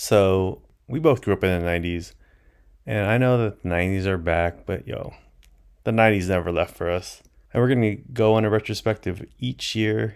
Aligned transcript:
So 0.00 0.62
we 0.86 1.00
both 1.00 1.22
grew 1.22 1.34
up 1.34 1.42
in 1.42 1.60
the 1.60 1.66
90s, 1.66 2.12
and 2.86 3.10
I 3.10 3.18
know 3.18 3.36
that 3.38 3.64
the 3.64 3.68
90s 3.68 4.06
are 4.06 4.16
back, 4.16 4.64
but 4.64 4.86
yo, 4.86 5.12
the 5.82 5.90
90s 5.90 6.28
never 6.28 6.52
left 6.52 6.76
for 6.76 6.88
us. 6.88 7.20
And 7.52 7.60
we're 7.60 7.74
going 7.74 7.96
to 7.96 7.96
go 8.12 8.34
on 8.34 8.44
a 8.44 8.48
retrospective 8.48 9.26
each 9.40 9.74
year 9.74 10.14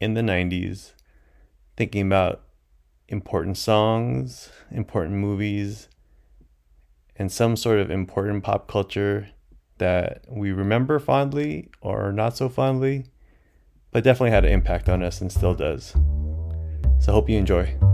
in 0.00 0.14
the 0.14 0.20
90s, 0.20 0.94
thinking 1.76 2.08
about 2.08 2.42
important 3.06 3.56
songs, 3.56 4.50
important 4.72 5.14
movies, 5.14 5.88
and 7.14 7.30
some 7.30 7.54
sort 7.54 7.78
of 7.78 7.88
important 7.88 8.42
pop 8.42 8.66
culture 8.66 9.28
that 9.78 10.24
we 10.28 10.50
remember 10.50 10.98
fondly 10.98 11.70
or 11.80 12.10
not 12.10 12.36
so 12.36 12.48
fondly, 12.48 13.06
but 13.92 14.02
definitely 14.02 14.32
had 14.32 14.44
an 14.44 14.50
impact 14.50 14.88
on 14.88 15.04
us 15.04 15.20
and 15.20 15.30
still 15.30 15.54
does. 15.54 15.94
So, 16.98 17.12
hope 17.12 17.30
you 17.30 17.38
enjoy. 17.38 17.89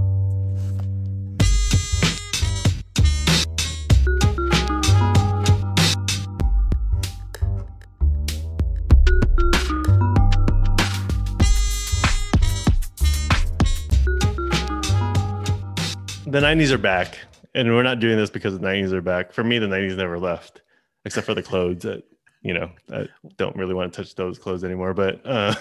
The 16.27 16.41
90s 16.41 16.73
are 16.73 16.79
back 16.79 17.19
and 17.55 17.73
we're 17.73 17.83
not 17.83 18.01
doing 18.01 18.17
this 18.17 18.31
because 18.31 18.53
the 18.59 18.65
90s 18.67 18.93
are 18.93 19.01
back. 19.01 19.33
For 19.33 19.45
me 19.45 19.59
the 19.59 19.67
90s 19.67 19.97
never 19.97 20.19
left 20.19 20.63
except 21.05 21.25
for 21.25 21.35
the 21.35 21.43
clothes 21.43 21.83
that 21.83 22.03
you 22.43 22.53
know 22.53 22.71
i 22.93 23.07
don't 23.37 23.57
really 23.57 23.75
want 23.75 23.93
to 23.93 24.03
touch 24.03 24.15
those 24.15 24.39
clothes 24.39 24.63
anymore 24.63 24.93
but 24.93 25.25
uh 25.25 25.55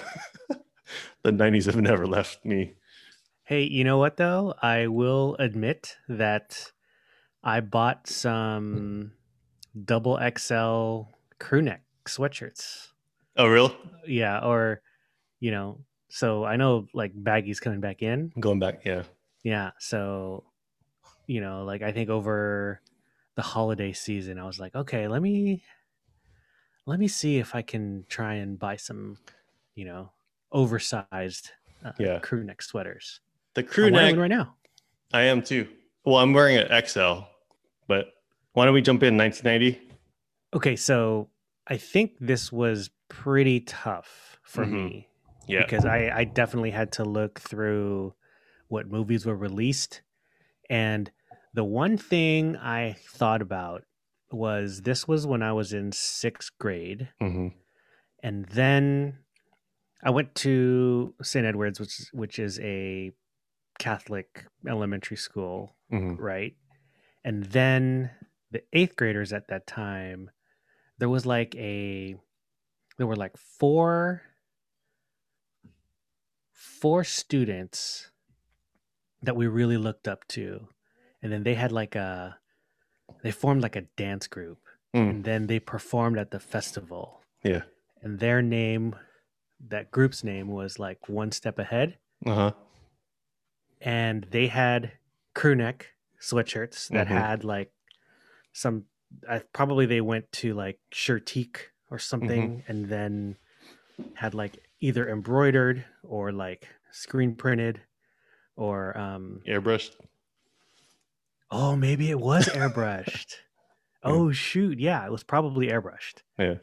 the 1.23 1.31
90s 1.31 1.65
have 1.65 1.77
never 1.77 2.05
left 2.05 2.43
me. 2.43 2.73
Hey 3.43 3.63
you 3.63 3.83
know 3.83 3.97
what 3.97 4.17
though? 4.17 4.55
I 4.61 4.87
will 4.87 5.35
admit 5.39 5.97
that 6.09 6.71
i 7.43 7.59
bought 7.59 8.07
some 8.07 9.11
double 9.83 10.19
xl 10.37 11.11
crew 11.39 11.61
neck 11.61 11.83
sweatshirts. 12.05 12.87
Oh 13.37 13.47
real 13.47 13.75
yeah 14.07 14.39
or 14.39 14.81
you 15.39 15.51
know 15.51 15.79
so 16.09 16.43
i 16.43 16.55
know 16.55 16.87
like 16.93 17.11
baggy's 17.15 17.59
coming 17.59 17.81
back 17.81 18.01
in. 18.01 18.31
Going 18.39 18.59
back 18.59 18.83
yeah. 18.83 19.03
Yeah 19.43 19.71
so 19.79 20.43
you 21.27 21.41
know, 21.41 21.63
like 21.63 21.81
I 21.81 21.91
think 21.91 22.09
over 22.09 22.81
the 23.35 23.41
holiday 23.41 23.93
season, 23.93 24.39
I 24.39 24.45
was 24.45 24.59
like, 24.59 24.75
okay, 24.75 25.07
let 25.07 25.21
me 25.21 25.63
let 26.85 26.99
me 26.99 27.07
see 27.07 27.37
if 27.37 27.55
I 27.55 27.61
can 27.61 28.05
try 28.09 28.35
and 28.35 28.59
buy 28.59 28.75
some, 28.75 29.17
you 29.75 29.85
know, 29.85 30.11
oversized 30.51 31.51
uh, 31.83 31.91
yeah. 31.99 32.19
crew 32.19 32.43
neck 32.43 32.61
sweaters. 32.61 33.21
The 33.55 33.63
crew 33.63 33.87
I'm 33.87 33.93
neck 33.93 34.15
right 34.17 34.27
now. 34.27 34.55
I 35.13 35.23
am 35.23 35.41
too. 35.41 35.67
Well, 36.03 36.17
I'm 36.17 36.33
wearing 36.33 36.57
an 36.57 36.85
XL, 36.85 37.21
but 37.87 38.13
why 38.53 38.65
don't 38.65 38.73
we 38.73 38.81
jump 38.81 39.01
in 39.03 39.17
1990? 39.17 39.81
Okay, 40.53 40.75
so 40.75 41.29
I 41.67 41.77
think 41.77 42.13
this 42.19 42.51
was 42.51 42.89
pretty 43.09 43.61
tough 43.61 44.39
for 44.43 44.65
mm-hmm. 44.65 44.85
me. 44.85 45.09
Yeah. 45.47 45.61
Because 45.63 45.85
I, 45.85 46.11
I 46.15 46.23
definitely 46.23 46.71
had 46.71 46.91
to 46.93 47.03
look 47.03 47.39
through 47.39 48.13
what 48.67 48.87
movies 48.87 49.25
were 49.25 49.35
released 49.35 50.01
and 50.69 51.11
the 51.53 51.63
one 51.63 51.97
thing 51.97 52.57
I 52.57 52.95
thought 52.99 53.41
about 53.41 53.83
was 54.31 54.81
this 54.81 55.07
was 55.07 55.25
when 55.25 55.41
I 55.41 55.53
was 55.53 55.73
in 55.73 55.91
sixth 55.91 56.51
grade. 56.59 57.09
Mm-hmm. 57.21 57.47
And 58.21 58.45
then 58.45 59.19
I 60.03 60.09
went 60.09 60.35
to 60.35 61.13
St. 61.21 61.45
Edward's, 61.45 61.79
which, 61.79 62.09
which 62.11 62.39
is 62.39 62.59
a 62.59 63.11
Catholic 63.79 64.45
elementary 64.67 65.17
school, 65.17 65.75
mm-hmm. 65.91 66.21
right? 66.21 66.55
And 67.23 67.45
then 67.45 68.11
the 68.51 68.63
eighth 68.73 68.95
graders 68.95 69.31
at 69.31 69.47
that 69.47 69.67
time, 69.67 70.31
there 70.97 71.09
was 71.09 71.25
like 71.25 71.55
a, 71.55 72.15
there 72.97 73.07
were 73.07 73.15
like 73.15 73.37
four, 73.37 74.21
four 76.51 77.03
students 77.03 78.11
that 79.25 79.35
we 79.35 79.47
really 79.47 79.77
looked 79.77 80.07
up 80.07 80.27
to. 80.29 80.67
And 81.21 81.31
then 81.31 81.43
they 81.43 81.55
had 81.55 81.71
like 81.71 81.95
a 81.95 82.37
they 83.23 83.31
formed 83.31 83.61
like 83.61 83.75
a 83.75 83.81
dance 83.97 84.27
group. 84.27 84.59
Mm. 84.95 85.09
And 85.09 85.23
then 85.23 85.47
they 85.47 85.59
performed 85.59 86.17
at 86.17 86.31
the 86.31 86.39
festival. 86.39 87.21
Yeah. 87.43 87.63
And 88.01 88.19
their 88.19 88.41
name 88.41 88.95
that 89.67 89.91
group's 89.91 90.23
name 90.23 90.49
was 90.49 90.79
like 90.79 91.09
One 91.09 91.31
Step 91.31 91.59
Ahead. 91.59 91.97
Uh-huh. 92.25 92.51
And 93.81 94.27
they 94.31 94.47
had 94.47 94.93
crew 95.33 95.55
neck 95.55 95.87
sweatshirts 96.21 96.89
that 96.89 97.07
mm-hmm. 97.07 97.17
had 97.17 97.43
like 97.43 97.71
some 98.53 98.85
I, 99.29 99.39
probably 99.53 99.85
they 99.85 100.01
went 100.01 100.31
to 100.33 100.53
like 100.53 100.79
Shirtique 100.93 101.57
or 101.91 101.99
something 101.99 102.59
mm-hmm. 102.59 102.71
and 102.71 102.89
then 102.89 103.37
had 104.15 104.33
like 104.33 104.57
either 104.79 105.07
embroidered 105.07 105.85
or 106.03 106.31
like 106.31 106.67
screen 106.91 107.35
printed 107.35 107.81
or 108.55 108.97
um 108.97 109.41
airbrushed. 109.47 109.91
Oh, 111.51 111.75
maybe 111.75 112.09
it 112.09 112.19
was 112.19 112.45
airbrushed. 112.49 113.35
oh 114.03 114.31
shoot, 114.31 114.79
yeah, 114.79 115.05
it 115.05 115.11
was 115.11 115.23
probably 115.23 115.67
airbrushed. 115.67 116.21
Yeah. 116.37 116.55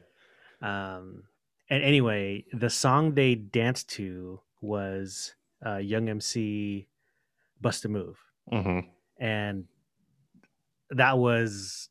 Um, 0.61 1.25
and 1.69 1.83
anyway, 1.83 2.45
the 2.53 2.71
song 2.71 3.15
they 3.15 3.35
danced 3.35 3.89
to 3.91 4.41
was 4.61 5.35
uh, 5.65 5.79
Young 5.79 6.09
MC 6.09 6.87
"Bust 7.61 7.85
a 7.85 7.89
Move," 7.89 8.19
mm-hmm. 8.53 8.81
and 9.19 9.65
that 10.91 11.19
was. 11.19 11.89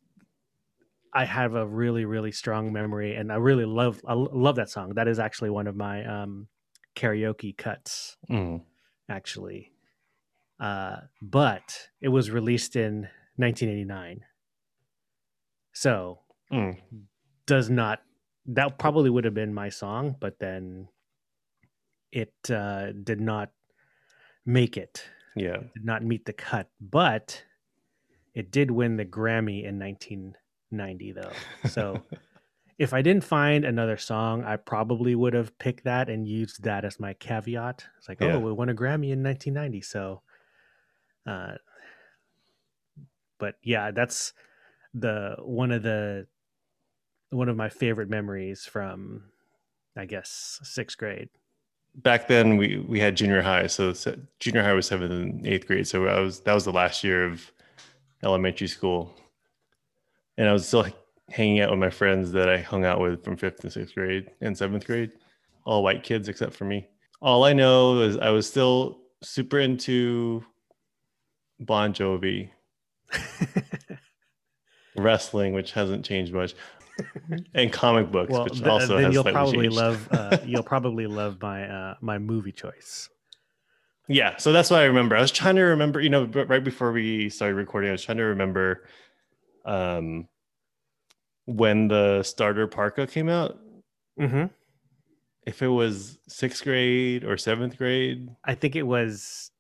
I 1.13 1.25
have 1.25 1.55
a 1.55 1.67
really, 1.67 2.05
really 2.05 2.31
strong 2.31 2.71
memory, 2.71 3.15
and 3.15 3.33
I 3.33 3.35
really 3.35 3.65
love, 3.65 3.99
I 4.07 4.13
love 4.13 4.55
that 4.55 4.69
song. 4.69 4.93
That 4.93 5.09
is 5.09 5.19
actually 5.19 5.49
one 5.49 5.67
of 5.67 5.75
my 5.75 6.05
um, 6.05 6.47
karaoke 6.95 7.57
cuts, 7.57 8.15
mm. 8.29 8.61
actually. 9.09 9.70
Uh, 10.61 10.97
but 11.23 11.89
it 12.01 12.09
was 12.09 12.29
released 12.29 12.75
in 12.75 13.09
1989. 13.37 14.21
So 15.73 16.19
mm. 16.53 16.77
does 17.47 17.69
not 17.69 18.01
that 18.45 18.77
probably 18.77 19.09
would 19.09 19.25
have 19.25 19.33
been 19.33 19.53
my 19.53 19.69
song, 19.69 20.15
but 20.19 20.37
then 20.39 20.87
it 22.11 22.33
uh, 22.49 22.91
did 22.91 23.19
not 23.19 23.49
make 24.45 24.77
it. 24.77 25.03
Yeah, 25.35 25.57
did 25.73 25.85
not 25.85 26.03
meet 26.03 26.25
the 26.25 26.33
cut, 26.33 26.69
but 26.79 27.43
it 28.35 28.51
did 28.51 28.69
win 28.69 28.97
the 28.97 29.05
Grammy 29.05 29.65
in 29.65 29.79
1990, 29.79 31.11
though. 31.13 31.69
So. 31.69 32.03
if 32.79 32.95
I 32.95 33.03
didn't 33.03 33.23
find 33.23 33.63
another 33.63 33.95
song, 33.95 34.43
I 34.43 34.55
probably 34.55 35.13
would 35.13 35.35
have 35.35 35.55
picked 35.59 35.83
that 35.83 36.09
and 36.09 36.27
used 36.27 36.63
that 36.63 36.83
as 36.83 36.99
my 36.99 37.13
caveat. 37.13 37.85
It's 37.99 38.09
like, 38.09 38.19
yeah. 38.19 38.33
oh, 38.33 38.39
we 38.39 38.51
won 38.51 38.69
a 38.69 38.73
Grammy 38.73 39.11
in 39.11 39.21
1990, 39.21 39.81
so 39.81 40.23
uh, 41.25 41.53
but 43.39 43.55
yeah, 43.63 43.91
that's 43.91 44.33
the 44.93 45.35
one 45.39 45.71
of 45.71 45.83
the 45.83 46.27
one 47.31 47.49
of 47.49 47.57
my 47.57 47.69
favorite 47.69 48.09
memories 48.09 48.65
from 48.65 49.23
I 49.97 50.05
guess 50.05 50.59
sixth 50.63 50.97
grade. 50.97 51.29
Back 51.95 52.27
then, 52.27 52.57
we 52.57 52.77
we 52.87 52.99
had 52.99 53.17
junior 53.17 53.41
high, 53.41 53.67
so 53.67 53.93
junior 54.39 54.63
high 54.63 54.73
was 54.73 54.85
seventh 54.85 55.11
and 55.11 55.45
eighth 55.45 55.67
grade. 55.67 55.87
So 55.87 56.07
I 56.07 56.19
was 56.19 56.39
that 56.41 56.53
was 56.53 56.65
the 56.65 56.71
last 56.71 57.03
year 57.03 57.25
of 57.25 57.51
elementary 58.23 58.67
school, 58.67 59.13
and 60.37 60.47
I 60.47 60.53
was 60.53 60.67
still 60.67 60.85
hanging 61.29 61.61
out 61.61 61.71
with 61.71 61.79
my 61.79 61.89
friends 61.89 62.31
that 62.33 62.49
I 62.49 62.57
hung 62.57 62.85
out 62.85 62.99
with 62.99 63.23
from 63.23 63.37
fifth 63.37 63.63
and 63.63 63.71
sixth 63.71 63.95
grade 63.95 64.31
and 64.41 64.57
seventh 64.57 64.85
grade, 64.85 65.11
all 65.65 65.83
white 65.83 66.03
kids 66.03 66.29
except 66.29 66.53
for 66.53 66.65
me. 66.65 66.87
All 67.21 67.43
I 67.43 67.53
know 67.53 67.99
is 67.99 68.17
I 68.17 68.29
was 68.29 68.47
still 68.47 68.99
super 69.21 69.59
into 69.59 70.43
Bon 71.61 71.93
Jovi, 71.93 72.49
wrestling, 74.95 75.53
which 75.53 75.71
hasn't 75.71 76.03
changed 76.03 76.33
much, 76.33 76.55
and 77.53 77.71
comic 77.71 78.11
books, 78.11 78.31
well, 78.31 78.43
which 78.45 78.55
th- 78.55 78.67
also 78.67 78.97
then 78.97 79.11
you'll 79.11 79.23
probably 79.23 79.67
changed. 79.67 79.77
love 79.77 80.07
uh, 80.11 80.37
you'll 80.45 80.63
probably 80.63 81.07
love 81.07 81.41
my 81.41 81.67
uh, 81.67 81.95
my 82.01 82.17
movie 82.17 82.51
choice. 82.51 83.09
Yeah, 84.07 84.35
so 84.37 84.51
that's 84.51 84.69
what 84.69 84.81
I 84.81 84.85
remember. 84.85 85.15
I 85.15 85.21
was 85.21 85.31
trying 85.31 85.55
to 85.55 85.61
remember, 85.61 86.01
you 86.01 86.09
know, 86.09 86.25
right 86.25 86.63
before 86.63 86.91
we 86.91 87.29
started 87.29 87.55
recording, 87.55 87.89
I 87.89 87.93
was 87.93 88.03
trying 88.03 88.17
to 88.17 88.25
remember 88.25 88.85
um, 89.63 90.27
when 91.45 91.87
the 91.87 92.23
starter 92.23 92.67
parka 92.67 93.07
came 93.07 93.29
out. 93.29 93.57
Mm-hmm. 94.19 94.45
If 95.45 95.61
it 95.61 95.67
was 95.67 96.17
sixth 96.27 96.63
grade 96.63 97.23
or 97.23 97.37
seventh 97.37 97.77
grade, 97.77 98.29
I 98.43 98.53
think 98.55 98.75
it 98.75 98.83
was 98.83 99.51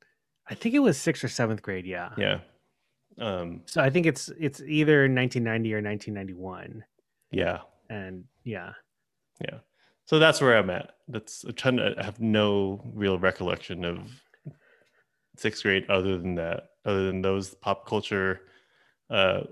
I 0.51 0.53
think 0.53 0.75
it 0.75 0.79
was 0.79 0.97
sixth 0.97 1.23
or 1.23 1.29
seventh 1.29 1.61
grade. 1.61 1.85
Yeah. 1.85 2.09
Yeah. 2.17 2.39
Um, 3.17 3.61
so 3.65 3.81
I 3.81 3.89
think 3.89 4.05
it's 4.05 4.29
it's 4.37 4.61
either 4.61 5.03
1990 5.03 5.73
or 5.73 5.81
1991. 5.81 6.83
Yeah. 7.31 7.59
And 7.89 8.25
yeah. 8.43 8.73
Yeah. 9.41 9.59
So 10.05 10.19
that's 10.19 10.41
where 10.41 10.57
I'm 10.57 10.69
at. 10.69 10.91
That's 11.07 11.45
trying 11.55 11.77
to 11.77 11.95
I 11.97 12.03
have 12.03 12.19
no 12.19 12.81
real 12.93 13.17
recollection 13.17 13.85
of 13.85 13.99
sixth 15.37 15.63
grade 15.63 15.89
other 15.89 16.17
than 16.17 16.35
that 16.35 16.71
other 16.85 17.05
than 17.05 17.21
those 17.21 17.55
pop 17.55 17.87
culture 17.87 18.41
uh, 19.09 19.43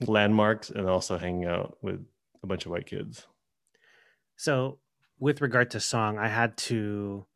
landmarks 0.00 0.70
and 0.70 0.88
also 0.88 1.18
hanging 1.18 1.44
out 1.44 1.76
with 1.82 2.04
a 2.42 2.46
bunch 2.46 2.64
of 2.64 2.72
white 2.72 2.86
kids. 2.86 3.26
So, 4.36 4.78
with 5.18 5.42
regard 5.42 5.70
to 5.72 5.80
song, 5.80 6.18
I 6.18 6.28
had 6.28 6.56
to 6.58 7.26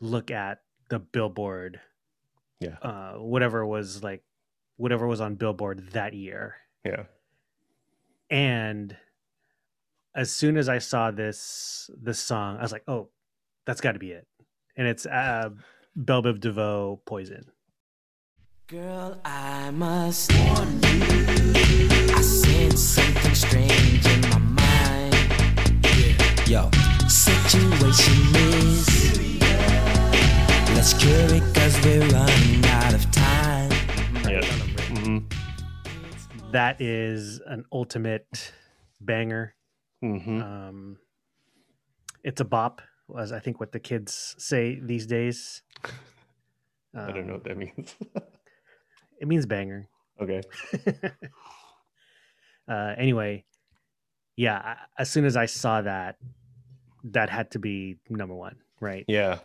look 0.00 0.30
at 0.30 0.60
the 0.88 0.98
Billboard. 0.98 1.80
Yeah. 2.60 2.76
Uh, 2.80 3.14
whatever 3.14 3.66
was 3.66 4.02
like, 4.02 4.22
whatever 4.76 5.06
was 5.06 5.20
on 5.20 5.34
Billboard 5.34 5.90
that 5.92 6.14
year. 6.14 6.56
Yeah. 6.84 7.04
And 8.30 8.96
as 10.14 10.32
soon 10.32 10.56
as 10.56 10.68
I 10.68 10.78
saw 10.78 11.10
this 11.10 11.90
this 11.96 12.18
song, 12.18 12.56
I 12.56 12.62
was 12.62 12.72
like, 12.72 12.84
"Oh, 12.88 13.10
that's 13.66 13.80
got 13.80 13.92
to 13.92 13.98
be 13.98 14.10
it." 14.10 14.26
And 14.76 14.88
it's 14.88 15.06
uh, 15.06 15.50
Bell 15.94 16.22
DeVoe, 16.22 17.00
"Poison." 17.04 17.50
Girl, 18.66 19.20
I 19.24 19.70
must 19.70 20.32
warn 20.32 20.80
you. 20.82 21.88
I 22.14 22.20
sense 22.20 22.80
something 22.82 23.34
strange 23.34 24.06
in 24.06 24.20
my 24.22 24.38
mind. 24.38 25.14
Yo, 26.48 26.70
situation 27.08 28.34
is. 28.34 29.25
Let's 30.76 30.92
cure 30.92 31.12
it 31.34 31.42
cause 31.54 31.74
we're 31.84 32.06
running 32.10 32.64
out 32.66 32.92
of 32.94 33.10
time. 33.10 33.70
Yeah. 34.28 34.44
hmm 34.92 35.18
That 36.52 36.80
is 36.80 37.40
an 37.46 37.64
ultimate 37.72 38.52
banger. 39.00 39.54
hmm 40.02 40.40
Um, 40.42 40.98
it's 42.22 42.40
a 42.40 42.44
bop, 42.44 42.82
as 43.18 43.32
I 43.32 43.40
think 43.40 43.58
what 43.58 43.72
the 43.72 43.80
kids 43.80 44.34
say 44.38 44.78
these 44.80 45.06
days. 45.06 45.62
I 46.94 47.10
don't 47.10 47.26
know 47.26 47.34
Um, 47.34 47.40
what 47.40 47.44
that 47.44 47.56
means. 47.56 47.94
It 49.18 49.26
means 49.28 49.46
banger. 49.46 49.88
okay. 50.20 50.42
uh, 52.68 52.94
anyway, 52.98 53.44
yeah. 54.36 54.58
I- 54.58 54.76
As 55.02 55.08
soon 55.10 55.24
as 55.24 55.36
I 55.38 55.46
saw 55.46 55.80
that, 55.80 56.16
that 57.04 57.30
had 57.30 57.50
to 57.52 57.58
be 57.58 57.96
number 58.10 58.34
one, 58.34 58.56
right? 58.78 59.06
Yeah. 59.08 59.38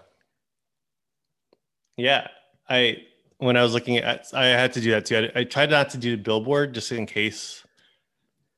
Yeah. 1.97 2.27
I 2.69 2.97
when 3.37 3.57
I 3.57 3.63
was 3.63 3.73
looking 3.73 3.97
at 3.97 4.27
I 4.33 4.45
had 4.45 4.73
to 4.73 4.81
do 4.81 4.91
that 4.91 5.05
too. 5.05 5.29
I, 5.35 5.41
I 5.41 5.43
tried 5.43 5.71
not 5.71 5.89
to 5.91 5.97
do 5.97 6.17
Billboard 6.17 6.73
just 6.73 6.91
in 6.91 7.05
case 7.05 7.65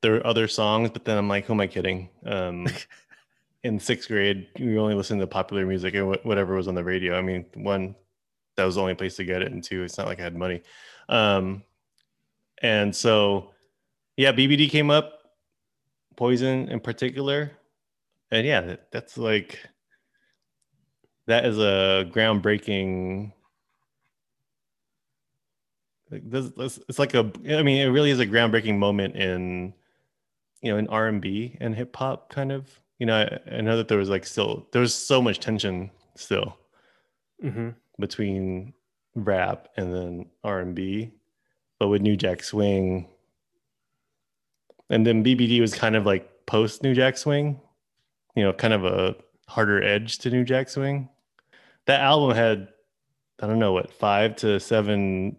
there 0.01 0.13
were 0.13 0.27
other 0.27 0.47
songs, 0.47 0.89
but 0.91 1.05
then 1.05 1.17
I'm 1.17 1.29
like, 1.29 1.45
who 1.45 1.53
am 1.53 1.61
I 1.61 1.67
kidding? 1.67 2.09
Um 2.25 2.67
in 3.63 3.79
sixth 3.79 4.09
grade, 4.09 4.47
we 4.59 4.77
only 4.77 4.93
listened 4.93 5.21
to 5.21 5.27
popular 5.27 5.65
music 5.65 5.95
and 5.95 6.17
whatever 6.23 6.55
was 6.55 6.67
on 6.67 6.75
the 6.75 6.83
radio. 6.83 7.17
I 7.17 7.21
mean, 7.21 7.45
one, 7.55 7.95
that 8.55 8.65
was 8.65 8.75
the 8.75 8.81
only 8.81 8.95
place 8.95 9.15
to 9.15 9.25
get 9.25 9.41
it, 9.41 9.51
and 9.51 9.63
two, 9.63 9.83
it's 9.83 9.97
not 9.97 10.07
like 10.07 10.19
I 10.19 10.23
had 10.23 10.35
money. 10.35 10.61
Um, 11.09 11.63
and 12.61 12.95
so, 12.95 13.51
yeah, 14.17 14.31
BBD 14.31 14.69
came 14.69 14.91
up, 14.91 15.19
Poison 16.15 16.69
in 16.69 16.79
particular, 16.79 17.51
and 18.31 18.45
yeah, 18.45 18.61
that, 18.61 18.91
that's 18.91 19.17
like 19.17 19.59
that 21.27 21.45
is 21.45 21.57
a 21.57 22.09
groundbreaking. 22.11 23.31
Like 26.11 26.29
this, 26.29 26.51
this, 26.57 26.79
it's 26.89 26.99
like 26.99 27.13
a. 27.13 27.31
I 27.49 27.63
mean, 27.63 27.81
it 27.81 27.89
really 27.89 28.11
is 28.11 28.19
a 28.19 28.27
groundbreaking 28.27 28.77
moment 28.77 29.15
in, 29.15 29.73
you 30.61 30.71
know, 30.71 30.77
in 30.77 30.87
R 30.87 31.07
and 31.07 31.21
B 31.21 31.57
and 31.59 31.75
hip 31.75 31.95
hop 31.95 32.29
kind 32.29 32.51
of. 32.51 32.69
You 32.99 33.07
know, 33.07 33.15
I, 33.17 33.57
I 33.57 33.61
know 33.61 33.77
that 33.77 33.87
there 33.87 33.97
was 33.97 34.09
like 34.09 34.25
still 34.25 34.67
there 34.71 34.81
was 34.81 34.93
so 34.93 35.21
much 35.21 35.39
tension 35.39 35.91
still 36.15 36.57
hmm 37.41 37.69
between 37.99 38.73
rap 39.15 39.67
and 39.77 39.93
then 39.93 40.25
R 40.43 40.59
and 40.59 40.75
B, 40.75 41.11
but 41.79 41.87
with 41.89 42.01
New 42.01 42.15
Jack 42.15 42.43
Swing, 42.43 43.07
and 44.89 45.05
then 45.05 45.23
BBD 45.23 45.59
was 45.61 45.73
kind 45.73 45.95
of 45.95 46.05
like 46.05 46.45
post 46.45 46.83
New 46.83 46.93
Jack 46.93 47.17
Swing, 47.17 47.59
you 48.35 48.43
know, 48.43 48.53
kind 48.53 48.73
of 48.73 48.85
a 48.85 49.15
harder 49.47 49.83
edge 49.83 50.17
to 50.19 50.29
New 50.29 50.43
Jack 50.43 50.69
Swing. 50.69 51.09
That 51.87 52.01
album 52.01 52.35
had, 52.35 52.69
I 53.41 53.47
don't 53.47 53.59
know 53.59 53.73
what, 53.73 53.91
five 53.91 54.35
to 54.37 54.59
seven 54.59 55.37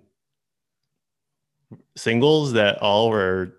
singles 1.97 2.53
that 2.53 2.79
all 2.79 3.11
were 3.11 3.55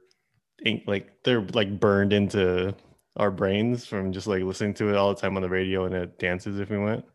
like 0.87 1.23
they're 1.23 1.41
like 1.41 1.79
burned 1.79 2.13
into 2.13 2.73
our 3.17 3.31
brains 3.31 3.85
from 3.85 4.11
just 4.11 4.27
like 4.27 4.43
listening 4.43 4.73
to 4.75 4.89
it 4.89 4.95
all 4.95 5.13
the 5.13 5.19
time 5.19 5.35
on 5.35 5.41
the 5.41 5.49
radio 5.49 5.85
and 5.85 5.95
at 5.95 6.19
dances 6.19 6.59
if 6.59 6.69
we 6.69 6.77
went. 6.77 7.05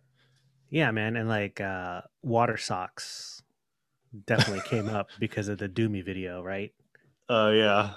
Yeah, 0.71 0.91
man, 0.93 1.17
and 1.17 1.29
like 1.29 1.61
uh, 1.61 2.03
water 2.23 2.57
socks 2.57 3.43
definitely 4.27 4.63
came 4.67 4.89
up 4.89 5.09
because 5.19 5.49
of 5.49 5.59
the 5.59 5.69
Doomy 5.69 6.05
video, 6.05 6.43
right? 6.43 6.73
Oh 7.29 7.51
yeah. 7.51 7.95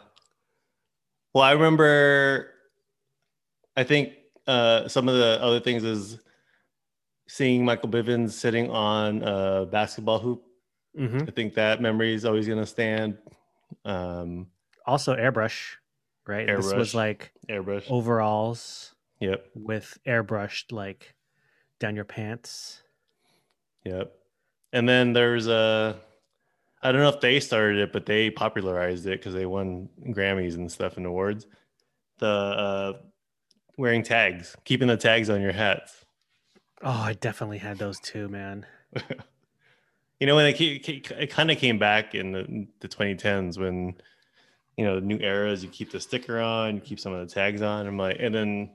Well, 1.33 1.43
I 1.43 1.51
remember. 1.51 2.49
I 3.75 3.83
think 3.83 4.13
uh, 4.45 4.87
some 4.87 5.09
of 5.09 5.15
the 5.15 5.39
other 5.41 5.59
things 5.59 5.83
is 5.83 6.19
seeing 7.27 7.63
Michael 7.65 7.89
Bivins 7.89 8.31
sitting 8.31 8.69
on 8.69 9.21
a 9.23 9.65
basketball 9.65 10.19
hoop. 10.19 10.43
hmm 10.95 11.19
I 11.27 11.31
think 11.31 11.53
that 11.55 11.81
memory 11.81 12.13
is 12.13 12.25
always 12.25 12.47
gonna 12.47 12.65
stand. 12.65 13.17
Um, 13.85 14.47
Also, 14.85 15.15
airbrush, 15.15 15.75
right? 16.27 16.45
This 16.47 16.73
was 16.73 16.93
like 16.93 17.31
airbrush. 17.49 17.85
overalls 17.89 18.93
Yep. 19.19 19.45
with 19.55 19.97
airbrushed 20.05 20.71
like 20.71 21.15
down 21.79 21.95
your 21.95 22.05
pants. 22.05 22.83
Yep. 23.85 24.13
And 24.73 24.87
then 24.87 25.13
there's 25.13 25.47
a. 25.47 25.99
I 26.81 26.91
don't 26.91 26.99
know 27.01 27.09
if 27.09 27.21
they 27.21 27.39
started 27.39 27.77
it, 27.79 27.93
but 27.93 28.05
they 28.05 28.29
popularized 28.29 29.05
it 29.07 29.19
because 29.19 29.33
they 29.33 29.45
won 29.45 29.87
Grammys 30.07 30.55
and 30.55 30.69
stuff 30.69 30.97
and 30.97 31.05
awards. 31.05 31.47
The 32.19 32.27
uh, 32.27 32.93
wearing 33.77 34.03
tags, 34.03 34.55
keeping 34.65 34.87
the 34.89 34.97
tags 34.97 35.29
on 35.29 35.41
your 35.41 35.53
hats. 35.53 36.02
Oh, 36.83 36.89
I 37.01 37.13
definitely 37.13 37.59
had 37.59 37.77
those 37.77 37.99
too, 37.99 38.27
man. 38.27 38.65
you 40.19 40.27
know 40.27 40.35
when 40.35 40.45
it, 40.45 40.53
ca- 40.57 41.15
it 41.17 41.29
kind 41.29 41.51
of 41.51 41.57
came 41.57 41.79
back 41.79 42.15
in 42.15 42.31
the, 42.31 42.67
the 42.79 42.87
2010s 42.87 43.57
when 43.57 43.95
you 44.77 44.85
know 44.85 44.95
the 44.95 45.05
new 45.05 45.17
eras 45.17 45.63
you 45.63 45.69
keep 45.69 45.91
the 45.91 45.99
sticker 45.99 46.39
on 46.39 46.75
you 46.75 46.81
keep 46.81 46.99
some 46.99 47.13
of 47.13 47.27
the 47.27 47.33
tags 47.33 47.61
on 47.61 47.85
i'm 47.85 47.97
like 47.97 48.17
and 48.19 48.33
then 48.33 48.69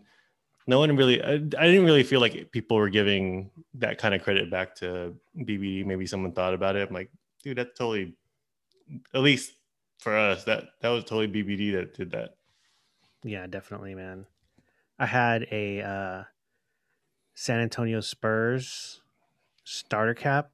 no 0.67 0.79
one 0.79 0.95
really 0.95 1.23
I, 1.23 1.35
I 1.35 1.39
didn't 1.39 1.85
really 1.85 2.03
feel 2.03 2.21
like 2.21 2.51
people 2.53 2.77
were 2.77 2.91
giving 2.91 3.51
that 3.75 3.99
kind 3.99 4.15
of 4.15 4.23
credit 4.23 4.51
back 4.51 4.75
to 4.77 5.15
bbd 5.39 5.87
maybe 5.87 6.07
someone 6.07 6.33
thought 6.33 6.55
about 6.55 6.77
it 6.77 6.87
i'm 6.87 6.95
like 6.95 7.11
dude 7.43 7.57
that's 7.57 7.77
totally 7.79 8.15
at 9.15 9.21
least 9.21 9.53
for 9.99 10.17
us 10.17 10.45
that 10.45 10.65
that 10.81 10.91
was 10.91 11.05
totally 11.05 11.29
bbd 11.29 11.73
that 11.73 11.95
did 11.95 12.11
that 12.11 12.35
Yeah, 13.25 13.47
definitely, 13.47 13.95
man. 13.95 14.27
I 14.99 15.07
had 15.07 15.47
a 15.51 15.83
uh, 15.83 16.25
San 17.41 17.61
Antonio 17.61 18.01
Spurs 18.01 19.01
starter 19.63 20.13
cap 20.13 20.51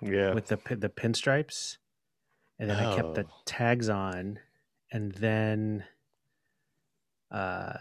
yeah 0.00 0.32
with 0.32 0.46
the 0.46 0.56
the 0.76 0.88
pinstripes, 0.88 1.78
and 2.60 2.70
then 2.70 2.78
I 2.78 2.94
kept 2.94 3.14
the 3.14 3.24
Oh. 3.24 3.40
tags 3.44 3.88
on, 3.88 4.38
and 4.92 5.10
then 5.16 5.84
uh, 7.32 7.72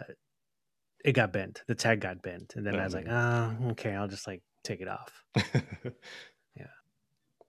it 1.05 1.11
got 1.11 1.31
bent. 1.31 1.61
The 1.67 1.75
tag 1.75 1.99
got 2.01 2.23
bent, 2.23 2.55
and 2.55 2.65
then 2.65 2.73
I 2.77 2.81
Oh, 2.81 2.83
was 2.85 2.95
like. 2.95 3.07
"Oh, 3.07 3.55
okay, 3.73 3.93
I'll 3.93 4.07
just 4.07 4.25
like 4.25 4.41
take 4.63 4.81
it 4.81 4.87
off." 4.87 5.23
Yeah. 6.55 6.65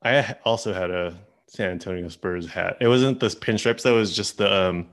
I 0.03 0.37
also 0.45 0.75
had 0.75 0.91
a 0.91 1.17
San 1.47 1.71
Antonio 1.71 2.09
Spurs 2.09 2.47
hat. 2.51 2.77
It 2.81 2.89
wasn't 2.89 3.19
the 3.19 3.29
pinstripes 3.29 3.81
though, 3.83 3.95
it 3.97 4.01
was 4.01 4.15
just 4.15 4.37
the 4.37 4.53
um 4.53 4.89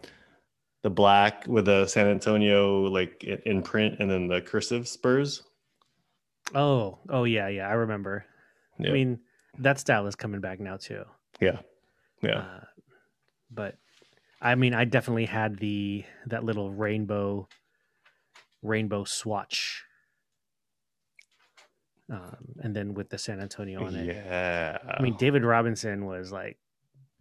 the 0.81 0.89
black 0.89 1.45
with 1.45 1.65
the 1.65 1.87
San 1.87 2.07
Antonio 2.07 2.83
like 2.83 3.21
in, 3.25 3.39
in 3.45 3.61
print 3.61 3.97
and 3.99 4.09
then 4.09 4.27
the 4.29 4.41
cursive 4.41 4.87
Spurs. 4.87 5.43
Oh, 6.55 6.99
oh 7.09 7.23
yeah, 7.25 7.47
yeah, 7.47 7.67
I 7.67 7.73
remember. 7.73 8.25
Yeah. 8.79 8.89
I 8.89 8.93
mean, 8.93 9.19
that 9.59 9.79
style 9.79 10.07
is 10.07 10.15
coming 10.15 10.41
back 10.41 10.59
now 10.59 10.77
too. 10.77 11.03
yeah. 11.39 11.59
Yeah. 12.21 12.39
Uh, 12.39 12.63
but 13.51 13.75
I 14.41 14.55
mean, 14.55 14.73
I 14.73 14.85
definitely 14.85 15.25
had 15.25 15.57
the 15.59 16.03
that 16.27 16.43
little 16.43 16.69
rainbow 16.71 17.47
rainbow 18.61 19.03
swatch, 19.05 19.83
um, 22.11 22.35
and 22.61 22.75
then 22.75 22.93
with 22.93 23.09
the 23.09 23.17
San 23.17 23.39
Antonio 23.39 23.85
on 23.85 23.95
it. 23.95 24.07
yeah. 24.15 24.77
I 24.87 25.01
mean, 25.01 25.15
David 25.17 25.43
Robinson 25.45 26.05
was 26.05 26.31
like 26.31 26.57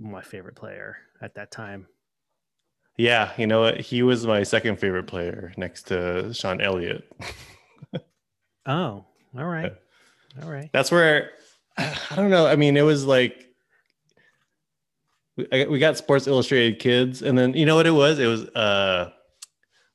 my 0.01 0.23
favorite 0.23 0.57
player 0.57 0.97
at 1.21 1.35
that 1.35 1.51
time. 1.51 1.87
yeah, 2.97 3.33
you 3.37 3.47
know 3.47 3.61
what? 3.61 3.81
He 3.81 4.03
was 4.03 4.27
my 4.27 4.43
second 4.43 4.79
favorite 4.81 5.07
player 5.07 5.53
next 5.57 5.85
to 5.89 6.33
Sean 6.35 6.61
Elliott. 6.61 7.05
Oh, 8.71 9.07
all 9.37 9.45
right, 9.45 9.73
all 10.43 10.51
right. 10.51 10.71
That's 10.73 10.91
where 10.91 11.31
I 11.77 12.15
don't 12.17 12.31
know. 12.31 12.47
I 12.47 12.57
mean, 12.57 12.77
it 12.77 12.83
was 12.83 13.05
like 13.05 13.47
we, 15.37 15.47
I- 15.53 15.67
we 15.67 15.79
got 15.79 15.97
Sports 15.97 16.27
Illustrated 16.27 16.79
Kids, 16.79 17.23
and 17.23 17.37
then 17.37 17.55
you 17.55 17.67
know 17.67 17.77
what 17.77 17.87
it 17.87 17.93
was? 17.93 18.19
It 18.19 18.27
was 18.27 18.45
uh, 18.49 19.11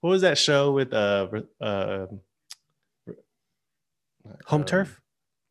what 0.02 0.10
was 0.12 0.22
that 0.22 0.38
show 0.38 0.72
with 0.72 0.94
uh, 0.94 1.28
uh, 1.62 2.06
Home 4.46 4.62
um, 4.62 4.66
turf. 4.66 5.02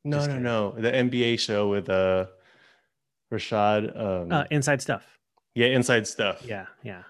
No, 0.04 0.16
Just 0.16 0.28
no, 0.28 0.32
kidding. 0.34 0.42
no. 0.42 0.72
The 0.78 0.90
NBA 0.90 1.38
show 1.38 1.68
with 1.68 1.88
uh, 1.88 2.26
Rashad. 3.32 3.96
Um, 3.98 4.32
Uh, 4.32 4.44
inside 4.50 4.80
stuff. 4.82 5.18
yeah, 5.54 5.66
Inside 5.68 6.06
Stuff. 6.06 6.42
Yeah, 6.44 6.66
yeah. 6.82 7.02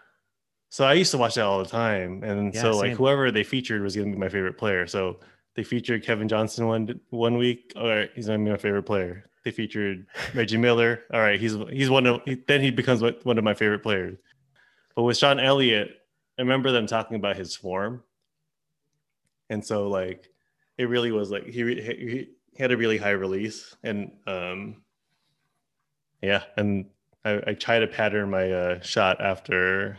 So 0.71 0.85
I 0.85 0.95
used 0.95 1.11
to 1.13 1.19
watch 1.19 1.35
that 1.37 1.45
all 1.45 1.59
the 1.63 1.69
time, 1.69 2.23
and 2.25 2.53
Yeah, 2.55 2.63
so 2.63 2.71
like 2.77 2.89
same. 2.91 2.97
whoever 2.97 3.31
they 3.31 3.45
featured 3.45 3.83
was 3.83 3.95
going 3.95 4.09
to 4.11 4.17
be 4.17 4.19
my 4.21 4.29
favorite 4.29 4.59
player. 4.59 4.87
So 4.87 5.21
they 5.55 5.63
featured 5.63 6.05
Kevin 6.05 6.29
Johnson 6.29 6.67
one 6.67 7.01
one 7.11 7.37
week. 7.37 7.73
All 7.77 7.89
right, 7.89 8.11
he's 8.15 8.27
to 8.27 8.39
be 8.39 8.51
my 8.51 8.57
favorite 8.57 8.85
player. 8.85 9.29
They 9.45 9.51
featured 9.51 10.07
Reggie 10.35 10.57
Miller. 10.57 11.03
All 11.13 11.21
right, 11.21 11.39
he's 11.39 11.57
he's 11.71 11.91
one 11.91 12.07
of 12.07 12.23
he, 12.25 12.37
then 12.47 12.61
he 12.61 12.71
becomes 12.71 13.03
one 13.03 13.17
one 13.23 13.39
of 13.39 13.45
my 13.45 13.55
favorite 13.55 13.83
players. 13.83 14.19
But 14.95 15.03
with 15.03 15.17
Sean 15.17 15.41
Elliott, 15.41 15.91
I 16.39 16.43
remember 16.43 16.71
them 16.71 16.87
talking 16.87 17.17
about 17.17 17.37
his 17.37 17.55
form, 17.55 18.03
and 19.51 19.65
so 19.65 19.89
like 19.89 20.29
it 20.79 20.89
really 20.89 21.13
was 21.13 21.31
like 21.31 21.45
he 21.47 21.65
he, 21.75 22.29
he 22.53 22.63
had 22.63 22.73
a 22.73 22.77
really 22.77 22.99
high 22.99 23.11
release, 23.11 23.77
and 23.83 24.13
um, 24.27 24.83
yeah, 26.23 26.45
and 26.57 26.87
I, 27.25 27.43
I 27.49 27.55
try 27.55 27.79
to 27.79 27.87
pattern 27.87 28.31
my 28.31 28.51
uh, 28.51 28.81
shot 28.81 29.21
after 29.21 29.99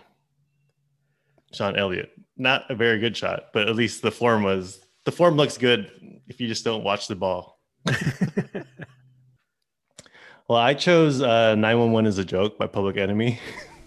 Sean 1.52 1.76
Elliott. 1.76 2.12
Not 2.38 2.70
a 2.72 2.76
very 2.76 3.00
good 3.00 3.16
shot, 3.16 3.48
but 3.54 3.68
at 3.68 3.76
least 3.76 4.02
the 4.02 4.12
form 4.12 4.44
was 4.44 4.83
the 5.06 5.12
form 5.12 5.36
looks 5.36 5.58
good 5.58 5.92
if 6.28 6.40
you 6.40 6.48
just 6.48 6.64
don't 6.64 6.84
watch 6.84 7.08
the 7.08 7.16
ball. 7.16 7.60
Well, 10.50 10.60
I 10.60 10.74
chose 10.74 11.22
uh, 11.22 11.56
911 11.56 12.06
as 12.06 12.18
a 12.18 12.26
joke 12.26 12.58
by 12.58 12.68
Public 12.68 12.98
Enemy. 12.98 13.40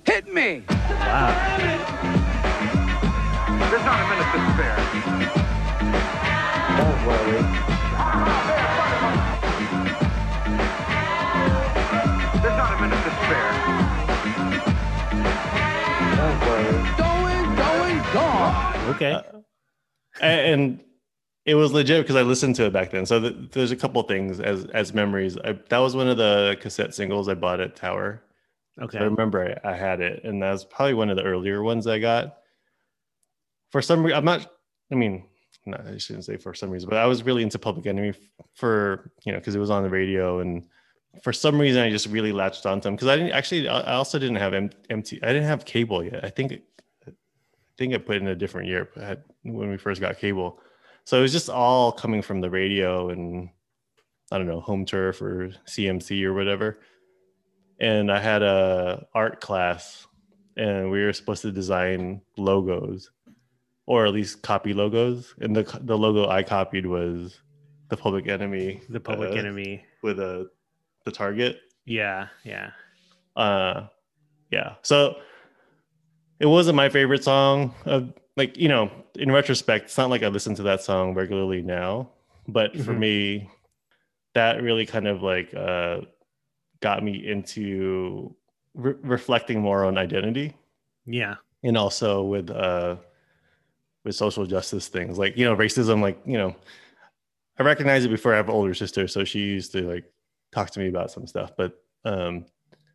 Hit 0.06 0.32
me! 0.32 0.62
wow. 0.70 1.56
There's 3.70 3.84
not 3.84 4.00
a 4.00 4.08
minute 4.08 4.32
to 4.32 4.40
spare. 4.54 5.86
There's 12.42 12.56
not 12.56 12.72
a 12.72 12.80
minute 12.80 13.02
to 13.04 13.10
spare. 13.20 13.52
Going, 16.96 17.56
going, 17.56 17.98
gone! 18.12 18.76
Okay. 18.94 19.14
A- 20.20 20.24
and 20.24 20.80
it 21.46 21.54
was 21.54 21.72
legit 21.72 22.02
because 22.02 22.16
I 22.16 22.22
listened 22.22 22.56
to 22.56 22.66
it 22.66 22.72
back 22.72 22.90
then. 22.90 23.06
So 23.06 23.20
th- 23.20 23.50
there's 23.52 23.70
a 23.70 23.76
couple 23.76 24.02
things 24.02 24.40
as 24.40 24.66
as 24.66 24.92
memories. 24.92 25.38
I, 25.38 25.52
that 25.68 25.78
was 25.78 25.94
one 25.94 26.08
of 26.08 26.16
the 26.16 26.56
cassette 26.60 26.94
singles 26.94 27.28
I 27.28 27.34
bought 27.34 27.60
at 27.60 27.76
Tower. 27.76 28.22
okay. 28.82 28.98
I 28.98 29.02
remember 29.04 29.56
I, 29.64 29.72
I 29.72 29.76
had 29.76 30.00
it, 30.00 30.24
and 30.24 30.42
that 30.42 30.50
was 30.50 30.64
probably 30.64 30.94
one 30.94 31.08
of 31.08 31.16
the 31.16 31.22
earlier 31.22 31.62
ones 31.62 31.86
I 31.86 32.00
got. 32.00 32.38
For 33.70 33.80
some 33.80 34.02
reason, 34.04 34.18
I'm 34.18 34.24
not. 34.24 34.50
I 34.90 34.96
mean, 34.96 35.24
no, 35.64 35.78
I 35.86 35.98
shouldn't 35.98 36.24
say 36.24 36.36
for 36.36 36.52
some 36.52 36.70
reason, 36.70 36.88
but 36.88 36.98
I 36.98 37.06
was 37.06 37.22
really 37.22 37.44
into 37.44 37.58
Public 37.58 37.86
Enemy 37.86 38.14
for 38.54 39.12
you 39.24 39.32
know 39.32 39.38
because 39.38 39.54
it 39.54 39.60
was 39.60 39.70
on 39.70 39.84
the 39.84 39.90
radio, 39.90 40.40
and 40.40 40.66
for 41.22 41.32
some 41.32 41.60
reason 41.60 41.80
I 41.80 41.90
just 41.90 42.08
really 42.08 42.32
latched 42.32 42.66
onto 42.66 42.84
them 42.84 42.96
because 42.96 43.08
I 43.08 43.16
didn't 43.16 43.32
actually. 43.32 43.68
I 43.68 43.94
also 43.94 44.18
didn't 44.18 44.36
have 44.36 44.52
M- 44.52 44.70
MT. 44.90 45.20
I 45.22 45.28
didn't 45.28 45.44
have 45.44 45.64
cable 45.64 46.02
yet. 46.02 46.24
I 46.24 46.30
think. 46.30 46.60
I 47.06 47.12
think 47.78 47.92
I 47.92 47.98
put 47.98 48.16
in 48.16 48.26
a 48.28 48.34
different 48.34 48.68
year 48.68 48.88
but 48.94 49.04
I 49.04 49.16
when 49.42 49.68
we 49.68 49.76
first 49.76 50.00
got 50.00 50.18
cable, 50.18 50.58
so 51.06 51.18
it 51.18 51.22
was 51.22 51.32
just 51.32 51.48
all 51.48 51.90
coming 51.90 52.20
from 52.20 52.42
the 52.42 52.50
radio 52.50 53.08
and 53.08 53.48
I 54.30 54.36
don't 54.36 54.46
know 54.46 54.60
home 54.60 54.84
turf 54.84 55.22
or 55.22 55.52
CMC 55.66 56.22
or 56.24 56.34
whatever 56.34 56.78
and 57.78 58.10
I 58.10 58.20
had 58.20 58.42
a 58.42 59.06
art 59.14 59.40
class, 59.40 60.06
and 60.56 60.90
we 60.90 61.02
were 61.02 61.12
supposed 61.12 61.42
to 61.42 61.52
design 61.52 62.22
logos, 62.36 63.10
or 63.86 64.06
at 64.06 64.12
least 64.12 64.42
copy 64.42 64.72
logos. 64.72 65.34
And 65.40 65.54
the 65.54 65.78
the 65.82 65.96
logo 65.96 66.28
I 66.28 66.42
copied 66.42 66.86
was 66.86 67.40
the 67.88 67.96
Public 67.96 68.28
Enemy, 68.28 68.82
the 68.88 69.00
public 69.00 69.30
uh, 69.30 69.34
enemy. 69.34 69.84
with 70.02 70.18
a 70.20 70.48
the 71.04 71.12
target. 71.12 71.60
Yeah, 71.84 72.28
yeah. 72.44 72.70
Uh, 73.36 73.88
yeah. 74.50 74.74
So 74.82 75.16
it 76.40 76.46
wasn't 76.46 76.76
my 76.76 76.88
favorite 76.88 77.22
song. 77.22 77.74
Of 77.84 78.12
like 78.36 78.56
you 78.56 78.68
know, 78.68 78.90
in 79.14 79.30
retrospect, 79.32 79.86
it's 79.86 79.98
not 79.98 80.10
like 80.10 80.22
I 80.22 80.28
listen 80.28 80.54
to 80.56 80.62
that 80.64 80.82
song 80.82 81.14
regularly 81.14 81.62
now, 81.62 82.10
but 82.48 82.72
for 82.76 82.92
Mhm. 82.92 82.98
me, 82.98 83.50
that 84.34 84.62
really 84.62 84.84
kind 84.86 85.06
of 85.08 85.22
like 85.22 85.52
uh, 85.54 86.02
got 86.80 87.02
me 87.02 87.26
into 87.26 88.34
re- 88.74 88.94
reflecting 89.02 89.60
more 89.60 89.84
on 89.84 89.96
identity 89.96 90.54
Yeah. 91.06 91.36
and 91.64 91.76
also 91.78 92.22
with 92.22 92.50
uh 92.50 92.96
with 94.04 94.14
social 94.14 94.44
justice 94.46 94.88
things 94.88 95.16
like 95.18 95.36
you 95.38 95.44
know 95.46 95.56
racism 95.56 96.00
like 96.02 96.20
you 96.26 96.36
know 96.36 96.54
i 97.58 97.62
recognize 97.62 98.04
it 98.04 98.08
before 98.10 98.34
i 98.34 98.36
have 98.36 98.48
an 98.48 98.54
older 98.54 98.74
sister 98.74 99.08
so 99.08 99.24
she 99.24 99.40
used 99.40 99.72
to 99.72 99.80
like 99.88 100.04
talk 100.52 100.70
to 100.70 100.78
me 100.80 100.88
about 100.88 101.10
some 101.10 101.26
stuff 101.26 101.50
but 101.56 101.82
um 102.04 102.44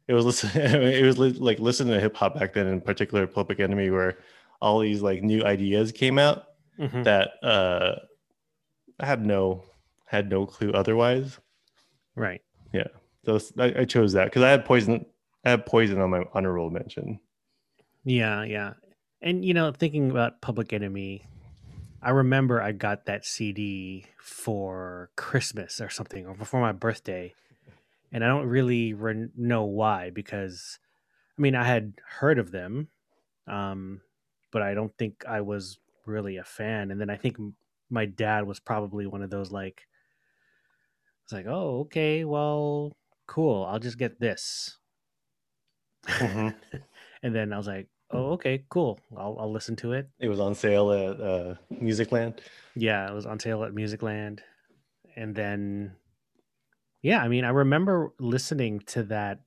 it 0.07 0.13
was 0.13 0.23
listen 0.25 0.49
it 0.61 1.03
was 1.03 1.17
li- 1.17 1.31
like 1.33 1.59
listening 1.59 1.91
to 1.93 1.99
hip 1.99 2.15
hop 2.15 2.35
back 2.35 2.53
then 2.53 2.67
in 2.67 2.79
particular 2.79 3.25
public 3.27 3.59
enemy 3.59 3.89
where 3.89 4.19
all 4.61 4.79
these 4.79 5.01
like 5.01 5.21
new 5.23 5.43
ideas 5.43 5.91
came 5.91 6.17
out 6.19 6.45
Mhm. 6.79 7.03
that 7.03 7.31
uh 7.43 7.95
i 8.99 9.05
had 9.05 9.25
no 9.25 9.63
had 10.05 10.29
no 10.29 10.45
clue 10.45 10.71
otherwise 10.71 11.39
Right. 12.15 12.41
Yeah. 12.73 12.87
So 13.25 13.39
i, 13.59 13.81
I 13.81 13.85
chose 13.85 14.13
that 14.13 14.25
because 14.25 14.43
i 14.43 14.49
had 14.49 14.65
poison 14.65 15.05
i 15.45 15.49
had 15.51 15.65
poison 15.65 15.99
on 15.99 16.09
my 16.09 16.23
honorable 16.33 16.69
mention 16.69 17.19
Yeah, 18.03 18.43
yeah. 18.43 18.73
And 19.21 19.45
you 19.45 19.53
know, 19.53 19.71
thinking 19.71 20.09
about 20.09 20.41
Public 20.41 20.73
Enemy, 20.73 21.27
I 22.01 22.09
remember 22.09 22.59
I 22.61 22.71
got 22.71 23.05
that 23.05 23.23
CD 23.25 24.05
for 24.19 25.11
Christmas 25.15 25.79
or 25.79 25.89
something, 25.91 26.25
or 26.25 26.33
before 26.33 26.59
my 26.61 26.71
birthday, 26.71 27.35
and 28.11 28.23
I 28.23 28.27
don't 28.27 28.47
really 28.47 28.93
re- 28.93 29.29
know 29.37 29.65
why 29.65 30.09
because, 30.09 30.79
I 31.37 31.41
mean, 31.43 31.53
I 31.53 31.63
had 31.63 31.93
heard 32.19 32.39
of 32.39 32.49
them, 32.49 32.87
um, 33.45 34.01
but 34.51 34.61
I 34.61 34.73
don't 34.73 34.95
think 34.97 35.25
I 35.25 35.41
was 35.41 35.79
really 36.05 36.37
a 36.37 36.43
fan. 36.43 36.91
And 36.91 36.99
then 36.99 37.09
I 37.09 37.17
think 37.17 37.37
my 37.89 38.05
dad 38.05 38.45
was 38.47 38.59
probably 38.59 39.05
one 39.07 39.21
of 39.21 39.29
those 39.29 39.51
like, 39.51 39.87
it's 41.23 41.33
like, 41.33 41.45
oh, 41.47 41.81
okay, 41.81 42.25
well, 42.25 42.95
cool, 43.27 43.63
I'll 43.65 43.79
just 43.79 43.97
get 43.97 44.19
this. 44.19 44.77
Mhm. 46.07 46.55
And 47.23 47.35
then 47.35 47.53
I 47.53 47.57
was 47.57 47.67
like, 47.67 47.87
"Oh, 48.09 48.31
okay, 48.33 48.65
cool. 48.69 48.99
I'll 49.15 49.37
I'll 49.39 49.51
listen 49.51 49.75
to 49.77 49.93
it." 49.93 50.09
it 50.19 50.27
was 50.27 50.39
on 50.39 50.55
sale 50.55 50.91
at 50.91 51.19
uh 51.21 51.55
musicland 51.71 52.39
Yeah, 52.75 53.09
it 53.09 53.13
was 53.13 53.25
on 53.25 53.39
sale 53.39 53.63
at 53.63 53.73
Musicland, 53.73 54.41
and 55.15 55.35
then, 55.35 55.95
yeah, 57.01 57.21
I 57.21 57.27
mean, 57.27 57.43
I 57.43 57.49
remember 57.49 58.13
listening 58.19 58.79
to 58.81 59.03
that 59.03 59.41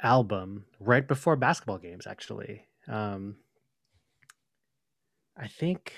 album 0.00 0.66
right 0.80 1.06
before 1.06 1.36
basketball 1.36 1.78
games. 1.78 2.06
Actually, 2.06 2.66
um, 2.88 3.36
I 5.36 5.48
think, 5.48 5.92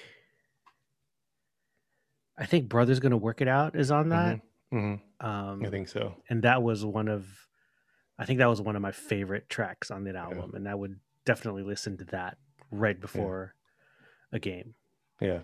I 2.38 2.46
think 2.46 2.68
"Brother's 2.68 3.00
Gonna 3.00 3.16
Work 3.16 3.40
It 3.40 3.48
Out" 3.48 3.76
is 3.76 3.90
on 3.90 4.08
that. 4.10 4.40
Mhm. 4.72 5.00
Um, 5.20 5.64
I 5.64 5.70
think 5.70 5.88
so. 5.88 6.16
and 6.28 6.42
that 6.42 6.62
was 6.62 6.84
one 6.84 7.06
of 7.08 7.46
i 8.18 8.24
think 8.24 8.38
that 8.40 8.46
was 8.46 8.60
one 8.60 8.74
of 8.76 8.82
my 8.82 8.90
favorite 8.92 9.48
tracks 9.48 9.90
on 9.90 10.02
that 10.04 10.16
album 10.16 10.52
and 10.54 10.68
i 10.68 10.74
would 10.74 10.98
definitely 11.24 11.62
listen 11.62 11.96
to 11.96 12.04
that 12.06 12.38
right 12.72 13.00
before 13.00 13.54
a 14.32 14.38
game 14.40 14.74
Yeah. 15.20 15.40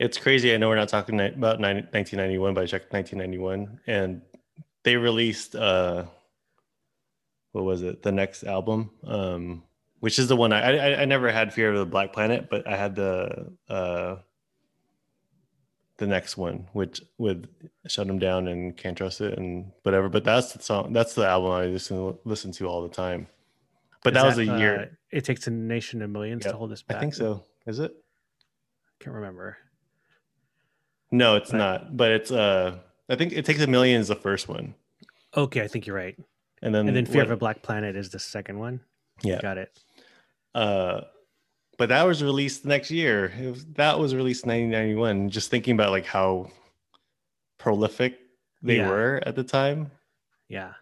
It's 0.00 0.18
crazy. 0.18 0.52
I 0.52 0.56
know 0.56 0.68
we're 0.68 0.74
not 0.76 0.88
talking 0.88 1.20
about 1.20 1.60
nine- 1.60 1.86
1991, 1.92 2.54
but 2.54 2.62
I 2.64 2.66
checked 2.66 2.92
1991 2.92 3.78
and 3.86 4.22
they 4.82 4.96
released, 4.96 5.54
uh, 5.54 6.06
what 7.52 7.62
was 7.64 7.82
it? 7.82 8.02
The 8.02 8.10
next 8.10 8.42
album, 8.42 8.90
um, 9.04 9.62
which 10.02 10.18
is 10.18 10.26
the 10.26 10.34
one 10.36 10.52
I, 10.52 10.60
I, 10.94 11.02
I 11.02 11.04
never 11.04 11.30
had 11.30 11.54
Fear 11.54 11.74
of 11.74 11.78
the 11.78 11.86
Black 11.86 12.12
Planet, 12.12 12.48
but 12.50 12.66
I 12.66 12.76
had 12.76 12.96
the, 12.96 13.52
uh, 13.68 14.16
the 15.98 16.06
next 16.08 16.36
one, 16.36 16.66
which 16.72 17.00
with 17.18 17.46
Shut 17.86 18.08
Them 18.08 18.18
Down 18.18 18.48
and 18.48 18.76
Can't 18.76 18.98
Trust 18.98 19.20
It 19.20 19.38
and 19.38 19.70
whatever. 19.84 20.08
But 20.08 20.24
that's 20.24 20.54
the 20.54 20.60
song, 20.60 20.92
that's 20.92 21.14
the 21.14 21.24
album 21.24 21.52
I 21.52 21.66
listen, 21.66 22.18
listen 22.24 22.50
to 22.50 22.66
all 22.66 22.82
the 22.82 22.88
time. 22.92 23.28
But 24.02 24.16
Is 24.16 24.22
that 24.22 24.26
was 24.26 24.38
a 24.38 24.44
year. 24.58 24.80
uh, 24.80 24.86
it 25.12 25.24
takes 25.24 25.46
a 25.46 25.52
nation 25.52 26.02
of 26.02 26.10
millions 26.10 26.44
Yep, 26.44 26.52
to 26.54 26.58
hold 26.58 26.72
us 26.72 26.82
back. 26.82 26.96
I 26.96 27.00
think 27.00 27.14
so. 27.14 27.44
Is 27.68 27.78
it? 27.78 27.92
I 27.94 29.04
can't 29.04 29.14
remember 29.14 29.56
No, 31.12 31.36
it's 31.36 31.52
Right. 31.52 31.58
not. 31.60 31.96
But 31.96 32.10
it's 32.10 32.32
uh 32.32 32.78
I 33.08 33.14
think 33.14 33.32
it 33.34 33.44
takes 33.44 33.60
a 33.60 33.68
million 33.68 34.00
is 34.00 34.08
the 34.08 34.16
first 34.16 34.48
one. 34.48 34.74
okay 35.36 35.62
i 35.62 35.68
think 35.68 35.86
you're 35.86 35.94
right 35.96 36.18
And 36.60 36.74
then 36.74 36.88
and 36.88 36.96
then 36.96 37.06
fear 37.06 37.22
of 37.22 37.28
what- 37.28 37.34
a 37.34 37.36
black 37.36 37.62
planet 37.62 37.94
is 37.94 38.10
the 38.10 38.18
second 38.18 38.58
one 38.58 38.80
Yeah. 39.22 39.40
got 39.40 39.58
it 39.58 39.70
uh 40.54 41.02
but 41.78 41.88
that 41.88 42.02
was 42.04 42.22
released 42.22 42.62
the 42.62 42.68
next 42.68 42.90
year. 42.90 43.32
Was, 43.40 43.64
that 43.74 43.98
was 43.98 44.14
released 44.14 44.44
in 44.44 44.50
1991. 44.50 45.30
Just 45.30 45.50
thinking 45.50 45.74
about 45.74 45.90
like 45.90 46.04
how 46.06 46.50
prolific 47.58 48.18
they 48.62 48.76
Yeah. 48.76 48.88
were 48.88 49.22
at 49.26 49.34
the 49.36 49.44
time. 49.44 49.90
yeah 50.48 50.74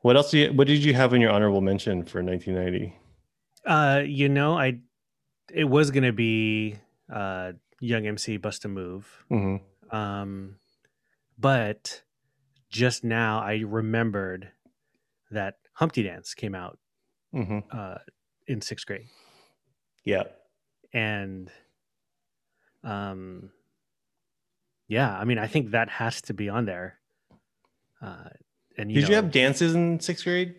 What 0.00 0.16
else 0.16 0.30
do 0.30 0.38
you 0.38 0.52
what 0.52 0.66
did 0.68 0.84
you 0.84 0.94
have 0.94 1.12
in 1.12 1.20
your 1.20 1.30
honorable 1.32 1.60
mention 1.60 2.04
for 2.04 2.22
1990? 2.22 2.94
uh 3.66 4.02
you 4.06 4.28
know 4.28 4.56
i 4.56 4.78
it 5.52 5.64
was 5.64 5.90
gonna 5.90 6.12
be 6.12 6.76
uh 7.12 7.52
young 7.80 8.06
mc 8.06 8.36
bust 8.36 8.64
a 8.64 8.68
move 8.68 9.24
hmm 9.28 9.56
Um, 9.90 10.56
but 11.38 12.02
just 12.70 13.02
now 13.04 13.40
I 13.40 13.64
remembered 13.66 14.52
that 15.30 15.54
Humpty 15.72 16.02
Dance 16.02 16.34
came 16.34 16.54
out 16.54 16.78
hmm 17.32 17.60
uh, 17.72 17.98
in 18.48 18.60
sixth 18.60 18.86
grade, 18.86 19.06
Yeah. 20.04 20.24
and 20.92 21.50
um, 22.82 23.50
yeah, 24.88 25.16
I 25.16 25.24
mean, 25.24 25.38
I 25.38 25.46
think 25.46 25.70
that 25.72 25.88
has 25.90 26.20
to 26.22 26.34
be 26.34 26.48
on 26.48 26.64
there. 26.64 26.98
Uh, 28.00 28.30
and 28.76 28.90
you 28.90 29.00
Did 29.00 29.08
you 29.10 29.14
have 29.16 29.30
dances 29.30 29.74
in 29.74 30.00
sixth 30.00 30.24
grade? 30.24 30.54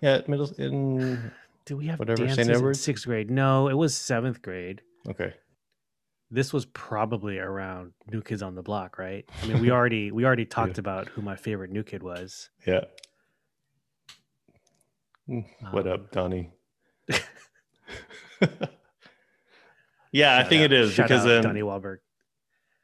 Yeah, 0.00 0.20
middle 0.28 0.50
in 0.58 1.30
do 1.66 1.76
we 1.76 1.86
have 1.88 1.98
whatever, 1.98 2.26
dances 2.26 2.48
in 2.60 2.74
sixth 2.74 3.04
grade? 3.06 3.30
No, 3.30 3.68
it 3.68 3.74
was 3.74 3.96
seventh 3.96 4.40
grade. 4.42 4.82
okay. 5.10 5.34
This 6.30 6.52
was 6.52 6.66
probably 6.66 7.38
around 7.38 7.94
New 8.12 8.20
Kids 8.20 8.42
on 8.42 8.54
the 8.54 8.62
Block, 8.62 8.98
right? 8.98 9.24
I 9.42 9.46
mean, 9.46 9.62
we 9.62 9.70
already 9.70 10.12
we 10.12 10.26
already 10.26 10.44
talked 10.58 10.76
about 10.76 11.08
who 11.08 11.22
my 11.22 11.36
favorite 11.36 11.70
New 11.70 11.82
Kid 11.82 12.02
was. 12.02 12.50
Yeah. 12.66 12.84
Mm, 15.28 15.44
What 15.70 15.86
Um, 15.86 15.92
up, 15.94 16.10
Donnie? 16.12 16.50
yeah, 20.12 20.38
I 20.38 20.44
think 20.44 20.60
out- 20.60 20.66
it 20.66 20.72
is 20.72 20.92
shout 20.92 21.08
because 21.08 21.26
out 21.26 21.38
um, 21.38 21.42
Donnie 21.42 21.62
Wahlberg. 21.62 21.98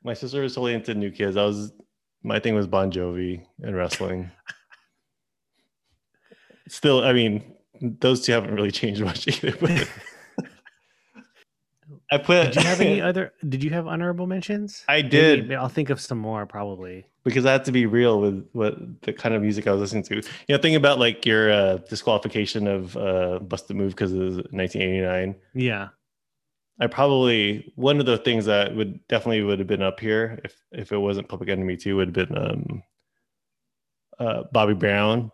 my 0.03 0.15
sister 0.15 0.43
was 0.43 0.55
totally 0.55 0.75
into 0.75 0.95
New 0.95 1.11
Kids. 1.11 1.37
I 1.37 1.45
was 1.45 1.73
my 2.23 2.41
thing 2.41 2.55
was 2.55 2.67
Bon 2.67 2.91
Jovi 2.91 3.45
and 3.63 3.77
wrestling. 3.77 4.31
Still, 6.69 7.05
I 7.05 7.13
mean, 7.13 7.55
those 7.81 8.23
two 8.23 8.33
haven't 8.33 8.55
really 8.55 8.71
changed 8.71 9.03
much 9.03 9.29
either. 9.29 9.55
But 9.61 9.89
I 12.15 12.19
put. 12.19 12.53
Did 12.53 12.57
you 12.57 12.69
have 12.69 12.81
any 12.81 13.01
other? 13.09 13.33
Did 13.49 13.63
you 13.63 13.71
have 13.71 13.87
honorable 13.87 14.27
mentions? 14.27 14.85
I 14.89 15.03
did 15.03 15.41
maybe 15.43 15.55
I'll 15.57 15.69
think 15.69 15.91
of 15.91 16.01
some 16.01 16.19
more 16.19 16.47
probably. 16.47 17.07
because 17.25 17.45
I 17.47 17.53
have 17.53 17.65
to 17.65 17.73
be 17.73 17.87
real 17.87 18.21
with 18.21 18.49
what 18.53 18.77
the 19.03 19.13
kind 19.13 19.35
of 19.35 19.43
music 19.43 19.67
I 19.67 19.73
was 19.73 19.81
listening 19.81 20.05
to. 20.05 20.15
You 20.17 20.57
know, 20.57 20.59
think 20.59 20.77
about 20.77 20.99
like 20.99 21.25
your 21.27 21.51
uh, 21.53 21.77
disqualification 21.89 22.67
of 22.67 22.97
uh, 22.97 23.39
"Bust 23.41 23.71
a 23.71 23.75
Move" 23.75 23.93
because 23.93 24.13
it 24.13 24.19
was 24.19 24.37
1989. 24.37 25.35
Yeah. 25.55 25.89
I 26.81 26.89
probably 26.89 27.73
one 27.77 28.01
of 28.01 28.07
the 28.07 28.19
things 28.19 28.47
that 28.47 28.75
would 28.75 29.07
definitely 29.07 29.43
would 29.43 29.61
have 29.61 29.69
been 29.69 29.83
up 29.83 30.01
here 30.01 30.41
if 30.45 30.61
if 30.73 30.91
it 30.93 30.99
wasn't 30.99 31.29
Public 31.29 31.49
Enemy 31.49 31.77
Two 31.77 31.97
would 31.97 32.17
have 32.17 32.29
been 32.29 32.37
um, 32.37 32.83
uh, 34.19 34.43
Bobby 34.53 34.75
Brown 34.75 35.31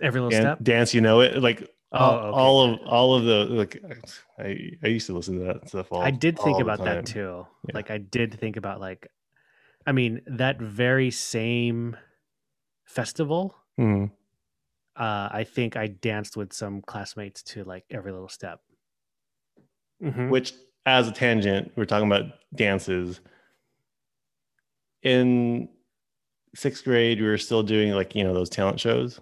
Every 0.00 0.20
little 0.20 0.30
Dan- 0.30 0.42
step. 0.42 0.58
Dance 0.62 0.92
You 0.92 1.00
Know 1.00 1.20
It 1.22 1.38
like 1.42 1.70
Oh, 1.92 1.98
all, 1.98 2.14
okay. 2.18 2.36
all 2.36 2.62
of 2.64 2.80
all 2.86 3.14
of 3.14 3.24
the 3.24 3.44
like 3.54 3.82
I 4.38 4.70
I 4.82 4.88
used 4.88 5.06
to 5.06 5.14
listen 5.14 5.38
to 5.38 5.44
that 5.44 5.68
stuff 5.68 5.92
all 5.92 6.02
I 6.02 6.10
did 6.10 6.36
think 6.36 6.48
all 6.56 6.58
the 6.58 6.62
about 6.64 6.84
that 6.84 7.06
too. 7.06 7.46
Yeah. 7.68 7.74
Like 7.74 7.90
I 7.90 7.98
did 7.98 8.34
think 8.38 8.56
about 8.56 8.80
like, 8.80 9.06
I 9.86 9.92
mean 9.92 10.20
that 10.26 10.60
very 10.60 11.10
same 11.12 11.96
festival. 12.84 13.54
Mhm. 13.78 14.10
Uh, 14.96 15.28
I 15.30 15.44
think 15.44 15.76
I 15.76 15.86
danced 15.86 16.36
with 16.36 16.52
some 16.52 16.82
classmates 16.82 17.42
to 17.44 17.64
like 17.64 17.84
Every 17.90 18.10
Little 18.12 18.28
Step. 18.28 18.60
Mhm. 20.02 20.28
which 20.30 20.52
as 20.84 21.08
a 21.08 21.12
tangent 21.12 21.72
we're 21.76 21.86
talking 21.86 22.06
about 22.06 22.24
dances 22.54 23.20
in 25.02 25.68
sixth 26.54 26.84
grade 26.84 27.20
we 27.20 27.26
were 27.26 27.38
still 27.38 27.62
doing 27.62 27.92
like 27.92 28.14
you 28.14 28.22
know 28.24 28.34
those 28.34 28.50
talent 28.50 28.78
shows 28.80 29.20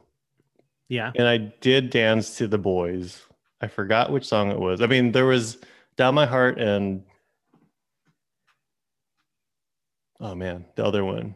Yeah. 0.88 1.10
and 1.14 1.26
i 1.26 1.38
did 1.38 1.90
dance 1.90 2.36
to 2.38 2.46
the 2.46 2.58
boys. 2.58 3.22
I 3.60 3.68
forgot 3.68 4.12
which 4.12 4.26
song 4.26 4.50
it 4.50 4.58
was. 4.58 4.80
I 4.82 4.86
mean 4.86 5.12
there 5.12 5.26
was 5.26 5.58
down 5.96 6.14
my 6.14 6.26
heart 6.26 6.58
and 6.60 7.04
oh 10.20 10.34
man 10.34 10.66
the 10.76 10.84
other 10.84 11.04
one. 11.04 11.34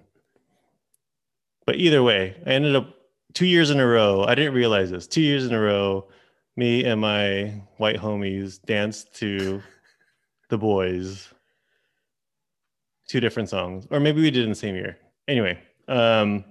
But 1.67 1.77
either 1.77 2.03
way 2.03 2.37
i 2.47 2.51
ended 2.51 2.77
up 2.77 2.95
two 3.35 3.47
years 3.47 3.71
in 3.71 3.81
a 3.81 3.87
row. 3.87 4.25
I 4.25 4.35
didn't 4.35 4.55
realize 4.55 4.91
this. 4.91 5.07
Two 5.07 5.23
years 5.23 5.47
in 5.47 5.55
a 5.55 5.61
row 5.61 6.09
me 6.57 6.85
and 6.85 7.01
my 7.01 7.63
white 7.77 7.97
homies 7.97 8.61
danced 8.65 9.15
to 9.15 9.63
the 10.51 10.59
boys. 10.59 11.29
Two 13.09 13.21
different 13.21 13.49
songs. 13.49 13.87
Or 13.91 14.01
maybe 14.01 14.21
we 14.21 14.31
did 14.31 14.43
in 14.43 14.51
the 14.51 14.55
same 14.57 14.75
year. 14.75 14.99
Anyway 15.27 15.59
um 15.89 16.45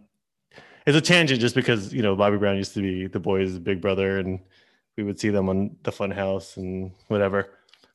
it's 0.87 0.97
a 0.97 1.01
tangent 1.01 1.39
just 1.39 1.53
because 1.53 1.93
you 1.93 2.01
know 2.01 2.15
bobby 2.15 2.37
brown 2.37 2.57
used 2.57 2.73
to 2.73 2.81
be 2.81 3.05
the 3.05 3.19
boys 3.19 3.59
big 3.59 3.79
brother 3.81 4.17
and 4.17 4.39
we 4.95 5.03
would 5.03 5.19
see 5.19 5.29
them 5.29 5.47
on 5.49 5.75
the 5.83 5.91
fun 5.91 6.09
house 6.09 6.57
and 6.57 6.91
whatever 7.07 7.49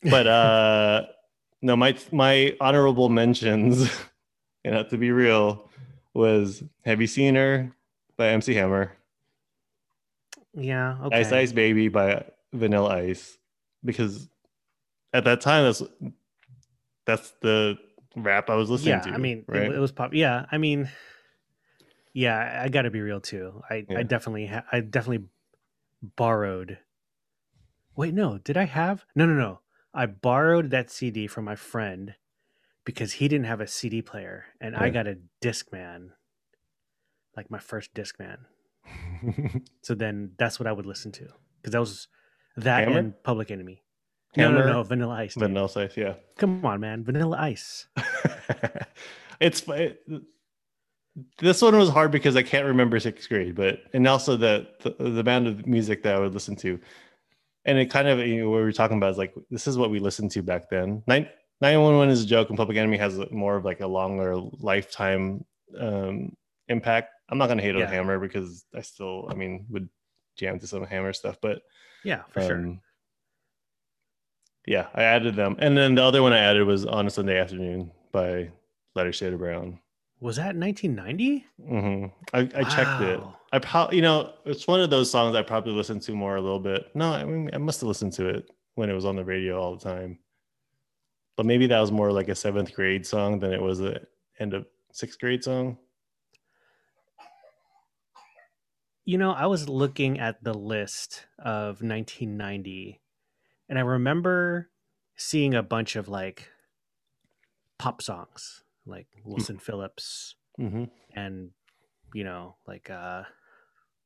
but 0.05 0.27
uh 0.29 1.03
no 1.63 1.75
my 1.75 1.97
my 2.13 2.57
honorable 2.61 3.09
mentions 3.09 3.91
and 4.65 4.75
have 4.77 4.89
to 4.89 4.99
be 4.99 5.11
real 5.11 5.69
was 6.15 6.63
have 6.85 7.01
you 7.01 7.09
seen 7.09 7.35
her 7.35 7.75
by 8.17 8.29
mc 8.29 8.55
hammer 8.55 8.93
Yeah. 10.55 10.99
Okay. 11.05 11.21
Ice 11.21 11.33
Ice 11.33 11.53
Baby 11.53 11.89
by 11.89 12.25
Vanilla 12.53 12.97
Ice 12.99 13.39
because 13.85 14.29
at 15.13 15.25
that 15.25 15.41
time 15.41 15.65
that's 15.65 15.83
that's 17.07 17.33
the 17.41 17.79
rap 18.17 18.51
I 18.51 18.55
was 18.55 18.69
listening 18.69 18.95
yeah. 18.95 19.01
to. 19.01 19.11
I 19.11 19.17
mean, 19.17 19.45
it, 19.49 19.73
it 19.73 19.79
was 19.79 19.93
pop. 19.93 20.13
Yeah. 20.13 20.45
I 20.53 20.59
mean, 20.59 20.91
yeah. 22.13 22.61
I 22.65 22.69
got 22.69 22.83
to 22.83 22.91
be 22.91 23.01
real 23.01 23.21
too. 23.21 23.63
I 23.69 23.87
Yeah. 23.89 23.99
I 23.99 24.03
definitely 24.03 24.47
ha- 24.47 24.65
I 24.71 24.81
definitely 24.81 25.27
borrowed. 26.03 26.79
Wait, 27.97 28.15
no. 28.15 28.39
Did 28.39 28.57
I 28.57 28.65
have? 28.65 29.05
No, 29.15 29.27
no, 29.27 29.35
no. 29.35 29.61
I 29.95 30.07
borrowed 30.07 30.71
that 30.71 30.91
CD 30.91 31.27
from 31.27 31.45
my 31.45 31.57
friend 31.57 32.15
because 32.85 33.13
he 33.15 33.29
didn't 33.29 33.47
have 33.47 33.61
a 33.61 33.67
CD 33.67 34.01
player, 34.03 34.47
and 34.61 34.75
I 34.75 34.89
got 34.91 35.07
a 35.07 35.19
Discman, 35.43 36.11
like 37.37 37.51
my 37.51 37.59
first 37.59 37.95
Discman. 37.95 38.39
So 39.83 39.95
then 39.95 40.33
that's 40.39 40.59
what 40.59 40.67
I 40.67 40.73
would 40.73 40.87
listen 40.87 41.13
to 41.13 41.29
because 41.61 41.73
that 41.73 41.81
was 41.81 42.09
that 42.57 42.85
Hammer? 42.85 42.99
and 42.99 43.23
Public 43.23 43.51
Enemy. 43.51 43.83
No, 44.37 44.45
Hammer? 44.49 44.67
no, 44.67 44.73
no, 44.73 44.83
Vanilla 44.83 45.15
Ice. 45.15 45.35
dude. 45.35 45.43
Vanilla 45.43 45.69
Ice, 45.77 45.97
yeah. 45.97 46.15
Come 46.39 46.65
on, 46.65 46.81
man, 46.81 47.05
Vanilla 47.05 47.37
Ice. 47.39 47.87
it's 49.41 49.63
it, 49.69 50.03
this 51.39 51.61
one 51.61 51.77
was 51.79 51.89
hard 51.91 52.11
because 52.11 52.37
I 52.37 52.43
can't 52.43 52.67
remember 52.67 52.99
sixth 53.01 53.29
grade, 53.29 53.55
but 53.55 53.81
and 53.93 54.07
also 54.07 54.37
the, 54.37 54.67
the 54.81 55.11
the 55.11 55.23
band 55.25 55.47
of 55.47 55.67
music 55.67 56.03
that 56.05 56.15
I 56.17 56.19
would 56.19 56.35
listen 56.35 56.57
to, 56.57 56.79
and 57.65 57.79
it 57.79 57.87
kind 57.91 58.09
of 58.09 58.19
you 58.21 58.43
know 58.43 58.51
what 58.51 58.59
we 58.59 58.63
were 58.63 58.73
talking 58.73 58.97
about 58.97 59.11
is 59.13 59.19
like 59.19 59.35
this 59.51 59.67
is 59.67 59.77
what 59.77 59.91
we 59.91 59.99
listened 60.01 60.31
to 60.33 60.43
back 60.43 60.71
then. 60.71 61.03
Nine 61.07 61.29
nine 61.61 61.81
one 61.81 61.97
one 61.97 62.09
is 62.09 62.23
a 62.23 62.27
joke, 62.27 62.49
and 62.49 62.57
Public 62.57 62.79
Enemy 62.79 62.97
has 62.97 63.19
more 63.31 63.57
of 63.57 63.65
like 63.65 63.81
a 63.81 63.87
longer 63.87 64.37
lifetime 64.37 65.45
um, 65.79 66.35
impact. 66.69 67.11
I'm 67.29 67.39
not 67.39 67.49
gonna 67.49 67.63
hate 67.63 67.75
Yeah. 67.75 67.83
on 67.87 67.93
Hammer 67.93 68.19
because 68.19 68.65
I 68.75 68.81
still, 68.81 69.27
I 69.31 69.35
mean, 69.35 69.67
would 69.71 69.89
jam 70.37 70.59
to 70.61 70.67
some 70.67 70.85
Hammer 70.85 71.13
stuff, 71.13 71.37
but 71.43 71.61
Yeah, 72.05 72.23
for 72.31 72.41
sure. 72.41 72.57
um, 72.57 72.81
Yeah, 74.67 74.87
I 74.95 75.03
added 75.03 75.37
them, 75.37 75.57
and 75.59 75.77
then 75.77 75.95
the 75.95 76.03
other 76.05 76.23
one 76.23 76.33
I 76.33 76.39
added 76.39 76.67
was 76.67 76.87
on 76.87 77.07
a 77.07 77.11
Sunday 77.11 77.39
afternoon 77.39 77.91
by 78.13 78.51
Lighter 78.95 79.13
Shade 79.13 79.33
of 79.35 79.41
Brown. 79.41 79.79
Was 80.23 80.37
that 80.37 80.55
1990? 80.55 81.45
hmm 81.67 82.07
I, 82.33 82.49
I 82.55 82.63
checked 82.63 83.01
it. 83.01 83.21
I 83.53 83.59
probably, 83.59 83.97
you 83.97 84.03
know, 84.03 84.33
it's 84.45 84.69
one 84.69 84.81
of 84.81 84.89
those 84.89 85.11
songs 85.11 85.35
I 85.35 85.43
probably 85.43 85.73
listened 85.73 86.03
to 86.03 86.15
more 86.15 86.37
a 86.37 86.41
little 86.41 86.61
bit. 86.61 86.95
No, 86.95 87.13
I 87.13 87.25
mean, 87.25 87.51
I 87.53 87.59
must 87.59 87.81
have 87.81 87.89
listened 87.89 88.13
to 88.15 88.29
it 88.29 88.49
when 88.77 88.89
it 88.89 88.93
was 88.93 89.05
on 89.05 89.17
the 89.17 89.25
radio 89.25 89.61
all 89.61 89.77
the 89.77 89.83
time. 89.83 90.21
But 91.37 91.47
maybe 91.47 91.67
that 91.67 91.81
was 91.81 91.91
more 91.91 92.13
like 92.13 92.29
a 92.29 92.37
seventh 92.37 92.73
grade 92.73 93.05
song 93.05 93.41
than 93.41 93.53
it 93.53 93.61
was 93.61 93.81
a 93.81 94.07
end 94.39 94.55
of 94.55 94.65
sixth 94.93 95.19
grade 95.19 95.43
song. 95.43 95.77
You 99.05 99.19
know, 99.19 99.33
I 99.33 99.47
was 99.47 99.69
looking 99.69 100.21
at 100.21 100.45
the 100.45 100.55
list 100.55 101.27
of 101.37 101.83
1990 101.83 103.01
and 103.69 103.77
I 103.77 103.83
remember 103.83 104.71
seeing 105.17 105.53
a 105.53 105.65
bunch 105.65 105.97
of 105.97 106.07
like 106.07 106.49
pop 107.77 108.01
songs 108.01 108.62
like 108.87 109.07
Wilson 109.25 109.59
Phillips 109.59 110.37
Mm-hmm. 110.61 110.85
and 111.17 111.51
you 112.15 112.25
know, 112.25 112.57
like 112.67 112.91
uh 112.91 113.23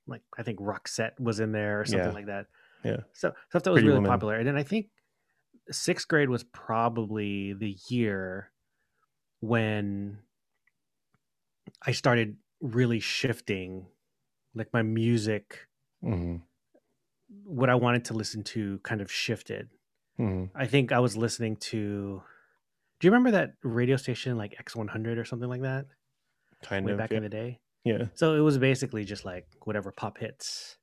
like 0.07 0.23
I 0.39 0.43
think 0.45 0.61
Roxette 0.61 1.19
was 1.19 1.41
in 1.41 1.51
there 1.53 1.81
or 1.81 1.85
something 1.85 2.07
Yeah. 2.09 2.15
like 2.15 2.27
that. 2.27 2.47
Yeah. 2.85 2.99
So 3.15 3.33
stuff 3.49 3.65
that 3.65 3.71
was 3.71 3.79
Pretty 3.79 3.89
really 3.89 3.99
Woman. 3.99 4.11
popular. 4.13 4.37
And 4.37 4.47
then 4.47 4.57
I 4.57 4.63
think 4.63 4.87
sixth 5.73 6.07
grade 6.07 6.29
was 6.31 6.45
probably 6.45 7.53
the 7.53 7.77
year 7.91 8.53
when 9.41 10.19
I 11.85 11.91
started 11.93 12.37
really 12.61 13.01
shifting 13.01 13.87
like 14.55 14.73
my 14.73 14.83
music 14.83 15.67
Mm-hmm. 16.05 16.37
what 17.45 17.69
I 17.71 17.75
wanted 17.75 18.05
to 18.07 18.15
listen 18.15 18.45
to 18.45 18.79
kind 18.85 19.01
of 19.01 19.11
shifted. 19.11 19.69
Mm-hmm. 20.21 20.57
I 20.57 20.67
think 20.67 20.93
I 20.93 21.01
was 21.01 21.17
listening 21.17 21.57
to 21.73 22.23
Do 23.01 23.07
you 23.07 23.11
remember 23.13 23.33
that 23.33 23.51
radio 23.63 23.97
station 23.97 24.37
like 24.39 24.55
X100 24.65 25.19
or 25.19 25.25
something 25.25 25.49
like 25.49 25.63
that 25.63 25.85
Kind 26.65 26.87
way 26.87 26.93
of. 26.93 26.99
back 26.99 27.11
yeah. 27.11 27.17
in 27.19 27.23
the 27.23 27.29
day? 27.29 27.61
yeah. 27.85 28.05
So 28.15 28.35
it 28.35 28.41
was 28.41 28.59
basically 28.59 29.05
just 29.05 29.25
like 29.25 29.47
whatever 29.65 29.93
pop 29.93 30.19
hits. 30.19 30.77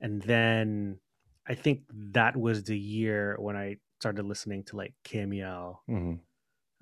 And 0.00 0.22
then 0.22 0.98
I 1.46 1.54
think 1.54 1.80
that 2.12 2.36
was 2.36 2.64
the 2.64 2.78
year 2.78 3.36
when 3.38 3.56
I 3.56 3.76
started 4.00 4.24
listening 4.24 4.64
to 4.64 4.76
like 4.76 4.94
Cameo. 5.04 5.80
Mhm. 5.88 6.20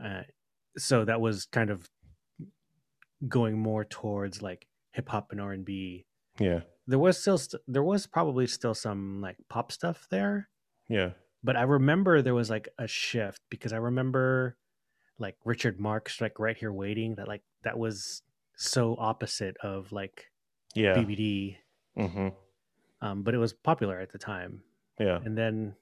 Uh, 0.03 0.23
so 0.77 1.05
that 1.05 1.21
was 1.21 1.47
kind 1.47 1.71
of 1.71 1.89
going 3.29 3.59
more 3.59 3.85
towards 3.85 4.43
like 4.43 4.67
hip 4.93 5.09
hop 5.09 5.29
and 5.31 5.41
R 5.41 5.53
and 5.53 5.65
B. 5.65 6.07
Yeah. 6.39 6.61
There 6.87 6.99
was 6.99 7.19
still 7.21 7.39
st- 7.39 7.63
there 7.69 7.83
was 7.85 8.07
probably 8.07 8.47
still 8.47 8.75
some 8.75 9.21
like 9.21 9.37
pop 9.49 9.71
stuff 9.73 10.07
there, 10.11 10.49
Yeah. 10.89 11.11
But 11.45 11.57
I 11.57 11.63
remember 11.63 12.23
there 12.23 12.35
was 12.35 12.51
like 12.51 12.69
a 12.79 12.87
shift 12.87 13.41
because 13.51 13.73
I 13.73 13.77
remember 13.79 14.57
like 15.19 15.37
Richard 15.45 15.79
Marx 15.81 16.21
like 16.21 16.39
right 16.39 16.57
here 16.57 16.73
waiting 16.73 17.15
that 17.17 17.29
like 17.29 17.43
that 17.65 17.79
was 17.79 18.23
so 18.57 18.97
opposite 18.99 19.57
of 19.63 19.93
like 19.93 20.27
Yeah. 20.75 20.95
BBD, 20.95 21.57
hmm 21.97 22.29
um, 23.01 23.23
but 23.25 23.35
it 23.35 23.39
was 23.39 23.53
popular 23.53 23.99
at 24.01 24.13
the 24.13 24.19
time. 24.19 24.63
Yeah. 25.01 25.19
and 25.25 25.37
then 25.37 25.75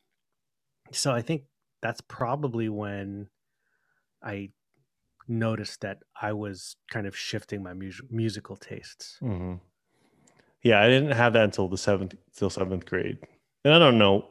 so 0.92 1.12
i 1.12 1.20
think 1.22 1.42
that's 1.82 2.00
probably 2.00 2.68
when 2.68 3.28
i 4.22 4.50
noticed 5.28 5.80
that 5.82 5.98
i 6.20 6.32
was 6.32 6.76
kind 6.90 7.06
of 7.06 7.16
shifting 7.16 7.62
my 7.62 7.72
mus- 7.74 8.00
musical 8.10 8.56
tastes 8.56 9.16
hmm 9.20 9.54
Yeah, 10.62 10.80
I 10.82 10.88
didn't 10.88 11.12
have 11.12 11.32
that 11.34 11.44
until 11.44 11.68
the 11.68 11.78
seventh, 11.78 12.14
till 12.36 12.50
seventh 12.50 12.84
grade, 12.86 13.18
and 13.64 13.72
I 13.74 13.78
don't 13.78 13.98
know. 13.98 14.28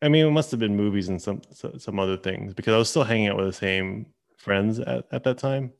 I 0.00 0.08
mean, 0.08 0.26
it 0.26 0.30
must 0.30 0.50
have 0.52 0.60
been 0.60 0.76
movies 0.76 1.08
and 1.08 1.20
some 1.20 1.42
some 1.52 1.98
other 1.98 2.16
things 2.16 2.54
because 2.54 2.74
I 2.74 2.78
was 2.78 2.88
still 2.88 3.04
hanging 3.04 3.28
out 3.28 3.36
with 3.36 3.46
the 3.46 3.52
same 3.52 4.06
friends 4.36 4.78
at, 4.78 5.06
at 5.10 5.24
that 5.24 5.38
time, 5.38 5.72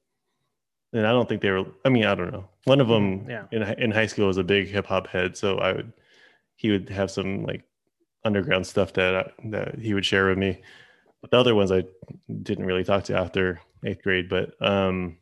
and 0.92 1.06
I 1.06 1.10
don't 1.10 1.28
think 1.28 1.42
they 1.42 1.50
were. 1.50 1.66
I 1.84 1.88
mean, 1.88 2.04
I 2.04 2.14
don't 2.14 2.32
know. 2.32 2.48
One 2.64 2.80
of 2.80 2.88
them 2.88 3.28
yeah. 3.28 3.44
in 3.52 3.62
in 3.62 3.90
high 3.90 4.06
school 4.06 4.26
was 4.26 4.38
a 4.38 4.44
big 4.44 4.68
hip 4.68 4.86
hop 4.86 5.06
head, 5.06 5.36
so 5.36 5.58
I 5.58 5.72
would 5.72 5.92
he 6.56 6.70
would 6.70 6.88
have 6.88 7.10
some 7.10 7.44
like 7.44 7.64
underground 8.24 8.66
stuff 8.66 8.92
that 8.94 9.14
I, 9.14 9.30
that 9.50 9.78
he 9.78 9.94
would 9.94 10.04
share 10.04 10.28
with 10.28 10.38
me. 10.38 10.62
But 11.20 11.30
the 11.30 11.38
other 11.38 11.54
ones 11.54 11.70
I 11.70 11.84
didn't 12.42 12.66
really 12.66 12.84
talk 12.84 13.04
to 13.04 13.16
after 13.16 13.60
eighth 13.84 14.02
grade, 14.02 14.28
but 14.28 14.54
um, 14.60 15.18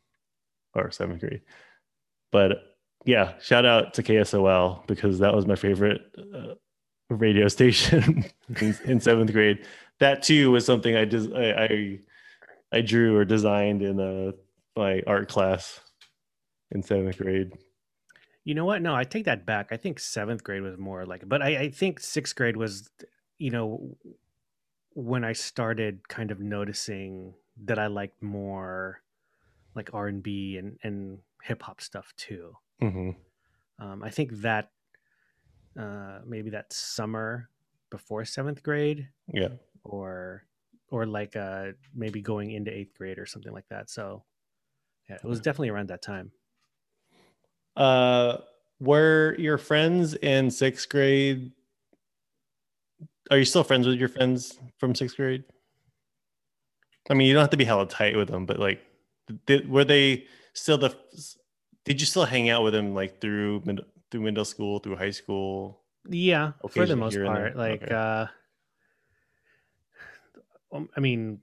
or 0.75 0.91
seventh 0.91 1.21
grade. 1.21 1.43
But 2.33 2.77
yeah, 3.05 3.35
shout 3.41 3.65
out 3.67 3.95
to 3.95 4.03
KSOL 4.03 4.87
because 4.87 5.19
that 5.21 5.35
was 5.35 5.47
my 5.47 5.55
favorite 5.55 6.01
uh, 6.35 6.55
radio 7.11 7.49
station 7.49 8.25
in, 8.61 8.77
in 8.85 9.01
seventh 9.01 9.33
grade. 9.33 9.67
That 9.99 10.23
too 10.23 10.51
was 10.51 10.65
something 10.67 10.97
I 10.97 11.05
just 11.05 11.33
I, 11.33 11.53
I 11.65 11.99
I 12.73 12.81
drew 12.83 13.17
or 13.17 13.25
designed 13.25 13.83
in 13.83 14.01
uh, 14.01 14.33
my 14.77 15.03
art 15.07 15.29
class 15.29 15.81
in 16.71 16.83
seventh 16.83 17.19
grade. 17.19 17.53
you 18.45 18.55
know 18.55 18.65
what 18.65 18.83
no 18.83 18.95
i 18.95 19.05
take 19.05 19.25
that 19.25 19.47
back 19.47 19.69
i 19.73 19.77
think 19.77 19.99
seventh 19.99 20.43
grade 20.45 20.63
was 20.63 20.79
more 20.79 21.05
like 21.07 21.29
but 21.29 21.43
i, 21.43 21.57
I 21.65 21.71
think 21.71 22.01
sixth 22.01 22.35
grade 22.37 22.57
was 22.57 22.89
you 23.39 23.51
know 23.51 23.97
when 24.95 25.25
i 25.25 25.33
started 25.33 26.09
kind 26.09 26.31
of 26.31 26.41
noticing 26.41 27.35
that 27.65 27.79
i 27.79 27.87
liked 27.87 28.23
more 28.23 29.03
like 29.75 29.91
r&b 29.93 30.57
and, 30.59 30.79
and 30.83 31.19
hip-hop 31.43 31.81
stuff 31.81 32.13
too 32.17 32.57
hmm 32.81 33.11
Um, 33.79 34.03
I 34.03 34.11
think 34.11 34.33
that 34.41 34.71
uh, 35.79 36.21
maybe 36.27 36.51
that 36.51 36.73
summer 36.73 37.49
before 37.91 38.25
seventh 38.25 38.63
grade, 38.63 39.09
Yeah. 39.33 39.49
or 39.85 40.45
or 40.91 41.05
like 41.07 41.35
uh, 41.37 41.73
maybe 41.95 42.21
going 42.21 42.53
into 42.53 42.73
eighth 42.73 42.95
grade 42.97 43.19
or 43.19 43.27
something 43.27 43.53
like 43.53 43.69
that. 43.71 43.91
So 43.91 44.25
yeah, 45.09 45.17
it 45.17 45.25
was 45.25 45.41
definitely 45.41 45.71
around 45.71 45.89
that 45.89 46.03
time. 46.03 46.31
Uh, 47.77 48.39
were 48.81 49.35
your 49.39 49.59
friends 49.59 50.15
in 50.15 50.51
sixth 50.51 50.89
grade? 50.89 51.53
Are 53.31 53.39
you 53.39 53.45
still 53.45 53.65
friends 53.65 53.87
with 53.87 53.99
your 53.99 54.09
friends 54.09 54.59
from 54.79 54.95
sixth 54.95 55.17
grade? 55.17 55.45
I 57.11 57.15
mean, 57.15 57.27
you 57.29 57.35
don't 57.35 57.43
have 57.43 57.51
to 57.51 57.57
be 57.57 57.65
hella 57.65 57.87
tight 57.87 58.17
with 58.17 58.29
them, 58.29 58.47
but 58.47 58.59
like, 58.59 58.81
did, 59.47 59.69
were 59.69 59.85
they 59.85 60.27
still 60.55 60.79
the? 60.79 60.97
Did 61.85 62.01
you 62.01 62.07
still 62.07 62.25
hang 62.25 62.49
out 62.49 62.63
with 62.65 62.73
them 62.73 62.95
like 62.95 63.21
through 63.21 63.63
mid, 63.65 63.81
through 64.11 64.23
middle 64.23 64.45
school, 64.45 64.79
through 64.79 64.97
high 64.97 65.11
school? 65.11 65.83
Yeah, 66.09 66.53
for 66.71 66.87
the 66.87 66.97
most 66.97 67.13
here 67.15 67.25
and 67.25 67.35
there. 67.37 67.43
part. 67.55 67.57
Like, 67.57 67.83
Okay. 67.83 67.95
uh, 67.95 68.27
um, 70.73 70.89
I 70.97 71.01
mean, 71.01 71.41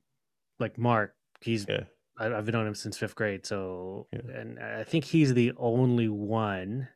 like 0.60 0.78
Mark, 0.78 1.16
he's 1.42 1.66
Yeah. 1.68 1.84
I, 2.18 2.28
I've 2.34 2.48
known 2.48 2.68
him 2.68 2.76
since 2.76 2.98
fifth 2.98 3.16
grade, 3.16 3.46
so 3.46 4.08
Yeah. 4.14 4.22
and 4.34 4.60
I 4.60 4.84
think 4.84 5.06
he's 5.06 5.34
the 5.34 5.52
only 5.58 6.08
one. 6.10 6.88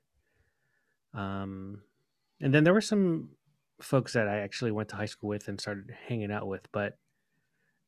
Um, 1.14 1.82
and 2.40 2.54
then 2.54 2.64
there 2.64 2.74
were 2.74 2.82
some 2.82 3.30
folks 3.82 4.14
that 4.14 4.28
I 4.28 4.40
actually 4.40 4.72
went 4.72 4.90
to 4.90 4.96
high 4.96 5.06
school 5.08 5.30
with 5.30 5.48
and 5.48 5.60
started 5.60 5.90
hanging 6.08 6.32
out 6.32 6.48
with, 6.48 6.72
but 6.72 6.98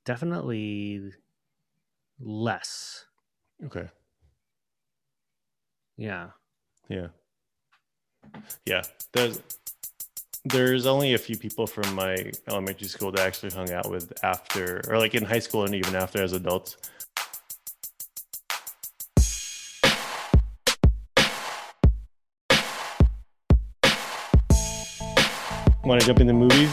definitely 0.06 1.12
less. 2.20 3.06
Okay. 3.66 3.90
Yeah, 5.98 6.30
Yeah. 6.88 7.08
Yeah. 8.66 8.82
There's 9.14 9.42
there's 10.46 10.86
only 10.86 11.14
a 11.14 11.18
few 11.18 11.38
people 11.38 11.68
from 11.68 11.94
my 11.96 12.32
elementary 12.48 12.88
school 12.88 13.12
that 13.12 13.22
I 13.22 13.28
actually 13.28 13.52
hung 13.52 13.72
out 13.72 13.90
with 13.90 14.14
after 14.24 14.82
or 14.88 14.98
like 14.98 15.14
in 15.16 15.24
high 15.24 15.40
school 15.40 15.66
and 15.66 15.76
even 15.76 15.96
after 15.96 16.22
as 16.24 16.34
adults. 16.34 16.78
Want 25.84 26.02
to 26.02 26.06
jump 26.08 26.20
into 26.20 26.34
movies? 26.34 26.70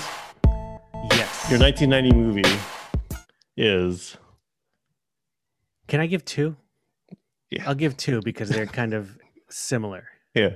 yes. 1.12 1.50
Your 1.50 1.60
1990 1.60 2.12
movie 2.12 2.58
is 3.56 4.16
Can 5.88 6.00
I 6.00 6.06
give 6.06 6.24
two? 6.24 6.56
Yeah. 7.50 7.64
I'll 7.66 7.74
give 7.74 7.96
two 7.96 8.20
because 8.22 8.48
they're 8.50 8.66
kind 8.66 8.92
of 8.92 9.16
similar. 9.48 10.08
yeah. 10.34 10.50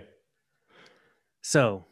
So 1.43 1.85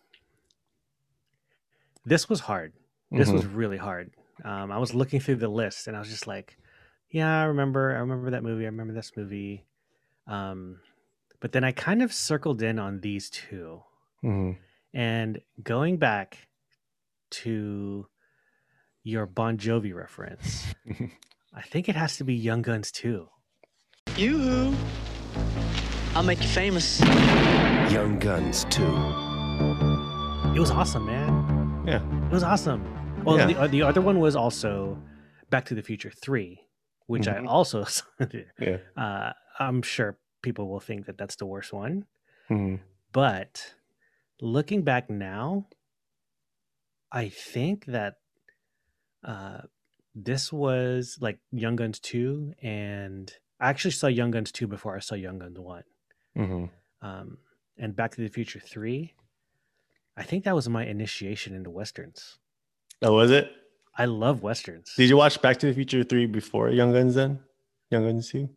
this 2.05 2.29
was 2.29 2.41
hard. 2.41 2.73
This 3.11 3.29
Mhm. 3.29 3.33
was 3.35 3.47
really 3.47 3.77
hard. 3.79 4.13
Um, 4.45 4.71
I 4.71 4.79
was 4.79 4.95
looking 4.95 5.21
through 5.21 5.37
the 5.37 5.49
list 5.49 5.89
and 5.89 5.97
I 5.97 6.01
was 6.01 6.09
just 6.09 6.27
like, 6.27 6.57
yeah, 7.11 7.41
I 7.43 7.45
remember. 7.45 7.95
I 7.95 7.99
remember 8.01 8.31
that 8.31 8.43
movie. 8.43 8.65
I 8.65 8.69
remember 8.69 8.93
this 8.93 9.17
movie. 9.17 9.65
Um, 10.27 10.81
but 11.41 11.53
then 11.53 11.65
I 11.65 11.73
kind 11.73 12.03
of 12.03 12.13
circled 12.13 12.63
in 12.63 12.79
on 12.79 13.01
these 13.01 13.31
two. 13.31 13.83
Mhm. 14.23 14.59
And 14.95 15.41
going 15.63 15.97
back 15.97 16.49
to 17.31 18.09
your 19.03 19.27
Bon 19.27 19.57
Jovi 19.59 19.95
reference, 19.95 20.67
I 21.55 21.63
think 21.63 21.89
it 21.89 21.97
has 21.97 22.17
to 22.19 22.25
be 22.25 22.35
Young 22.35 22.63
Guns 22.63 22.93
2. 22.93 23.29
Yoo-hoo. 24.17 24.75
I'll 26.15 26.23
make 26.23 26.41
you 26.43 26.49
famous. 26.49 27.01
Young 27.91 28.19
Guns 28.19 28.65
2. 28.71 28.85
It 29.61 30.61
was 30.61 30.71
awesome, 30.71 31.07
man. 31.07 31.85
Yeah. 31.87 32.03
It 32.27 32.33
was 32.33 32.43
awesome. 32.43 32.83
Well, 33.25 33.39
Yeah. 33.39 33.63
the, 33.63 33.69
the 33.69 33.83
other 33.83 34.01
one 34.01 34.21
was 34.21 34.37
also 34.37 35.03
Back 35.51 35.65
to 35.67 35.75
the 35.75 35.83
Future 35.83 36.11
3, 36.11 36.61
which 37.07 37.27
Mhm. 37.27 37.43
I 37.43 37.47
also, 37.47 37.85
Yeah. 38.61 38.79
uh, 38.97 39.33
I'm 39.59 39.83
sure 39.83 40.19
people 40.43 40.69
will 40.69 40.81
think 40.81 41.07
that 41.07 41.19
that's 41.19 41.37
the 41.37 41.47
worst 41.47 41.73
one. 41.73 42.07
Mhm. 42.49 42.81
But 43.13 43.75
looking 44.41 44.83
back 44.83 45.11
now, 45.11 45.67
I 47.11 47.29
think 47.29 47.87
that 47.87 48.15
uh, 49.25 49.63
this 50.15 50.53
was 50.53 51.19
like 51.21 51.41
Young 51.51 51.75
Guns 51.75 51.99
2, 51.99 52.55
and 52.63 53.33
I 53.59 53.69
actually 53.71 53.91
saw 53.91 54.07
Young 54.07 54.31
Guns 54.31 54.53
2 54.53 54.69
before 54.69 54.95
I 54.95 55.01
saw 55.01 55.17
Young 55.17 55.41
Guns 55.41 55.59
1. 55.59 55.83
Mhm. 56.37 56.71
Um, 57.03 57.39
and 57.77 57.97
Back 57.97 58.13
to 58.15 58.21
the 58.21 58.29
Future 58.29 58.61
3, 58.61 59.15
I 60.19 60.23
think 60.25 60.45
that 60.45 60.55
was 60.55 60.69
my 60.69 60.85
initiation 60.85 61.55
into 61.55 61.71
Westerns. 61.71 62.39
Oh, 63.03 63.15
was 63.15 63.31
it? 63.31 63.51
I 63.97 64.05
love 64.07 64.43
Westerns. 64.43 64.95
Did 64.97 65.09
you 65.09 65.17
watch 65.17 65.41
Back 65.41 65.59
to 65.59 65.67
the 65.67 65.73
Future 65.75 66.03
3 66.05 66.27
before 66.27 66.71
Young 66.71 66.93
Guns 66.93 67.15
then? 67.15 67.41
Young 67.91 68.05
Guns 68.05 68.29
2? 68.31 68.49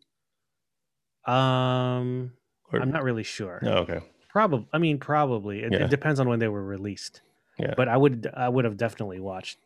um, 1.32 2.32
Or- 2.72 2.80
I'm 2.80 2.90
not 2.90 3.04
really 3.04 3.22
sure. 3.22 3.60
Oh, 3.64 3.78
okay. 3.84 4.00
Probably. 4.28 4.66
I 4.72 4.78
mean, 4.78 4.98
probably. 4.98 5.62
It, 5.62 5.72
Yeah. 5.72 5.84
it 5.84 5.90
depends 5.90 6.18
on 6.18 6.28
when 6.28 6.38
they 6.40 6.48
were 6.48 6.64
released. 6.64 7.20
Yeah. 7.58 7.74
But 7.76 7.86
I 7.88 7.96
would 7.96 8.28
I 8.34 8.48
would 8.48 8.64
have 8.64 8.76
definitely 8.76 9.20
watched 9.20 9.58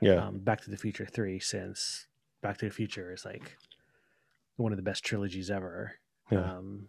Yeah. 0.00 0.26
um, 0.26 0.38
Back 0.38 0.62
to 0.62 0.70
the 0.70 0.76
Future 0.78 1.04
three 1.04 1.40
since 1.40 2.06
Back 2.40 2.56
to 2.58 2.66
the 2.66 2.70
Future 2.70 3.12
is 3.12 3.24
like 3.24 3.56
one 4.56 4.72
of 4.72 4.76
the 4.76 4.82
best 4.82 5.04
trilogies 5.04 5.50
ever. 5.50 5.96
yeah. 6.30 6.38
Um, 6.56 6.88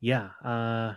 yeah. 0.00 0.30
Uh, 0.44 0.94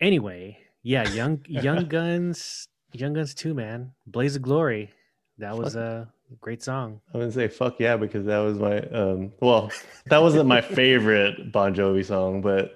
anyway, 0.00 0.58
yeah. 0.82 1.08
Young 1.12 1.44
Young 1.48 1.86
Guns, 1.88 2.68
Young 2.92 3.12
Guns 3.12 3.34
two, 3.34 3.54
man. 3.54 3.92
Blaze 4.06 4.36
of 4.36 4.42
Glory. 4.42 4.90
That 5.38 5.56
was 5.56 5.74
a 5.76 6.08
great 6.40 6.62
song. 6.62 7.00
I 7.14 7.18
would 7.18 7.32
say 7.32 7.48
fuck 7.48 7.80
yeah 7.80 7.96
because 7.96 8.24
that 8.26 8.38
was 8.38 8.58
my 8.58 8.80
um 8.80 9.32
well 9.40 9.70
that 10.06 10.18
wasn't 10.22 10.46
my 10.46 10.60
favorite 10.80 11.50
Bon 11.50 11.74
Jovi 11.74 12.04
song 12.04 12.40
but 12.40 12.74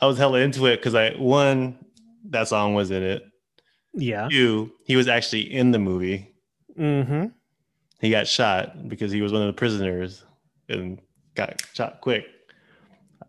I 0.00 0.06
was 0.06 0.18
hella 0.18 0.40
into 0.40 0.66
it 0.66 0.76
because 0.76 0.94
I 0.94 1.10
one 1.12 1.78
that 2.30 2.48
song 2.48 2.74
was 2.74 2.90
in 2.90 3.02
it 3.02 3.22
Yeah. 3.94 4.28
two 4.28 4.72
he 4.84 4.96
was 4.96 5.08
actually 5.08 5.52
in 5.52 5.70
the 5.70 5.78
movie 5.78 6.26
Mm-hmm. 6.78 7.26
he 8.00 8.10
got 8.10 8.26
shot 8.26 8.88
because 8.88 9.12
he 9.12 9.22
was 9.22 9.32
one 9.32 9.42
of 9.42 9.46
the 9.46 9.52
prisoners 9.54 10.24
and 10.68 10.98
got 11.34 11.62
shot 11.74 12.00
quick. 12.00 12.24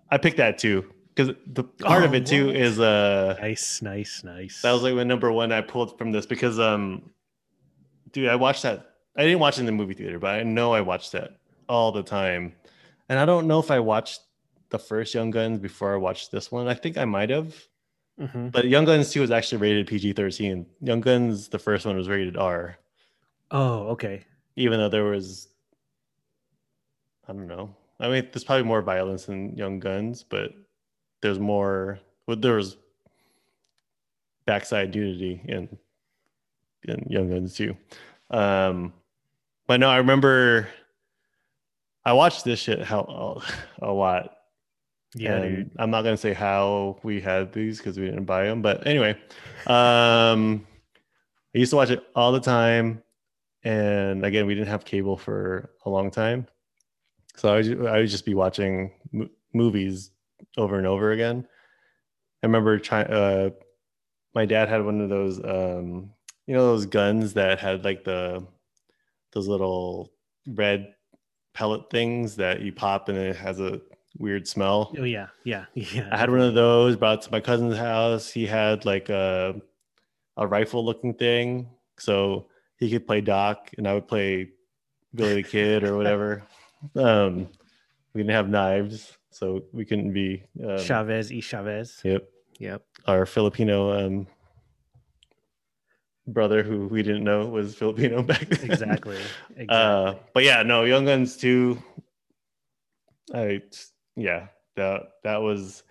I 0.10 0.18
picked 0.18 0.38
that 0.38 0.58
too 0.58 0.86
because 1.14 1.36
the 1.46 1.64
part 1.64 2.04
of 2.04 2.12
Oh, 2.14 2.16
it 2.16 2.26
too 2.26 2.48
what? 2.48 2.56
is 2.56 2.80
uh 2.80 3.38
Nice, 3.42 3.82
nice, 3.82 4.24
nice. 4.24 4.62
that 4.62 4.72
was 4.72 4.82
like 4.84 4.96
my 4.96 5.04
number 5.04 5.32
one 5.32 5.52
I 5.52 5.62
pulled 5.62 5.98
from 5.98 6.12
this 6.12 6.26
because 6.26 6.60
um 6.60 7.12
dude 8.12 8.30
I 8.30 8.36
watched 8.36 8.64
that 8.64 8.96
I 9.18 9.24
didn't 9.24 9.40
watch 9.40 9.58
it 9.58 9.62
in 9.62 9.66
the 9.66 9.72
movie 9.72 9.94
theater 9.94 10.20
but 10.20 10.32
I 10.36 10.44
know 10.44 10.74
I 10.74 10.82
watched 10.82 11.12
that 11.14 11.38
all 11.68 11.92
the 11.92 12.04
time 12.04 12.54
and 13.10 13.20
I 13.20 13.26
don't 13.26 13.48
know 13.48 13.60
if 13.60 13.72
I 13.72 13.80
watched 13.80 14.22
the 14.70 14.80
first 14.80 15.14
Young 15.14 15.32
Guns 15.32 15.60
before 15.60 15.94
I 15.94 15.98
watched 15.98 16.32
this 16.32 16.52
one 16.52 16.68
I 16.68 16.74
think 16.74 16.98
I 16.98 17.06
might 17.06 17.30
have 17.30 17.56
Mhm. 18.20 18.52
but 18.52 18.66
Young 18.66 18.86
Guns 18.86 19.10
2 19.12 19.22
was 19.22 19.32
actually 19.32 19.58
rated 19.60 19.88
PG 19.88 20.14
13 20.14 20.66
Young 20.82 21.02
Guns 21.02 21.48
the 21.50 21.60
first 21.60 21.86
one 21.86 21.96
was 21.98 22.08
rated 22.10 22.38
R 22.38 22.78
Oh, 23.52 23.88
okay. 23.90 24.24
even 24.56 24.80
though 24.80 24.90
there 24.90 25.06
was 25.06 25.48
I 27.28 27.34
don't 27.34 27.48
know. 27.48 27.76
I 28.00 28.10
mean, 28.10 28.28
there's 28.32 28.44
probably 28.44 28.64
more 28.64 28.82
violence 28.82 29.30
in 29.30 29.56
Young 29.56 29.80
Guns, 29.80 30.24
but 30.24 30.52
there's 31.22 31.40
more. 31.40 32.00
Well, 32.28 32.38
there 32.38 32.56
was 32.56 32.78
backside 34.46 34.94
nudity 34.94 35.42
in 35.46 35.78
in 36.84 37.06
Young 37.10 37.30
Guns 37.30 37.56
too. 37.56 37.76
Um, 38.30 38.94
but 39.68 39.80
no, 39.80 39.90
I 39.90 39.98
remember 39.98 40.68
I 42.04 42.14
watched 42.14 42.44
this 42.44 42.60
shit 42.60 42.82
how 42.82 43.42
a 43.82 43.92
lot. 43.92 44.38
Yeah, 45.14 45.38
and. 45.38 45.72
I'm 45.78 45.92
not 45.92 46.04
gonna 46.04 46.18
say 46.18 46.34
how 46.34 47.00
we 47.04 47.20
had 47.20 47.52
these 47.54 47.78
because 47.78 48.00
we 48.00 48.06
didn't 48.06 48.26
buy 48.26 48.46
them, 48.46 48.62
but 48.62 48.88
anyway, 48.88 49.12
um, 49.68 50.66
I 51.54 51.60
used 51.60 51.72
to 51.72 51.76
watch 51.76 51.90
it 51.90 52.02
all 52.16 52.32
the 52.32 52.40
time, 52.40 53.04
and 53.64 54.26
again, 54.26 54.46
we 54.46 54.56
didn't 54.56 54.70
have 54.70 54.86
cable 54.86 55.18
for 55.18 55.70
a 55.86 55.90
long 55.90 56.12
time, 56.12 56.48
so 57.36 57.54
I 57.54 57.58
would, 57.58 57.86
I 57.88 57.98
would 58.00 58.08
just 58.10 58.26
be 58.26 58.34
watching 58.34 58.92
mo- 59.12 59.30
movies 59.54 60.12
over 60.58 60.78
and 60.78 60.88
over 60.88 61.12
again. 61.12 61.48
I 62.44 62.48
remember 62.48 62.80
trying. 62.80 63.08
Uh, 63.08 63.50
my 64.34 64.46
dad 64.46 64.70
had 64.70 64.84
one 64.84 65.02
of 65.02 65.10
those, 65.10 65.40
um, 65.44 66.12
you 66.48 66.56
know, 66.56 66.68
those 66.68 66.86
guns 66.86 67.34
that 67.34 67.60
had 67.60 67.84
like 67.84 68.04
the 68.04 68.46
those 69.34 69.48
little 69.48 70.12
red 70.48 70.94
pellet 71.54 71.90
things 71.90 72.36
that 72.38 72.62
you 72.62 72.72
pop 72.72 73.10
and 73.10 73.18
it 73.18 73.36
has 73.36 73.60
a 73.60 73.82
weird 74.18 74.48
smell. 74.48 74.94
Oh 74.98 75.04
yeah, 75.04 75.28
yeah, 75.44 75.66
yeah. 75.74 76.10
I 76.12 76.18
had 76.18 76.30
one 76.30 76.42
of 76.42 76.54
those. 76.54 76.96
Brought 76.96 77.22
to 77.24 77.32
my 77.32 77.40
cousin's 77.40 77.78
house. 77.78 78.32
He 78.32 78.46
had 78.46 78.86
like 78.86 79.10
a 79.10 79.56
a 80.38 80.48
rifle 80.48 80.86
looking 80.86 81.14
thing, 81.14 81.70
so 81.98 82.48
he 82.78 82.90
could 82.90 83.08
play 83.08 83.22
Doc, 83.22 83.70
and 83.78 83.88
I 83.88 83.94
would 83.94 84.08
play 84.08 84.50
Billy 85.14 85.36
the 85.36 85.44
Kid 85.44 85.84
or 85.84 85.98
whatever. 85.98 86.44
um, 86.96 87.48
we 88.14 88.22
didn't 88.22 88.36
have 88.36 88.50
knives, 88.50 89.18
so 89.32 89.64
we 89.74 89.84
couldn't 89.86 90.14
be. 90.14 90.44
Um, 90.64 90.78
Chavez 90.78 91.32
e 91.32 91.42
Chavez. 91.42 92.00
Yep, 92.04 92.30
Yep. 92.60 92.84
our 93.08 93.26
Filipino 93.26 93.92
um, 94.08 94.28
brother, 96.28 96.64
who 96.64 96.88
we 96.88 97.02
didn't 97.04 97.24
know 97.24 97.48
was 97.48 97.76
Filipino 97.76 98.22
back 98.32 98.48
then. 98.48 98.72
Exactly. 98.72 99.18
Exactly. 99.56 99.68
Uh, 99.70 100.14
but 100.34 100.44
yeah, 100.44 100.64
no, 100.64 100.84
Young 100.84 101.06
Guns 101.06 101.38
2. 101.38 101.82
I 103.34 103.62
yeah, 104.16 104.48
that 104.76 105.02
that 105.24 105.38
was 105.42 105.84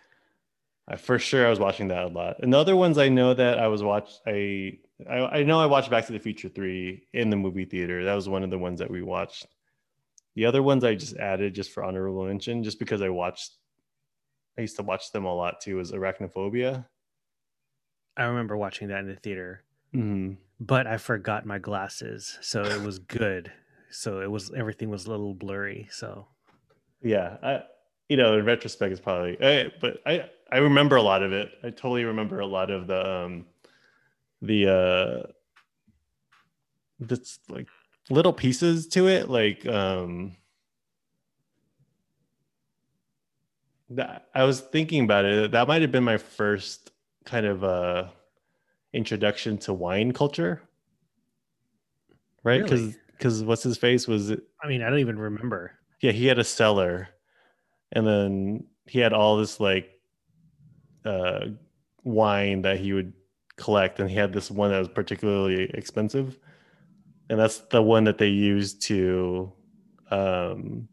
I 0.87 0.97
for 0.97 1.19
sure 1.19 1.47
I 1.47 1.51
was 1.51 1.59
watching 1.59 1.89
that 1.89 2.05
a 2.05 2.09
lot. 2.09 2.37
And 2.43 2.53
the 2.53 2.59
other 2.59 2.77
ones 2.77 2.99
I 2.99 3.09
know 3.09 3.33
that 3.35 3.59
I 3.59 3.69
was 3.69 3.83
watch 3.83 4.11
I 4.27 4.79
I, 5.09 5.19
I 5.39 5.43
know 5.45 5.59
I 5.59 5.67
watched 5.67 5.91
Back 5.91 6.07
to 6.07 6.13
the 6.13 6.19
Future 6.19 6.51
3 6.51 7.03
in 7.15 7.31
the 7.31 7.37
movie 7.37 7.65
theater. 7.65 8.05
That 8.05 8.15
was 8.15 8.29
one 8.29 8.43
of 8.45 8.51
the 8.51 8.59
ones 8.59 8.79
that 8.81 8.91
we 8.91 9.01
watched. 9.03 9.47
The 10.37 10.45
other 10.47 10.63
ones 10.63 10.85
I 10.85 10.95
just 10.95 11.17
added 11.17 11.55
just 11.55 11.71
for 11.73 11.85
honorable 11.85 12.25
mention, 12.27 12.63
just 12.63 12.79
because 12.79 13.03
I 13.03 13.09
watched 13.09 13.53
I 14.59 14.63
used 14.63 14.77
to 14.77 14.83
watch 14.83 15.13
them 15.13 15.25
a 15.25 15.35
lot 15.35 15.61
too, 15.61 15.77
was 15.77 15.93
Arachnophobia. 15.93 16.87
I 18.17 18.25
remember 18.25 18.57
watching 18.57 18.89
that 18.89 19.01
in 19.01 19.07
the 19.09 19.17
theater, 19.17 19.65
Mm-hmm. 19.95 20.35
but 20.61 20.87
I 20.87 20.99
forgot 20.99 21.47
my 21.47 21.59
glasses, 21.59 22.39
so 22.43 22.63
it 22.63 22.81
was 22.83 22.99
good. 23.01 23.51
So 23.91 24.21
it 24.21 24.31
was 24.31 24.53
everything 24.53 24.89
was 24.91 25.07
a 25.07 25.11
little 25.11 25.35
blurry. 25.35 25.89
So 25.91 26.29
yeah 27.03 27.39
i 27.43 27.63
you 28.11 28.17
know 28.19 28.39
in 28.39 28.45
retrospect 28.45 28.93
it's 28.93 29.01
probably 29.01 29.35
I, 29.43 29.73
but 29.81 30.03
i 30.05 30.29
i 30.53 30.59
remember 30.59 30.97
a 30.97 31.03
lot 31.03 31.23
of 31.23 31.33
it 31.33 31.51
i 31.65 31.71
totally 31.71 32.05
remember 32.05 32.41
a 32.41 32.47
lot 32.47 32.71
of 32.71 32.87
the 32.87 33.11
um 33.11 33.47
the 34.43 34.69
uh 34.69 35.33
this 36.99 37.39
like 37.49 37.69
little 38.09 38.33
pieces 38.33 38.89
to 38.89 39.07
it 39.09 39.29
like 39.29 39.67
um 39.67 40.37
that 43.91 44.29
i 44.35 44.45
was 44.45 44.61
thinking 44.61 45.05
about 45.05 45.25
it. 45.25 45.51
That 45.51 45.67
might 45.69 45.83
have 45.83 45.93
been 45.93 46.05
my 46.05 46.17
first 46.17 46.93
kind 47.25 47.47
of 47.47 47.65
uh 47.65 48.09
introduction 48.93 49.59
to 49.59 49.73
wine 49.73 50.13
culture. 50.13 50.63
Right? 52.43 52.63
Because 52.63 52.81
Really? 52.81 52.97
because 53.13 53.45
what's 53.45 53.63
his 53.63 53.77
face 53.77 54.09
was 54.09 54.31
I 54.33 54.69
mean, 54.69 54.83
I 54.83 54.91
don't 54.91 55.01
even 55.01 55.19
remember. 55.19 55.73
yeah 56.01 56.13
he 56.13 56.27
had 56.27 56.39
a 56.39 56.45
cellar. 56.45 57.09
And 57.93 58.07
then 58.07 58.67
he 58.87 59.01
had 59.01 59.13
all 59.13 59.37
this 59.37 59.59
like 59.61 59.91
uh 61.05 61.47
wine 62.05 62.63
that 62.63 62.79
he 62.79 62.93
would 62.93 63.13
collect. 63.57 63.99
And 64.01 64.09
he 64.09 64.17
had 64.17 64.33
this 64.33 64.51
one 64.51 64.71
that 64.71 64.79
was 64.79 64.89
particularly 64.89 65.65
expensive 65.75 66.39
and 67.31 67.39
that's 67.39 67.59
the 67.71 67.81
one 67.81 68.05
that 68.05 68.19
they 68.19 68.29
used 68.29 68.83
to 68.83 69.51
um 70.11 70.87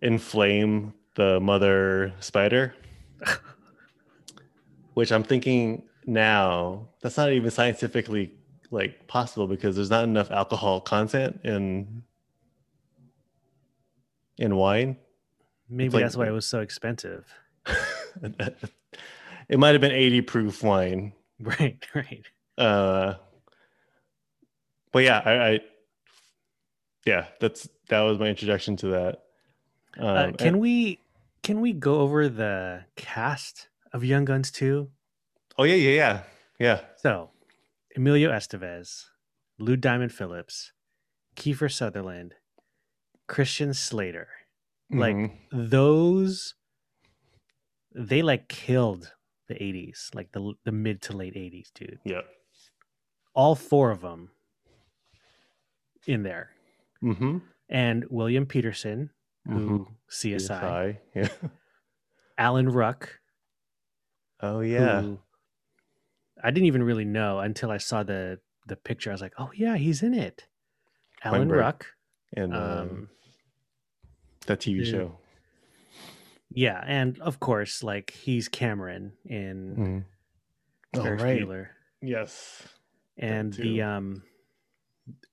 inflame 0.00 0.94
the 1.16 1.38
mother 1.40 2.12
spider 2.20 2.74
which 4.94 5.12
i'm 5.12 5.22
thinking 5.22 5.82
now 6.06 6.88
that's 7.02 7.16
not 7.16 7.30
even 7.32 7.50
scientifically 7.50 8.32
like 8.70 9.06
possible 9.08 9.46
because 9.46 9.76
there's 9.76 9.90
not 9.90 10.04
enough 10.04 10.30
alcohol 10.30 10.80
content 10.80 11.38
in 11.44 12.02
in 14.38 14.56
wine 14.56 14.96
Maybe 15.68 15.90
like- 15.90 16.04
that's 16.04 16.16
why 16.16 16.26
it 16.26 16.32
was 16.32 16.46
so 16.46 16.60
expensive. 16.60 17.24
it 19.48 19.58
might 19.58 19.70
have 19.72 19.80
been 19.80 19.92
80 19.92 20.20
proof 20.22 20.62
wine 20.62 21.12
Right, 21.40 21.84
right. 21.94 22.24
uh 22.58 23.14
but 24.92 25.02
yeah 25.04 25.20
i, 25.24 25.32
I 25.52 25.60
yeah 27.06 27.26
that's 27.40 27.68
that 27.88 28.00
was 28.00 28.18
my 28.18 28.26
introduction 28.28 28.76
to 28.76 28.86
that 28.88 29.18
um, 29.98 30.06
Uh, 30.06 30.32
can 30.38 30.46
and- 30.48 30.60
we 30.60 31.00
can 31.42 31.60
we 31.60 31.72
go 31.72 32.00
over 32.00 32.28
the 32.28 32.84
cast 32.96 33.68
of 33.92 34.04
Young 34.04 34.24
Guns 34.24 34.50
2? 34.52 34.88
oh 35.58 35.64
yeah 35.64 35.74
yeah 35.74 35.90
yeah 35.90 36.22
yeah 36.58 36.80
So, 36.96 37.30
Emilio 37.96 38.30
Estevez, 38.30 39.06
Lou 39.58 39.76
Diamond 39.76 40.12
Phillips, 40.12 40.72
Kiefer 41.36 41.70
Sutherland, 41.70 42.34
Christian 43.26 43.74
Slater. 43.74 44.28
Like 44.90 45.16
Mhm. 45.16 45.32
those 45.52 46.54
they 47.94 48.22
like 48.22 48.48
killed 48.48 49.12
the 49.48 49.54
80s, 49.54 50.14
like 50.14 50.32
the 50.32 50.54
the 50.64 50.72
mid 50.72 51.02
to 51.02 51.16
late 51.16 51.34
80s, 51.34 51.70
dude. 51.74 51.98
yeah 52.04 52.22
All 53.34 53.54
four 53.54 53.90
of 53.90 54.00
them 54.00 54.30
in 56.06 56.22
there. 56.22 56.50
mm-hmm. 57.02 57.38
And 57.68 58.04
William 58.10 58.44
Petersen, 58.46 59.10
who 59.46 59.52
Mhm. 59.52 59.86
CSI, 60.10 60.60
CSI. 60.60 60.98
yeah 61.14 61.28
Alan 62.38 62.68
Ruck, 62.68 63.20
oh 64.40 64.60
yeah 64.60 65.02
I 66.44 66.50
didn't 66.50 66.66
even 66.66 66.82
really 66.82 67.04
know 67.04 67.38
until 67.38 67.70
I 67.70 67.78
saw 67.78 68.02
the 68.02 68.40
the 68.66 68.76
picture. 68.76 69.10
I 69.10 69.14
was 69.14 69.20
like, 69.22 69.34
"Oh 69.38 69.50
yeah, 69.54 69.76
he's 69.76 70.02
in 70.02 70.14
it." 70.14 70.46
Alan 71.24 71.40
Weinberg. 71.40 71.58
Ruck. 71.58 71.86
and 72.36 72.54
um, 72.54 72.62
Um, 72.62 73.08
that 74.46 74.58
tv 74.60 74.84
yeah. 74.84 74.90
show 74.90 75.18
yeah, 76.54 76.82
and 76.86 77.18
of 77.20 77.40
course, 77.40 77.82
like 77.82 78.10
he's 78.10 78.48
Cameron 78.48 79.12
in 79.24 79.76
Mhm. 79.76 80.04
oh 81.00 81.10
right 81.10 81.40
Bueller, 81.40 81.68
yes 82.02 82.62
and 83.16 83.52
the 83.54 83.80
um, 83.82 84.22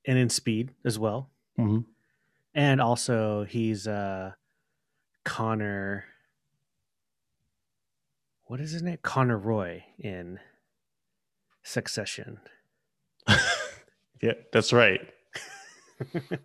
and 0.05 0.17
in 0.17 0.29
Speed 0.29 0.71
as 0.85 0.97
well, 0.99 1.29
Mhm. 1.57 1.85
and 2.53 2.81
also 2.81 3.43
he's 3.45 3.87
uh 3.87 4.33
Connor. 5.25 6.05
What 8.45 8.59
is 8.59 8.71
his 8.71 8.81
name? 8.81 8.97
Connor 9.03 9.37
Roy 9.37 9.83
in 9.99 10.39
Succession. 11.63 12.39
yeah 14.21 14.33
that's 14.51 14.73
right 14.73 15.01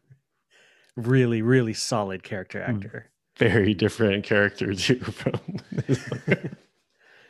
Really, 0.96 1.42
really 1.42 1.72
solid 1.74 2.22
character 2.22 2.62
Hmm. 2.64 2.76
actor. 2.76 3.10
very 3.36 3.74
different 3.74 4.22
character 4.24 4.74
too 4.74 5.00
from 5.00 5.40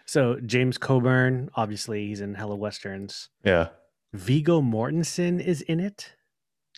So 0.07 0.38
James 0.40 0.76
Coburn, 0.76 1.48
obviously, 1.54 2.09
he's 2.09 2.20
in 2.20 2.35
Hello 2.35 2.57
Westerns. 2.57 3.30
yeah 3.44 3.68
Viggo 4.14 4.61
Mortensen 4.61 5.40
is 5.44 5.61
in 5.62 5.81
it. 5.81 6.14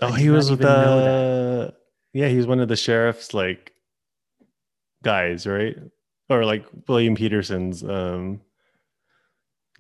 Oh, 0.01 0.13
he 0.13 0.31
was 0.31 0.51
with 0.51 0.61
the. 0.61 1.75
Yeah, 2.13 2.29
he 2.29 2.37
was 2.37 2.47
one 2.47 2.61
of 2.61 2.69
the 2.69 2.77
sheriff's 2.77 3.35
like 3.35 3.73
guys, 5.03 5.47
right? 5.47 5.77
Or 6.29 6.45
like 6.45 6.65
William 6.89 7.15
Petersen's 7.15 7.85
um, 7.85 8.41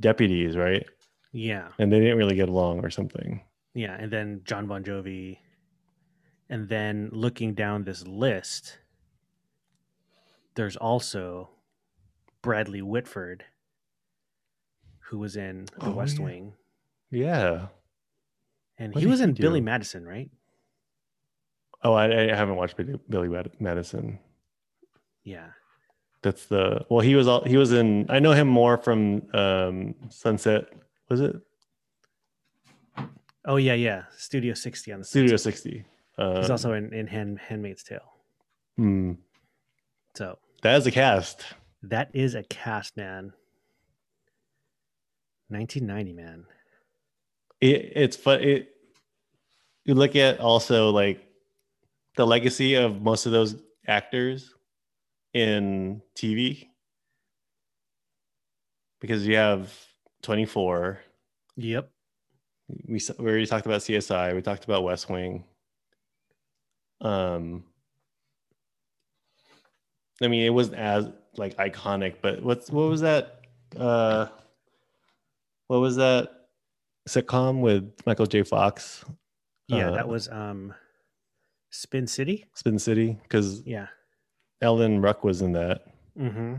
deputies, 0.01 0.57
right? 0.57 0.85
Yeah, 1.33 1.69
And 1.79 1.92
they 1.92 1.99
didn't 1.99 2.16
really 2.19 2.37
get 2.37 2.49
along 2.49 2.85
or 2.85 2.88
something. 2.90 3.42
yeah, 3.75 3.95
and 3.99 4.11
then 4.12 4.40
John 4.45 4.66
Bon 4.66 4.83
Jovi, 4.85 5.38
and 6.49 6.69
then 6.69 7.11
looking 7.12 7.53
down 7.55 7.85
this 7.85 8.07
list, 8.07 8.79
there's 10.55 10.77
also 10.77 11.51
Bradley 12.42 12.81
Whitford, 12.81 13.45
who 15.11 15.19
was 15.19 15.37
in 15.37 15.66
The 15.79 15.87
Oh, 15.88 15.92
West 15.92 16.19
yeah. 16.19 16.25
Wing, 16.25 16.53
Yeah. 17.16 17.68
and 18.79 18.94
What 18.94 19.00
he 19.02 19.07
was 19.09 19.20
he 19.20 19.24
in 19.24 19.33
Billy? 19.33 19.61
Madison, 19.61 20.05
right? 20.07 20.31
Oh, 21.83 21.94
I, 21.94 22.05
I 22.33 22.35
haven't 22.35 22.57
watched 22.57 22.76
Billy, 23.09 23.29
Madison. 23.61 24.18
Yeah, 25.24 25.48
That's 26.22 26.46
the 26.46 26.85
well. 26.88 27.00
He 27.00 27.14
was 27.16 27.26
all 27.26 27.42
he 27.44 27.57
was 27.57 27.72
in. 27.72 28.07
I 28.11 28.18
know 28.18 28.33
him 28.33 28.48
more 28.48 28.76
from 28.79 29.22
um, 29.35 29.94
Sunset. 30.09 30.66
Was 31.09 31.20
it 31.20 31.37
oh 33.44 33.57
yeah, 33.57 33.74
yeah, 33.74 34.05
Studio 34.16 34.55
60 34.55 34.92
on 34.92 34.98
the 35.00 35.05
Studio 35.05 35.37
Sunset. 35.37 35.55
Sixty? 35.55 35.85
Uh, 36.18 36.40
He's 36.40 36.50
also 36.50 36.72
in 36.74 36.92
in 36.92 37.07
Hand, 37.07 37.38
Handmaid's 37.40 37.83
Tale. 37.83 38.12
hmm, 38.76 39.12
So 40.14 40.38
that 40.62 40.76
is 40.76 40.87
a 40.87 40.90
cast. 40.90 41.44
that 41.83 42.11
is 42.14 42.35
a 42.35 42.42
cast, 42.44 42.96
man. 42.96 43.33
1990, 45.48 46.12
man. 46.12 46.44
It, 47.61 47.92
it's 47.97 48.16
fun. 48.16 48.42
It 48.42 48.71
you 49.85 49.95
look 49.95 50.16
at 50.16 50.40
also 50.40 50.90
like 50.90 51.25
the 52.16 52.27
legacy 52.27 52.75
of 52.75 53.01
most 53.01 53.27
of 53.27 53.33
those 53.33 53.57
actors 53.87 54.53
in 55.33 56.03
TV 56.16 56.69
because 59.01 59.27
you 59.27 59.37
have 59.37 59.73
Twenty 60.23 60.45
Four. 60.45 61.01
Yep. 61.57 61.90
we 62.87 63.01
we 63.19 63.25
already 63.25 63.47
talked 63.47 63.66
about 63.66 63.81
CSI. 63.81 64.35
We 64.35 64.42
talked 64.42 64.64
about 64.64 64.83
West 64.83 65.09
Wing. 65.09 65.45
Um, 67.01 67.64
I 70.23 70.29
mean, 70.29 70.45
it 70.45 70.51
wasn't 70.51 70.79
as 70.79 71.09
like 71.37 71.57
iconic, 71.57 72.16
but 72.21 72.42
what's 72.42 72.71
what 72.71 72.88
was 72.88 73.03
that? 73.03 73.42
Uh, 73.77 74.27
what 75.69 75.79
was 75.79 75.97
that 75.97 76.36
sitcom 77.09 77.61
with 77.61 77.92
Michael 78.07 78.27
J. 78.27 78.42
Fox? 78.42 79.05
Yeah, 79.69 79.90
Uh, 79.90 79.95
that 79.95 80.09
was 80.09 80.29
um 80.29 80.75
Spin 81.71 82.07
City. 82.07 82.47
Spin 82.55 82.79
City, 82.79 83.19
because 83.23 83.62
Yeah. 83.66 83.88
Alan 84.62 85.03
Ruck 85.03 85.23
was 85.25 85.42
in 85.42 85.53
that. 85.53 85.83
Mm-hmm. 86.19 86.55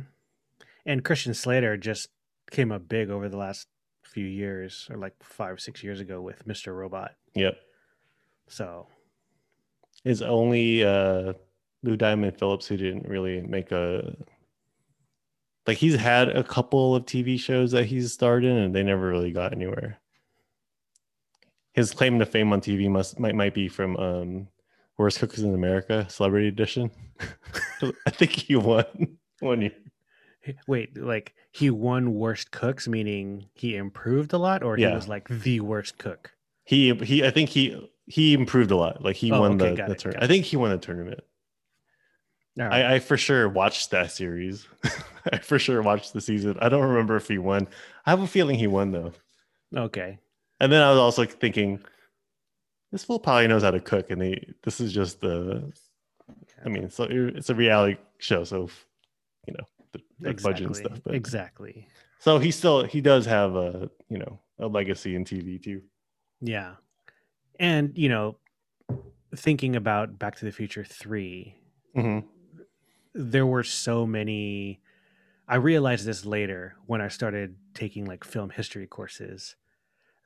And 0.86 1.04
Christian 1.04 1.34
Slater 1.34 1.76
just 1.78 2.10
came 2.52 2.72
up 2.72 2.88
big 2.88 3.10
over 3.10 3.28
the 3.30 3.38
last 3.38 3.68
few 4.04 4.26
years, 4.26 4.88
or 4.92 4.98
like 4.98 5.14
five, 5.24 5.60
six 5.60 5.84
years 5.84 6.00
ago 6.00 6.22
with 6.22 6.46
Mr. 6.48 6.76
Robot. 6.76 7.16
Yep, 7.36 7.58
So 8.48 8.88
it's 10.06 10.22
only 10.22 10.84
uh, 10.84 11.34
Lou 11.84 11.98
Diamond 11.98 12.38
Phillips 12.38 12.68
who 12.68 12.78
didn't 12.78 13.08
really 13.08 13.42
make 13.42 13.72
a 13.72 14.16
like 15.66 15.78
he's 15.78 15.96
had 15.96 16.30
a 16.30 16.44
couple 16.44 16.96
of 16.96 17.06
TV 17.06 17.38
shows 17.40 17.72
that 17.72 17.86
he's 17.86 18.14
starred 18.14 18.46
in 18.46 18.56
and 18.58 18.74
they 18.74 18.84
never 18.84 19.10
really 19.10 19.32
got 19.32 19.52
anywhere. 19.54 20.00
His 21.78 21.92
claim 21.92 22.18
to 22.18 22.26
fame 22.26 22.52
on 22.54 22.60
TV 22.60 22.90
must 22.90 23.20
might 23.20 23.36
might 23.36 23.54
be 23.54 23.68
from 23.68 23.96
um 23.98 24.48
Worst 24.98 25.20
Cooks 25.20 25.38
in 25.38 25.54
America 25.54 26.08
Celebrity 26.10 26.48
Edition. 26.48 26.90
I 28.06 28.10
think 28.10 28.32
he 28.32 28.56
won 28.56 29.18
one 29.42 29.62
year. 29.62 29.76
wait, 30.68 30.98
like 30.98 31.36
he 31.52 31.70
won 31.70 32.16
worst 32.16 32.50
cooks, 32.50 32.88
meaning 32.88 33.46
he 33.54 33.76
improved 33.76 34.34
a 34.34 34.40
lot, 34.40 34.63
or 34.63 34.76
he 34.76 34.82
Yeah. 34.82 34.96
was 34.96 35.08
like 35.08 35.30
the 35.30 35.60
worst 35.60 36.00
cook. 36.00 36.32
He 36.66 36.96
he 36.96 37.24
I 37.24 37.30
think 37.30 37.50
he 37.50 37.92
he 38.08 38.34
improved 38.34 38.72
a 38.72 38.76
lot. 38.76 39.04
Like 39.04 39.16
he 39.16 39.32
Oh, 39.32 39.42
won 39.42 39.62
okay, 39.62 39.76
the, 39.76 39.88
the 39.90 39.96
tournament. 39.96 40.24
I 40.24 40.28
think 40.28 40.46
he 40.46 40.58
won 40.58 40.72
the 40.72 40.78
tournament. 40.80 41.20
Right. 42.58 42.74
I, 42.86 42.96
I 42.96 43.00
for 43.00 43.18
sure 43.18 43.48
watched 43.48 43.92
that 43.92 44.12
series. 44.12 44.68
I 45.32 45.38
for 45.38 45.60
sure 45.60 45.84
watched 45.84 46.13
the 46.13 46.22
season. 46.22 46.58
I 46.60 46.70
don't 46.70 46.82
remember 46.90 47.16
if 47.18 47.28
he 47.28 47.38
won. 47.38 47.68
I 48.04 48.10
have 48.10 48.22
a 48.24 48.26
feeling 48.26 48.58
he 48.58 48.66
won 48.66 48.92
though. 48.92 49.12
okay. 49.76 50.18
And 50.60 50.72
then 50.72 50.82
I 50.82 50.89
was 50.89 51.00
also 51.00 51.26
thinking, 51.26 51.80
this 52.91 53.04
fool 53.04 53.20
probably 53.20 53.48
knows 53.48 53.63
how 53.63 53.72
to 53.72 53.80
cook, 53.80 54.12
and 54.12 54.22
they 54.22 54.54
this 54.63 54.80
is 54.80 54.93
just 54.93 55.22
the. 55.22 55.72
I 56.65 56.70
mean, 56.70 56.89
so 56.89 57.08
it's 57.10 57.50
a 57.50 57.56
reality 57.56 57.98
show, 58.17 58.43
so 58.43 58.70
you 59.46 59.54
know 59.54 59.63
the, 59.91 60.00
the 60.20 60.34
budget 60.41 60.67
and 60.67 60.76
stuff. 60.76 61.00
But 61.04 61.15
exactly. 61.15 61.88
so 62.20 62.39
he 62.39 62.52
still 62.52 62.84
he 62.84 63.02
does 63.02 63.26
have 63.26 63.56
a 63.56 63.89
you 64.10 64.17
know 64.17 64.39
a 64.60 64.67
legacy 64.67 65.15
in 65.15 65.26
TV 65.26 65.62
too. 65.62 65.82
Yeah. 66.41 66.76
And, 67.60 67.98
you 67.98 68.10
know, 68.10 68.38
thinking 69.36 69.76
about 69.76 70.20
Back 70.20 70.36
to 70.38 70.46
the 70.46 70.52
Future 70.52 70.84
3, 70.84 71.56
hmm 71.96 72.20
there 73.17 73.48
were 73.48 73.63
so 73.63 74.06
many 74.06 74.80
I 75.48 75.56
realized 75.56 76.06
this 76.06 76.26
later 76.26 76.76
when 76.86 77.02
I 77.02 77.08
started 77.08 77.56
taking 77.74 78.06
like 78.06 78.24
film 78.24 78.52
history 78.52 78.86
courses 78.86 79.56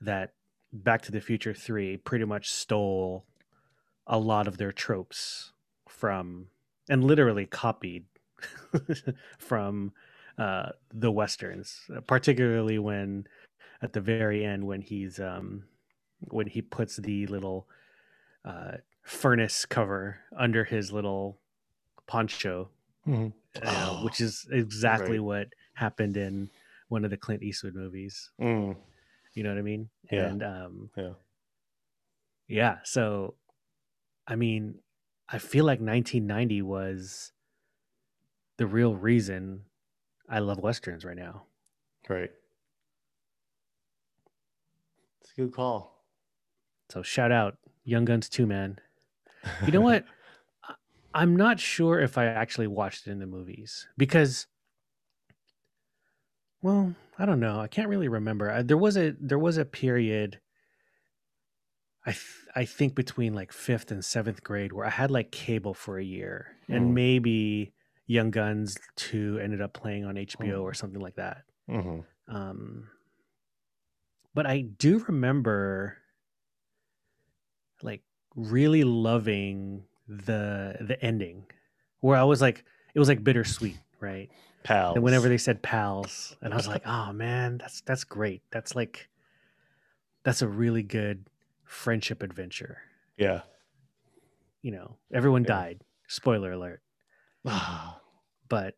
that 0.02 0.34
Back 0.74 1.02
to 1.04 1.12
the 1.12 1.22
Future 1.22 1.54
3 1.54 1.98
pretty 1.98 2.26
much 2.26 2.50
stole 2.50 3.26
a 4.08 4.18
lot 4.20 4.48
of 4.48 4.58
their 4.58 4.72
tropes 4.72 5.54
from 5.88 6.50
and 6.90 7.04
literally 7.04 7.46
copied 7.46 8.06
from 9.38 9.94
uh, 10.38 10.72
the 10.94 11.12
westerns, 11.12 11.90
particularly 12.08 12.80
when 12.80 13.28
at 13.82 13.94
the 13.94 14.02
very 14.02 14.46
end 14.46 14.66
when 14.68 14.82
he's 14.82 15.20
um, 15.20 15.66
when 16.30 16.48
he 16.48 16.62
puts 16.62 16.98
the 16.98 17.28
little 17.28 17.68
uh, 18.46 18.78
furnace 19.04 19.66
cover 19.66 20.20
under 20.38 20.64
his 20.64 20.92
little 20.92 21.40
poncho, 22.08 22.70
hmm 23.06 23.28
uh, 23.62 23.94
which 23.94 24.22
is 24.22 24.48
exactly 24.52 25.20
Right. 25.20 25.22
what 25.22 25.50
happened 25.76 26.18
in 26.18 26.50
one 26.90 27.04
of 27.06 27.12
the 27.12 27.18
Clint 27.18 27.44
Eastwood 27.44 27.76
movies. 27.76 28.32
Mm, 28.40 28.76
You 29.34 29.44
know 29.44 29.50
what 29.50 29.58
I 29.58 29.63
mean? 29.63 29.89
Yeah. 30.12 30.28
And 30.28 30.44
um, 30.44 30.89
yeah. 30.96 31.13
yeah, 32.48 32.78
so 32.84 33.36
I 34.28 34.36
mean, 34.36 34.76
I 35.30 35.38
feel 35.38 35.65
like 35.65 35.80
1990 35.80 36.62
was 36.62 37.32
the 38.58 38.67
real 38.67 38.96
reason 38.96 39.62
I 40.30 40.39
love 40.39 40.60
westerns 40.60 41.06
right 41.06 41.17
now. 41.17 41.44
Right. 42.08 42.32
It's 45.22 45.32
a 45.38 45.41
good 45.41 45.54
call. 45.54 46.04
So 46.89 47.02
shout 47.02 47.32
out 47.32 47.58
Young 47.84 48.06
Guns 48.06 48.30
2 48.30 48.46
man. 48.46 48.80
You 49.65 49.72
know 49.72 49.82
what? 49.82 50.06
I'm 51.15 51.36
not 51.36 51.60
sure 51.60 52.00
if 52.00 52.17
I 52.17 52.26
actually 52.26 52.67
watched 52.67 53.08
it 53.08 53.12
in 53.12 53.17
the 53.17 53.26
movies 53.26 53.88
because 53.98 54.46
well, 56.62 56.94
I 57.22 57.26
don't 57.28 57.40
know. 57.40 57.60
I 57.60 57.68
can't 57.68 57.88
really 57.88 58.08
remember. 58.08 58.50
I, 58.52 58.64
there 58.64 58.78
was 58.78 58.98
a 58.98 59.14
there 59.20 59.38
was 59.40 59.58
a 59.58 59.66
period 59.66 60.40
I 62.04 62.12
th- 62.12 62.48
I 62.56 62.66
think 62.66 62.96
between 62.96 63.36
like 63.36 63.52
5th 63.52 63.92
and 63.92 64.02
7th 64.02 64.42
grade 64.44 64.72
where 64.74 64.88
I 64.88 64.90
had 64.90 65.12
like 65.12 65.32
cable 65.32 65.74
for 65.76 66.00
a 66.00 66.04
year 66.04 66.58
Mm. 66.70 66.76
and 66.76 66.96
maybe 66.96 67.74
Young 68.08 68.32
Guns 68.32 68.78
2 68.96 69.40
ended 69.42 69.62
up 69.62 69.74
playing 69.74 70.06
on 70.06 70.16
HBO 70.16 70.62
or 70.64 70.74
something 70.74 71.00
like 71.02 71.16
that. 71.16 71.44
hmm 71.70 72.00
Um, 72.28 72.88
but 74.34 74.46
I 74.48 74.62
do 74.62 75.00
remember 75.08 75.98
like 77.84 78.02
really 78.36 78.84
loving 78.84 79.84
the 80.08 80.78
the 80.82 80.98
ending 81.04 81.45
where 82.00 82.18
I 82.18 82.24
was 82.24 82.41
like 82.41 82.64
it 82.95 83.00
was 83.00 83.08
like 83.10 83.24
bittersweet, 83.24 83.78
right? 84.00 84.30
Pals. 84.64 84.95
And 84.95 85.03
whenever 85.03 85.28
they 85.30 85.38
said 85.38 85.62
pals, 85.62 86.36
and 86.41 86.53
I 86.53 86.57
was 86.57 86.68
like, 86.68 86.84
oh 86.86 87.12
man, 87.14 87.57
that's 87.57 87.82
that's 87.82 88.03
great. 88.03 88.41
That's 88.51 88.76
like 88.76 89.09
that's 90.24 90.41
a 90.41 90.47
really 90.47 90.84
good 90.84 91.26
friendship 91.64 92.22
adventure. 92.24 92.78
yeah. 93.18 93.41
You 94.64 94.70
know, 94.72 94.97
everyone 95.12 95.43
Yeah. 95.43 95.47
died. 95.55 95.82
Spoiler 96.07 96.51
alert. 96.51 96.82
But 98.49 98.76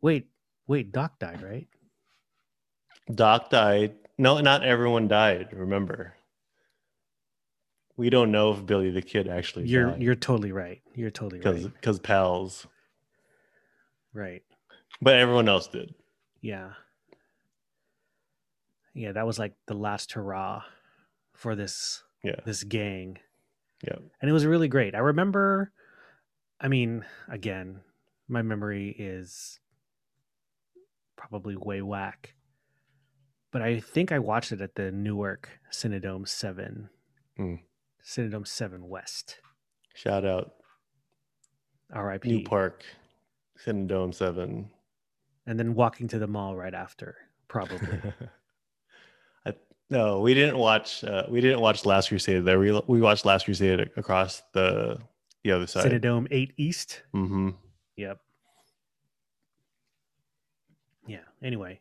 wait, 0.00 0.26
wait, 0.66 0.90
Doc 0.90 1.18
died, 1.18 1.42
right? 1.42 1.68
Doc 3.14 3.50
died. 3.50 3.92
No, 4.18 4.40
not 4.40 4.64
everyone 4.64 5.06
died. 5.06 5.48
Remember, 5.52 6.14
we 7.98 8.08
don't 8.10 8.32
know 8.32 8.52
if 8.52 8.64
Billy 8.64 8.90
the 8.90 9.02
Kid 9.02 9.28
actually 9.28 9.66
You're 9.68 9.90
died 9.90 10.02
you're 10.02 10.14
totally 10.14 10.50
right. 10.50 10.80
You're 10.94 11.10
totally 11.10 11.40
right. 11.42 11.62
because 11.74 11.98
pals, 12.00 12.66
Right. 14.14 14.42
But 15.00 15.14
everyone 15.14 15.48
else 15.48 15.68
did. 15.68 15.94
Yeah. 16.40 16.70
Yeah, 18.94 19.12
that 19.12 19.26
was 19.26 19.38
like 19.38 19.54
the 19.66 19.74
last 19.74 20.12
hurrah 20.12 20.62
for 21.34 21.54
this 21.54 22.02
Yeah, 22.22 22.36
this 22.46 22.64
gang. 22.64 23.18
yeah. 23.86 23.96
And 24.20 24.30
it 24.30 24.32
was 24.32 24.46
really 24.46 24.68
great. 24.68 24.94
I 24.94 24.98
remember 24.98 25.72
I 26.58 26.68
mean, 26.68 27.04
again, 27.28 27.80
my 28.28 28.40
memory 28.40 28.96
is 28.98 29.60
probably 31.16 31.54
way 31.56 31.82
whack. 31.82 32.34
But 33.52 33.60
I 33.62 33.80
think 33.80 34.10
I 34.12 34.18
watched 34.18 34.52
it 34.52 34.60
at 34.62 34.74
the 34.74 34.90
Newark 34.90 35.50
Cinedome 35.70 36.26
7. 36.26 36.88
Hmm. 37.36 37.54
Cinedome 38.02 38.46
7 38.46 38.88
West. 38.88 39.36
Shout 39.94 40.24
out 40.24 40.52
RIP. 41.94 42.24
New 42.24 42.42
Park, 42.42 42.84
Cinedome 43.64 44.14
Seven. 44.14 44.70
And 45.46 45.58
then 45.58 45.74
walking 45.74 46.08
to 46.08 46.18
the 46.18 46.26
mall 46.26 46.56
right 46.56 46.74
after, 46.74 47.16
probably. 47.48 47.78
I, 49.46 49.52
no, 49.90 50.20
we 50.20 50.34
didn't 50.34 50.58
watch. 50.58 51.04
Uh, 51.04 51.24
we 51.28 51.40
didn't 51.40 51.60
watch 51.60 51.84
Last 51.84 52.08
Crusade 52.08 52.44
there. 52.44 52.58
We 52.58 52.72
we 52.88 53.00
watched 53.00 53.24
Last 53.24 53.44
Crusade 53.44 53.90
across 53.96 54.42
the 54.52 54.98
the 55.44 55.52
other 55.52 55.66
side. 55.68 55.90
Cinedome 55.92 56.26
8 56.32 56.52
East. 56.56 57.02
Mm-hmm. 57.14 57.50
Yep. 57.96 58.18
Yeah. 61.06 61.20
Anyway, 61.42 61.80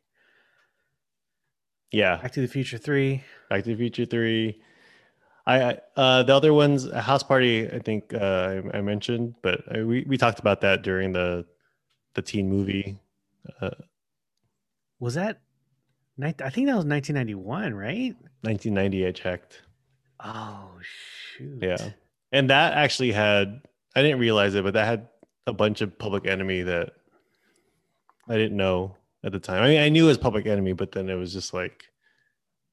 Yeah, 1.91 2.17
Back 2.21 2.33
to 2.33 2.41
the 2.41 2.47
Future 2.47 2.77
3. 2.77 3.23
Back 3.49 3.63
to 3.63 3.69
the 3.71 3.75
Future 3.75 4.05
Three. 4.05 4.61
I 5.47 5.63
I- 5.71 5.79
uh, 5.95 6.23
the 6.23 6.35
other 6.35 6.53
ones, 6.53 6.85
a 6.85 7.01
House 7.01 7.23
Party. 7.23 7.67
I 7.71 7.79
think 7.79 8.13
uh, 8.13 8.61
I, 8.73 8.77
I 8.77 8.81
mentioned, 8.81 9.35
but 9.41 9.61
I, 9.73 9.83
we 9.83 10.03
we 10.07 10.17
talked 10.17 10.39
about 10.39 10.61
that 10.61 10.83
during 10.83 11.13
the 11.13 11.45
the 12.13 12.21
teen 12.21 12.49
movie. 12.49 12.97
Uh, 13.61 13.69
Was 14.99 15.15
that? 15.15 15.41
I 16.21 16.31
think 16.31 16.67
that 16.67 16.75
was 16.75 16.85
1991, 16.85 17.73
right? 17.73 18.15
1990, 18.41 19.05
I 19.05 19.11
checked. 19.11 19.61
Oh 20.23 20.69
shoot! 20.81 21.59
Yeah. 21.61 21.89
And 22.31 22.49
that 22.49 22.73
actually 22.73 23.11
had 23.11 23.61
I 23.95 24.01
didn't 24.01 24.19
realize 24.19 24.55
it, 24.55 24.63
but 24.63 24.73
that 24.73 24.85
had 24.85 25.07
a 25.47 25.53
bunch 25.53 25.81
of 25.81 25.97
Public 25.97 26.25
Enemy 26.25 26.63
that 26.63 26.93
I 28.29 28.35
didn't 28.35 28.57
know 28.57 28.95
at 29.23 29.31
the 29.31 29.39
time. 29.39 29.61
I 29.61 29.67
mean, 29.67 29.81
I 29.81 29.89
knew 29.89 30.05
it 30.05 30.09
was 30.09 30.17
Public 30.17 30.45
Enemy, 30.45 30.73
but 30.73 30.91
then 30.91 31.09
it 31.09 31.15
was 31.15 31.33
just 31.33 31.53
like 31.53 31.83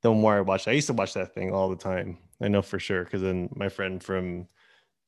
the 0.02 0.12
more 0.12 0.36
I 0.36 0.40
watched, 0.40 0.68
I 0.68 0.72
used 0.72 0.88
to 0.88 0.92
watch 0.92 1.14
that 1.14 1.34
thing 1.34 1.52
all 1.52 1.68
the 1.68 1.76
time. 1.76 2.18
I 2.40 2.48
know 2.48 2.62
for 2.62 2.78
sure 2.78 3.04
because 3.04 3.22
then 3.22 3.48
my 3.54 3.68
friend 3.68 4.02
from 4.02 4.48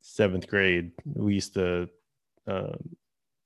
seventh 0.01 0.47
grade, 0.47 0.93
we 1.05 1.35
used 1.35 1.55
to, 1.55 1.89
um, 2.47 2.97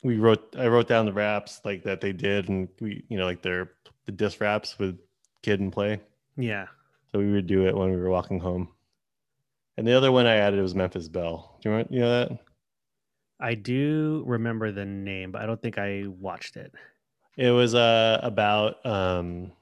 we 0.03 0.17
wrote, 0.19 0.55
I 0.59 0.69
wrote 0.69 0.89
down 0.89 1.07
the 1.07 1.13
raps 1.13 1.61
like 1.65 1.83
that 1.85 2.01
they 2.01 2.13
did, 2.13 2.49
and 2.49 2.69
we, 2.81 3.05
you 3.09 3.19
know, 3.19 3.25
like 3.25 3.43
their 3.43 3.71
the 4.07 4.13
disc 4.13 4.41
raps 4.41 4.79
with 4.79 4.99
Kid 5.43 5.61
and 5.61 5.73
Play. 5.73 6.01
Yeah. 6.37 6.67
So 7.13 7.19
we 7.19 7.33
would 7.33 7.47
do 7.47 7.67
it 7.67 7.77
when 7.77 7.91
we 7.91 7.97
were 7.97 8.11
walking 8.11 8.39
home. 8.41 8.69
And 9.77 9.87
the 9.87 9.93
other 9.93 10.11
one 10.11 10.27
I 10.27 10.37
added 10.37 10.61
was 10.61 10.75
Memphis 10.75 11.09
Belle. 11.09 11.57
Do 11.61 11.69
you 11.69 11.73
remember 11.73 11.95
you 11.95 12.01
know 12.01 12.11
that? 12.11 12.39
I 13.41 13.55
do 13.55 14.25
remember 14.27 14.73
the 14.73 14.85
name, 14.85 15.31
but 15.31 15.43
I 15.43 15.47
don't 15.47 15.63
think 15.63 15.79
I 15.79 16.05
watched 16.09 16.57
it. 16.57 16.73
It 17.37 17.51
was 17.51 17.75
uh 17.75 18.19
about 18.23 18.85
um 18.85 19.53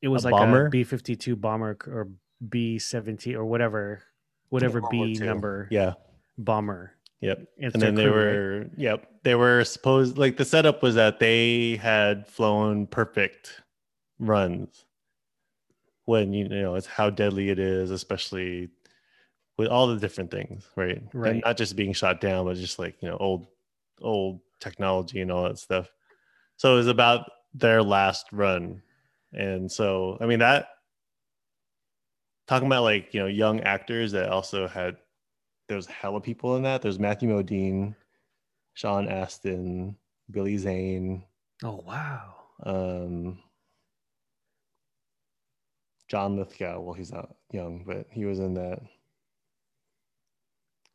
It 0.00 0.08
was 0.08 0.24
like 0.24 0.32
bomber? 0.32 0.66
a 0.66 0.70
B 0.70 0.84
fifty 0.84 1.16
two 1.16 1.34
bomber 1.34 1.76
or 1.86 2.08
B 2.48 2.78
seventy 2.78 3.34
or 3.34 3.44
whatever, 3.44 4.02
whatever 4.50 4.80
B 4.90 5.14
number 5.14 5.66
yeah, 5.70 5.94
bomber. 6.38 6.92
Yep. 7.24 7.48
It's 7.56 7.74
And 7.74 7.82
then 7.82 7.94
they 7.94 8.04
crew, 8.04 8.12
right? 8.12 8.42
were 8.42 8.70
yep, 8.76 9.08
they 9.22 9.34
were 9.34 9.64
supposed 9.64 10.18
like 10.18 10.36
the 10.36 10.44
setup 10.44 10.82
was 10.82 10.94
that 10.96 11.18
they 11.20 11.76
had 11.76 12.26
flown 12.26 12.86
perfect 12.86 13.62
runs 14.18 14.84
when 16.04 16.32
you 16.32 16.48
know 16.48 16.74
it's 16.74 16.86
how 16.86 17.10
deadly 17.10 17.48
it 17.50 17.58
is, 17.58 17.90
especially 17.90 18.68
with 19.56 19.68
all 19.68 19.86
the 19.86 19.96
different 19.98 20.30
things, 20.30 20.68
right? 20.76 20.88
Right. 20.88 20.98
And 20.98 21.12
Right. 21.14 21.42
not 21.44 21.56
just 21.56 21.76
being 21.76 21.92
shot 21.92 22.20
down, 22.20 22.44
but 22.46 22.56
just 22.56 22.78
like, 22.78 22.96
you 23.00 23.08
know, 23.08 23.16
old 23.18 23.46
old 24.02 24.40
technology 24.60 25.20
and 25.20 25.30
all 25.32 25.44
that 25.44 25.58
stuff. 25.58 25.88
So 26.56 26.74
it 26.74 26.76
was 26.76 26.88
about 26.88 27.30
their 27.54 27.82
last 27.82 28.26
run. 28.32 28.82
And 29.32 29.70
so 29.70 30.18
I 30.20 30.26
mean 30.26 30.40
that 30.40 30.68
talking 32.46 32.66
about 32.66 32.82
like, 32.82 33.14
you 33.14 33.20
know, 33.20 33.26
young 33.26 33.60
actors 33.60 34.12
that 34.12 34.28
also 34.28 34.68
had 34.68 34.96
there's 35.68 35.86
hella 35.86 36.20
people 36.20 36.56
in 36.56 36.62
that. 36.62 36.82
There's 36.82 36.98
Matthew 36.98 37.28
Modine, 37.30 37.94
Sean 38.74 39.08
Astin, 39.08 39.96
Billy 40.30 40.56
Zane, 40.56 41.24
Oh 41.62 41.82
wow! 41.86 42.34
um 42.64 43.38
John 46.08 46.36
Lithgow. 46.36 46.80
Well, 46.80 46.94
he's 46.94 47.12
not 47.12 47.34
young, 47.50 47.84
but 47.84 48.06
he 48.10 48.24
was 48.24 48.38
in 48.38 48.54
that. 48.54 48.80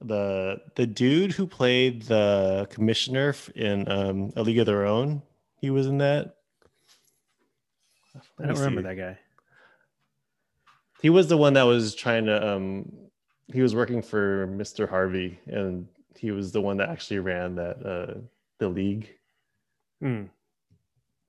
The 0.01 0.61
the 0.76 0.88
dude 0.88 1.32
who 1.34 1.45
played 1.47 2.03
the 2.03 2.67
commissioner 2.70 3.36
in 3.55 3.89
um, 3.91 4.32
A 4.36 4.43
League 4.43 4.59
of 4.59 4.65
Their 4.65 4.86
Own, 4.86 5.22
he 5.59 5.70
was 5.70 5.88
in 5.88 5.97
that. 5.97 6.36
I 8.39 8.47
don't 8.47 8.57
remember 8.57 8.82
that 8.84 8.95
guy. 8.95 9.20
He 11.01 11.09
was 11.09 11.28
the 11.28 11.38
one 11.38 11.53
that 11.53 11.63
was 11.63 11.95
trying 11.95 12.26
to. 12.26 12.55
Um, 12.55 13.09
he 13.52 13.62
was 13.62 13.76
working 13.76 14.02
for 14.02 14.47
Mr. 14.47 14.88
Harvey, 14.88 15.39
and 15.47 15.88
he 16.16 16.32
was 16.32 16.52
the 16.52 16.62
one 16.62 16.78
that 16.78 16.89
actually 16.89 17.20
ran 17.20 17.56
that 17.56 17.86
uh, 17.86 18.20
the 18.60 18.70
league. 18.70 19.10
Hmm. 20.02 20.26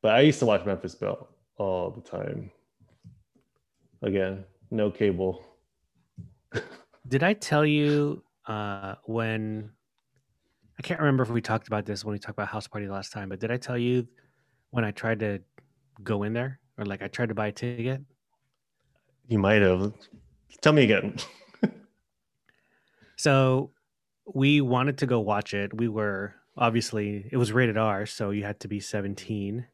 But 0.03 0.15
I 0.15 0.21
used 0.21 0.39
to 0.41 0.47
watch 0.47 0.65
Memphis 0.65 0.95
Belle 0.95 1.29
all 1.57 1.91
the 1.91 2.01
time. 2.01 2.51
Again, 4.03 4.45
no 4.71 4.91
cable. 4.91 5.45
Did 7.09 7.23
I 7.23 7.35
tell 7.35 7.67
you 7.67 8.23
uh, 8.47 8.97
when? 9.05 9.71
I 10.79 10.83
can't 10.83 11.01
remember 11.01 11.23
if 11.23 11.29
we 11.29 11.43
talked 11.43 11.69
about 11.69 11.85
this 11.85 12.05
when 12.05 12.13
we 12.13 12.19
talked 12.19 12.39
about 12.39 12.49
House 12.49 12.67
Party 12.67 12.89
last 12.89 13.13
time, 13.13 13.29
but 13.29 13.39
did 13.39 13.51
I 13.51 13.59
tell 13.59 13.77
you 13.77 14.09
when 14.71 14.83
I 14.83 14.93
tried 14.93 15.21
to 15.21 15.43
go 16.03 16.23
in 16.23 16.33
there 16.33 16.59
or 16.79 16.87
like 16.87 17.03
I 17.03 17.09
tried 17.09 17.29
to 17.29 17.35
buy 17.35 17.49
a 17.49 17.53
ticket? 17.53 18.01
You 19.29 19.39
might 19.39 19.61
have. 19.61 19.93
Tell 20.63 20.73
me 20.73 20.85
again. 20.85 21.17
So 23.21 23.73
we 24.25 24.63
wanted 24.63 24.97
to 24.99 25.07
go 25.07 25.21
watch 25.21 25.53
it. 25.53 25.77
We 25.77 25.89
were 25.89 26.37
obviously 26.57 27.29
it 27.31 27.37
was 27.37 27.53
rated 27.53 27.77
R, 27.77 28.07
so 28.07 28.31
you 28.31 28.45
had 28.45 28.61
to 28.61 28.69
be 28.69 28.81
17 28.81 29.67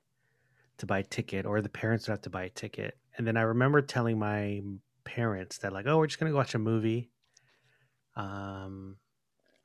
to 0.78 0.86
buy 0.86 0.98
a 0.98 1.02
ticket, 1.04 1.46
or 1.46 1.60
the 1.60 1.68
parents 1.68 2.08
would 2.08 2.14
have 2.14 2.22
to 2.22 2.30
buy 2.30 2.42
a 2.42 2.50
ticket. 2.50 2.98
And 3.16 3.24
then 3.24 3.36
I 3.36 3.42
remember 3.42 3.82
telling 3.82 4.18
my 4.18 4.62
parents 5.04 5.58
that 5.58 5.72
like, 5.72 5.86
oh, 5.86 5.96
we're 5.96 6.08
just 6.08 6.18
gonna 6.18 6.32
go 6.32 6.38
watch 6.38 6.56
a 6.56 6.58
movie. 6.58 7.12
Um, 8.16 8.96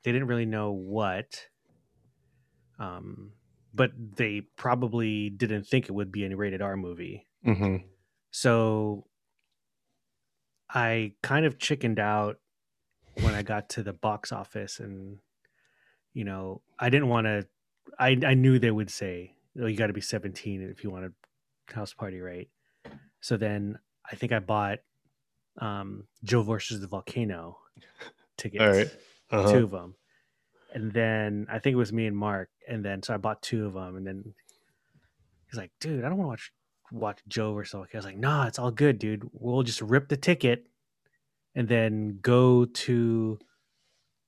they 0.04 0.12
didn't 0.12 0.28
really 0.28 0.46
know 0.46 0.70
what. 0.70 1.48
Um, 2.78 3.32
but 3.74 3.90
they 3.96 4.42
probably 4.54 5.28
didn't 5.28 5.66
think 5.66 5.86
it 5.86 5.92
would 5.92 6.12
be 6.12 6.24
a 6.24 6.36
rated 6.36 6.62
R 6.62 6.76
movie. 6.76 7.26
hmm 7.42 7.78
So 8.30 9.08
I 10.70 11.14
kind 11.20 11.44
of 11.46 11.58
chickened 11.58 11.98
out 11.98 12.38
when 13.20 13.34
I 13.34 13.42
got 13.42 13.68
to 13.70 13.82
the 13.82 13.92
box 13.92 14.32
office 14.32 14.80
and 14.80 15.18
you 16.14 16.24
know, 16.24 16.60
I 16.78 16.90
didn't 16.90 17.08
want 17.08 17.26
to 17.26 17.46
I 17.98 18.18
I 18.24 18.34
knew 18.34 18.58
they 18.58 18.70
would 18.70 18.90
say, 18.90 19.34
"Oh, 19.60 19.66
you 19.66 19.76
got 19.76 19.88
to 19.88 19.92
be 19.92 20.00
17 20.00 20.62
if 20.62 20.84
you 20.84 20.90
want 20.90 21.06
a 21.06 21.74
house 21.74 21.94
party, 21.94 22.20
right?" 22.20 22.48
So 23.20 23.36
then 23.36 23.78
I 24.10 24.16
think 24.16 24.32
I 24.32 24.38
bought 24.38 24.78
um 25.58 26.04
Joe 26.24 26.42
versus 26.42 26.80
the 26.80 26.86
volcano 26.86 27.58
tickets. 28.36 28.62
All 28.62 28.70
right. 28.70 28.90
Uh-huh. 29.30 29.52
Two 29.52 29.64
of 29.64 29.70
them. 29.70 29.94
And 30.74 30.92
then 30.92 31.46
I 31.50 31.58
think 31.58 31.74
it 31.74 31.76
was 31.76 31.92
me 31.92 32.06
and 32.06 32.16
Mark 32.16 32.48
and 32.68 32.84
then 32.84 33.02
so 33.02 33.14
I 33.14 33.18
bought 33.18 33.42
two 33.42 33.66
of 33.66 33.74
them 33.74 33.96
and 33.96 34.06
then 34.06 34.34
he's 35.50 35.58
like, 35.58 35.72
"Dude, 35.80 36.04
I 36.04 36.08
don't 36.08 36.18
want 36.18 36.26
to 36.26 36.28
watch 36.28 36.52
watch 36.92 37.20
Joe 37.28 37.54
versus 37.54 37.72
the 37.72 37.78
volcano." 37.78 37.98
I 37.98 37.98
was 37.98 38.06
like, 38.06 38.18
"Nah, 38.18 38.46
it's 38.46 38.58
all 38.58 38.70
good, 38.70 38.98
dude. 38.98 39.28
We'll 39.32 39.62
just 39.62 39.82
rip 39.82 40.08
the 40.08 40.16
ticket 40.16 40.66
and 41.54 41.68
then 41.68 42.18
go 42.22 42.64
to 42.64 43.38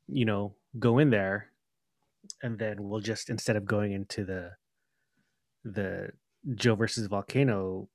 you 0.07 0.25
know, 0.27 0.55
go 0.79 0.99
in 0.99 1.09
there 1.11 1.51
and 2.43 2.59
then 2.59 2.89
we'll 2.89 3.01
just 3.01 3.31
instead 3.31 3.57
of 3.57 3.65
going 3.65 3.93
into 3.93 4.25
the 4.25 4.53
the 5.65 6.11
Joe 6.55 6.75
versus 6.75 7.07
Volcano 7.07 7.89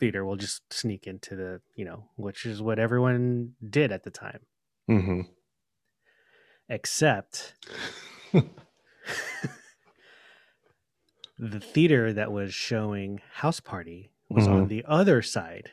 theater, 0.00 0.24
we'll 0.24 0.36
just 0.36 0.62
sneak 0.72 1.06
into 1.06 1.36
the, 1.36 1.60
you 1.76 1.84
know, 1.84 2.08
which 2.16 2.46
is 2.46 2.62
what 2.62 2.78
everyone 2.78 3.52
did 3.68 3.92
at 3.92 4.04
the 4.04 4.10
time. 4.10 4.40
mm-hmm. 4.90 5.20
Except 6.68 7.54
the 8.32 8.44
theater 11.60 12.12
that 12.12 12.32
was 12.32 12.54
showing 12.54 13.20
House 13.34 13.60
Party 13.60 14.12
was 14.30 14.46
on 14.48 14.66
Mhm. 14.66 14.68
the 14.68 14.84
other 14.86 15.20
side 15.22 15.70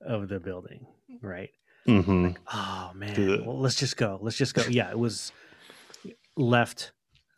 of 0.00 0.28
the 0.28 0.38
building, 0.40 0.86
right? 1.20 1.50
Hmm 1.88 2.28
Oh 2.52 2.90
man. 2.94 3.44
Well, 3.46 3.58
let's 3.58 3.76
just 3.76 3.96
go. 3.96 4.18
Let's 4.20 4.36
just 4.36 4.54
go. 4.54 4.62
Yeah, 4.68 4.90
it 4.90 4.98
was 4.98 5.32
left. 6.36 6.92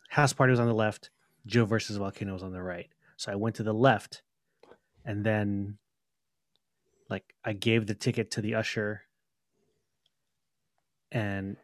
House 0.09 0.33
party 0.33 0.51
was 0.51 0.59
on 0.59 0.67
the 0.67 0.73
left. 0.73 1.09
Joe 1.45 1.65
versus 1.65 1.97
Volcano 1.97 2.33
was 2.33 2.43
on 2.43 2.51
the 2.51 2.61
right. 2.61 2.87
So 3.15 3.31
I 3.31 3.35
went 3.35 3.55
to 3.55 3.63
the 3.63 3.73
left, 3.73 4.23
and 5.05 5.23
then, 5.23 5.77
like, 7.09 7.23
I 7.45 7.53
gave 7.53 7.87
the 7.87 7.93
ticket 7.95 8.31
to 8.31 8.41
the 8.41 8.55
usher, 8.55 9.03
and 11.11 11.55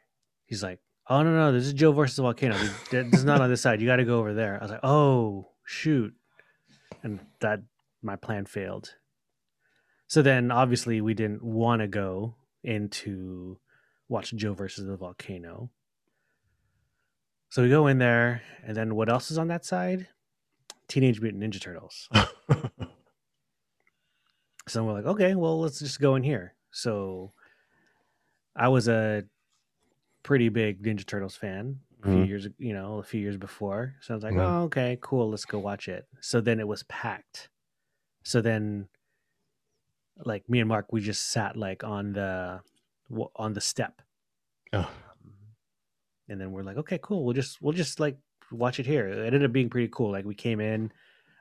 he's 0.46 0.64
like, 0.64 0.80
oh 1.10 1.24
no 1.24 1.32
no 1.32 1.52
this 1.52 1.66
is 1.66 1.74
Joe 1.74 1.92
versus 1.92 2.18
volcano. 2.18 2.56
This 2.92 3.14
is 3.14 3.26
not 3.26 3.42
on 3.42 3.50
this 3.50 3.62
side. 3.62 3.82
You 3.82 3.88
got 3.88 3.98
to 3.98 4.06
go 4.06 4.20
over 4.20 4.34
there. 4.34 4.58
I 4.60 4.64
was 4.64 4.72
like, 4.72 4.84
oh 4.84 5.50
shoot, 5.66 6.14
and 7.04 7.20
that 7.42 7.62
my 8.02 8.16
plan 8.16 8.46
failed. 8.46 8.94
So 10.08 10.22
then 10.22 10.52
obviously 10.52 11.02
we 11.02 11.14
didn't 11.14 11.44
want 11.44 11.82
to 11.82 11.88
go 11.88 12.36
into 12.68 13.58
watch 14.10 14.34
Joe 14.36 14.54
versus 14.54 14.86
the 14.86 14.98
volcano. 14.98 15.72
So 17.50 17.64
we 17.64 17.70
go 17.70 17.88
in 17.88 17.98
there, 17.98 18.42
and 18.64 18.76
then 18.76 18.94
what 18.96 19.10
else 19.10 19.32
is 19.32 19.38
on 19.38 19.48
that 19.48 19.64
side? 19.66 20.08
Teenage 20.88 21.22
Mutant 21.22 21.42
Ninja 21.44 21.62
Turtles. 21.62 22.10
So 24.68 24.84
we're 24.84 24.92
like, 24.92 25.06
okay, 25.06 25.34
well, 25.34 25.62
let's 25.62 25.80
just 25.80 26.02
go 26.02 26.16
in 26.16 26.24
here. 26.24 26.54
So 26.72 27.32
I 28.54 28.68
was 28.68 28.90
a 28.90 29.24
pretty 30.24 30.50
big 30.50 30.84
Ninja 30.84 31.06
Turtles 31.06 31.38
fan 31.38 31.80
a 32.04 32.08
few 32.08 32.16
Mhm. 32.24 32.28
years, 32.28 32.48
you 32.58 32.74
know, 32.74 32.98
a 32.98 33.04
few 33.04 33.22
years 33.22 33.38
before. 33.38 33.96
So 34.02 34.14
I 34.14 34.16
was 34.16 34.24
like, 34.26 34.34
Mhm. 34.34 34.40
oh, 34.42 34.64
okay, 34.64 34.98
cool, 35.00 35.30
let's 35.30 35.46
go 35.46 35.58
watch 35.58 35.88
it. 35.88 36.06
So 36.20 36.42
then 36.42 36.60
it 36.60 36.68
was 36.68 36.84
packed. 36.84 37.50
So 38.24 38.42
then, 38.42 38.90
like 40.26 40.50
me 40.50 40.60
and 40.60 40.68
Mark, 40.70 40.92
we 40.92 41.02
just 41.02 41.30
sat 41.32 41.56
like 41.58 41.84
on 41.84 42.14
the 42.14 42.60
on 43.36 43.54
the 43.54 43.62
step, 43.62 44.02
Oh. 44.74 44.90
and 46.30 46.40
then 46.42 46.52
we're 46.52 46.64
like, 46.64 46.78
okay, 46.78 47.00
cool, 47.02 47.24
we'll 47.24 47.34
just 47.34 47.62
we'll 47.62 47.74
just 47.74 48.00
like 48.00 48.18
watch 48.52 48.80
it 48.80 48.86
here. 48.86 49.08
It 49.08 49.26
ended 49.26 49.44
up 49.46 49.52
being 49.52 49.70
pretty 49.70 49.90
cool. 49.92 50.12
Like 50.12 50.26
we 50.26 50.36
came 50.36 50.60
in, 50.60 50.92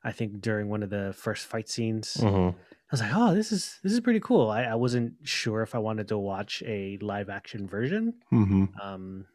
I 0.04 0.12
think 0.12 0.40
during 0.40 0.68
one 0.68 0.82
of 0.82 0.90
the 0.90 1.14
first 1.16 1.46
fight 1.46 1.68
scenes. 1.68 2.16
Mhm. 2.20 2.54
I 2.54 2.92
was 2.92 3.00
like, 3.00 3.10
oh, 3.14 3.34
this 3.34 3.50
is 3.50 3.80
this 3.82 3.92
is 3.92 4.00
pretty 4.00 4.20
cool. 4.20 4.48
I, 4.50 4.62
I 4.64 4.74
wasn't 4.76 5.14
sure 5.24 5.62
if 5.62 5.74
I 5.74 5.78
wanted 5.78 6.06
to 6.08 6.18
watch 6.18 6.62
a 6.66 6.98
live 7.00 7.28
action 7.28 7.66
version. 7.66 8.14
Mhm. 8.32 8.68
Um, 8.80 9.26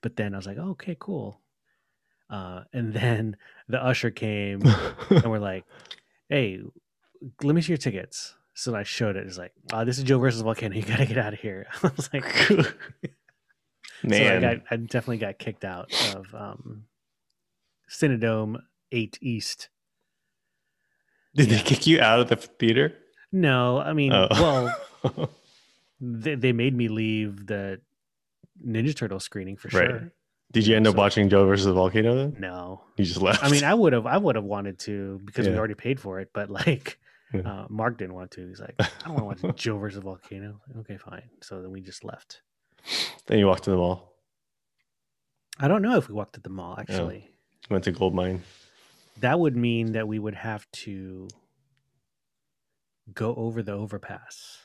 but 0.00 0.16
then 0.16 0.32
I 0.34 0.38
was 0.38 0.46
like, 0.46 0.56
oh, 0.58 0.70
okay, 0.70 0.96
cool. 0.98 1.38
Uh, 2.30 2.64
and 2.72 2.94
then 2.94 3.36
the 3.68 3.82
usher 3.84 4.10
came 4.10 4.62
and 5.10 5.24
we're 5.26 5.38
like, 5.38 5.64
hey, 6.30 6.60
let 7.42 7.54
me 7.54 7.60
see 7.60 7.72
your 7.72 7.76
tickets. 7.76 8.34
So 8.54 8.74
I 8.74 8.82
showed 8.82 9.16
it. 9.16 9.26
It's 9.26 9.38
like, 9.38 9.52
oh, 9.72 9.84
this 9.84 9.98
is 9.98 10.04
Joe 10.04 10.18
versus 10.18 10.42
Volcano. 10.42 10.74
You 10.76 10.82
gotta 10.82 11.06
get 11.06 11.18
out 11.18 11.32
of 11.32 11.40
here. 11.40 11.66
I 11.82 11.90
was 11.96 12.10
like, 12.12 12.24
so 12.48 12.64
I, 14.04 14.06
Man, 14.06 14.40
got, 14.40 14.56
I 14.70 14.76
definitely 14.76 15.18
got 15.18 15.38
kicked 15.38 15.64
out 15.64 15.92
of 16.14 16.34
um, 16.34 16.84
Cinedome 17.90 18.60
Eight 18.90 19.18
East. 19.22 19.68
did 21.34 21.48
yeah. 21.50 21.56
they 21.58 21.62
kick 21.62 21.86
you 21.86 22.00
out 22.00 22.20
of 22.20 22.28
the 22.28 22.36
theater? 22.36 22.94
No, 23.32 23.78
I 23.78 23.92
mean, 23.94 24.12
Oh. 24.12 24.28
well, 25.02 25.30
they, 26.00 26.34
they 26.34 26.52
made 26.52 26.76
me 26.76 26.88
leave 26.88 27.46
the 27.46 27.80
Ninja 28.64 28.94
Turtle 28.94 29.20
screening 29.20 29.56
for 29.56 29.68
Right. 29.68 29.88
sure. 29.88 30.12
did 30.52 30.66
you 30.66 30.76
end 30.76 30.86
up 30.86 30.92
So- 30.92 30.98
watching 30.98 31.28
Joe 31.30 31.46
versus 31.46 31.66
the 31.66 31.72
volcano 31.72 32.14
then? 32.14 32.36
No, 32.38 32.82
You 32.98 33.04
just 33.06 33.22
left. 33.22 33.42
I 33.42 33.48
mean, 33.50 33.64
I 33.64 33.72
would 33.72 33.92
have, 33.94 34.04
I 34.06 34.18
would 34.18 34.34
have 34.36 34.44
wanted 34.44 34.78
to 34.80 35.20
because 35.24 35.48
we 35.48 35.56
already 35.56 35.74
paid 35.74 35.98
for 35.98 36.20
it. 36.20 36.30
But 36.34 36.50
like, 36.50 36.98
Yeah. 37.32 37.40
uh, 37.40 37.66
Mark 37.70 37.98
didn't 37.98 38.14
want 38.14 38.30
to. 38.32 38.46
He's 38.48 38.60
like, 38.60 38.74
I 38.78 38.88
don't 39.06 39.24
want 39.24 39.38
to 39.40 39.46
watch 39.48 39.56
Joe 39.64 39.78
versus 39.78 39.96
the 39.96 40.02
Volcano. 40.02 40.60
Okay, 40.80 40.96
fine. 40.98 41.22
So 41.40 41.62
then 41.62 41.70
we 41.70 41.80
just 41.80 42.04
left. 42.04 42.42
then 43.26 43.38
you 43.38 43.46
walked 43.46 43.64
to 43.64 43.70
the 43.70 43.76
mall. 43.76 44.14
I 45.58 45.68
don't 45.68 45.82
know 45.82 45.96
if 45.96 46.08
we 46.08 46.14
walked 46.14 46.34
to 46.34 46.40
the 46.40 46.50
mall. 46.50 46.76
Actually, 46.78 47.30
Went 47.70 47.84
to 47.84 47.92
Gold 47.92 48.14
Mine. 48.14 48.42
that 49.20 49.38
would 49.38 49.56
mean 49.56 49.92
that 49.92 50.08
we 50.08 50.18
would 50.18 50.34
have 50.34 50.66
to 50.72 51.28
go 53.12 53.34
over 53.34 53.62
the 53.62 53.72
overpass. 53.72 54.58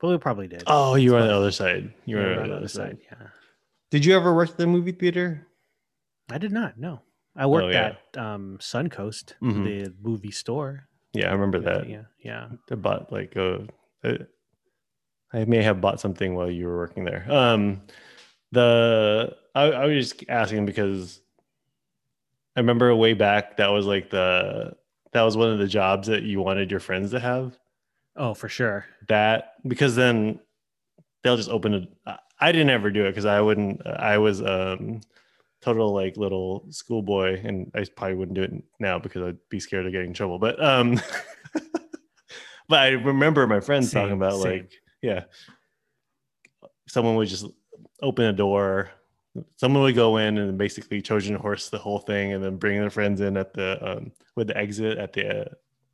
But 0.00 0.08
we 0.08 0.18
probably 0.18 0.48
did. 0.48 0.62
Oh, 0.66 0.94
you 0.94 1.12
were 1.12 1.18
on 1.18 1.26
the 1.28 1.34
other 1.34 1.50
side. 1.50 1.92
You 2.06 2.16
were 2.16 2.22
we're 2.22 2.42
on 2.42 2.48
the 2.50 2.56
other 2.56 2.68
side. 2.68 2.98
Yeah. 3.10 3.26
Did 3.90 4.04
you 4.04 4.14
ever 4.16 4.34
work 4.34 4.50
at 4.50 4.56
the 4.56 4.66
movie 4.66 4.92
theater? 4.92 5.46
I 6.30 6.38
did 6.38 6.52
not. 6.52 6.78
No, 6.78 7.02
I 7.36 7.46
worked 7.46 7.66
Oh, 7.66 7.70
yeah. 7.70 7.94
at 8.14 8.20
um, 8.22 8.58
Suncoast, 8.60 9.34
Mhm. 9.42 9.64
the 9.64 9.94
movie 10.00 10.30
store. 10.30 10.88
Yeah, 11.12 11.28
I 11.28 11.32
remember 11.32 11.58
that. 11.60 11.88
Yeah, 11.88 12.02
yeah. 12.20 12.48
I 12.70 12.74
bought 12.76 13.10
like 13.12 13.36
a, 13.36 13.66
a- 14.04 14.26
I 15.32 15.44
may 15.44 15.62
have 15.62 15.80
bought 15.80 16.00
something 16.00 16.34
while 16.34 16.50
you 16.50 16.66
were 16.66 16.76
working 16.76 17.04
there. 17.04 17.24
Um, 17.28 17.82
the 18.52 19.36
I, 19.54 19.62
I 19.70 19.86
was 19.86 20.10
just 20.10 20.24
asking 20.28 20.66
because 20.66 21.20
I 22.56 22.60
remember 22.60 22.94
way 22.94 23.14
back 23.14 23.56
that 23.58 23.68
was 23.68 23.86
like 23.86 24.10
the 24.10 24.76
that 25.12 25.22
was 25.22 25.36
one 25.36 25.50
of 25.50 25.58
the 25.58 25.66
jobs 25.66 26.08
that 26.08 26.22
you 26.22 26.40
wanted 26.40 26.70
your 26.70 26.80
friends 26.80 27.10
to 27.12 27.20
have. 27.20 27.58
Oh, 28.16 28.34
for 28.34 28.48
sure. 28.48 28.86
That 29.08 29.54
because 29.66 29.94
then 29.96 30.40
they'll 31.22 31.36
just 31.36 31.50
open 31.50 31.74
it. 31.74 31.88
I- 32.06 32.18
I 32.42 32.52
didn't 32.52 32.70
ever 32.70 32.90
do 32.90 33.04
it 33.04 33.10
because 33.10 33.26
I 33.26 33.40
wouldn't. 33.42 33.86
I 33.86 34.16
was 34.16 34.40
um 34.40 35.02
total 35.60 35.92
like 35.92 36.16
little 36.16 36.64
schoolboy, 36.70 37.40
and 37.44 37.70
I 37.74 37.84
probably 37.94 38.16
wouldn't 38.16 38.36
do 38.36 38.42
it 38.42 38.52
now 38.78 38.98
because 38.98 39.22
I'd 39.22 39.48
be 39.48 39.60
scared 39.60 39.86
of 39.86 39.92
getting 39.92 40.08
in 40.08 40.14
trouble. 40.14 40.38
But 40.38 40.62
um, 40.62 41.00
but 42.68 42.78
I 42.78 42.88
remember 42.90 43.46
my 43.46 43.60
friends 43.60 43.92
talking 43.92 44.12
about 44.12 44.40
same. 44.40 44.52
like 44.52 44.72
yeah, 45.02 45.24
someone 46.88 47.16
would 47.16 47.28
just 47.28 47.46
open 48.02 48.26
a 48.26 48.32
door. 48.32 48.90
Someone 49.56 49.82
would 49.84 49.94
go 49.94 50.16
in 50.16 50.38
and 50.38 50.58
basically 50.58 51.00
Trojan 51.00 51.36
horse 51.36 51.68
the 51.68 51.78
whole 51.78 52.00
thing, 52.00 52.32
and 52.32 52.42
then 52.42 52.56
bring 52.56 52.80
their 52.80 52.90
friends 52.90 53.20
in 53.20 53.36
at 53.36 53.54
the 53.54 53.96
um, 53.96 54.12
with 54.36 54.48
the 54.48 54.56
exit 54.56 54.98
at 54.98 55.12
the 55.12 55.50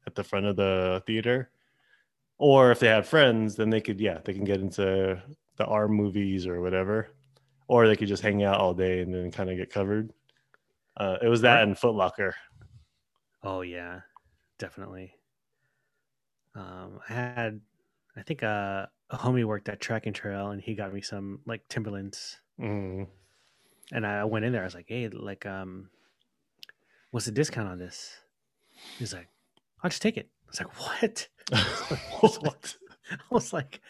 at 0.07 0.15
the 0.15 0.25
front 0.25 0.47
of 0.47 0.57
the 0.57 1.03
theater. 1.07 1.51
Or 2.39 2.71
if 2.71 2.81
they 2.81 2.89
had 2.89 3.07
friends, 3.07 3.57
then 3.57 3.71
they 3.71 3.81
could 3.81 4.01
yeah 4.01 4.19
they 4.25 4.33
can 4.33 4.45
get 4.45 4.61
into 4.61 5.21
the 5.57 5.65
R 5.65 5.89
movies 5.89 6.47
or 6.47 6.61
whatever, 6.61 7.11
or 7.69 7.87
they 7.89 7.97
could 7.97 8.09
just 8.09 8.23
hang 8.23 8.43
out 8.45 8.61
all 8.61 8.75
day 8.75 9.01
and 9.01 9.13
then 9.15 9.31
kind 9.31 9.51
of 9.51 9.57
get 9.57 9.71
covered. 9.71 10.13
Uh, 10.97 11.17
it 11.23 11.29
was 11.29 11.43
that 11.43 11.63
and 11.63 11.79
Foot 11.79 11.95
Locker. 11.95 12.35
Oh 13.43 13.61
yeah, 13.61 14.01
definitely. 14.59 15.15
Um, 16.55 17.01
I 17.09 17.13
had, 17.13 17.61
I 18.17 18.23
think 18.23 18.43
uh, 18.43 18.87
a 19.11 19.17
homie 19.17 19.45
worked 19.45 19.69
at 19.69 19.81
Track 19.81 20.07
and 20.07 20.15
Trail, 20.15 20.51
and 20.51 20.61
he 20.63 20.75
got 20.75 20.93
me 20.93 21.03
some 21.03 21.41
like 21.47 21.69
Timberlands, 21.69 22.39
Mm. 22.59 23.07
and 23.93 24.07
I 24.07 24.25
went 24.25 24.47
in 24.47 24.53
there. 24.53 24.63
I 24.63 24.65
was 24.65 24.75
like, 24.75 24.87
"Hey, 24.89 25.09
like, 25.09 25.45
um, 25.45 25.91
what's 27.11 27.27
the 27.27 27.33
discount 27.33 27.69
on 27.69 27.79
this?" 27.79 28.17
He's 28.99 29.13
like, 29.13 29.29
"I'll 29.83 29.91
just 29.91 30.01
take 30.01 30.17
it." 30.17 30.31
I 30.47 30.49
was 30.51 30.61
like, 30.61 30.81
"What?" 30.81 31.29
What? 32.41 32.77
I 33.13 33.17
was 33.31 33.53
like, 33.53 33.81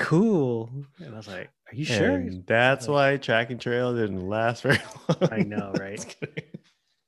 "Cool," 0.00 0.70
and 0.98 1.14
I 1.14 1.16
was 1.16 1.28
like, 1.28 1.50
"Are 1.70 1.74
you 1.74 1.84
sure?" 1.84 2.16
And 2.16 2.46
that's 2.46 2.88
why 2.88 3.16
track 3.18 3.50
and 3.50 3.60
trail 3.60 3.94
didn't 3.94 4.28
last 4.28 4.62
very 4.62 4.78
long. 5.08 5.28
I 5.30 5.42
know, 5.42 5.72
right? 5.78 6.16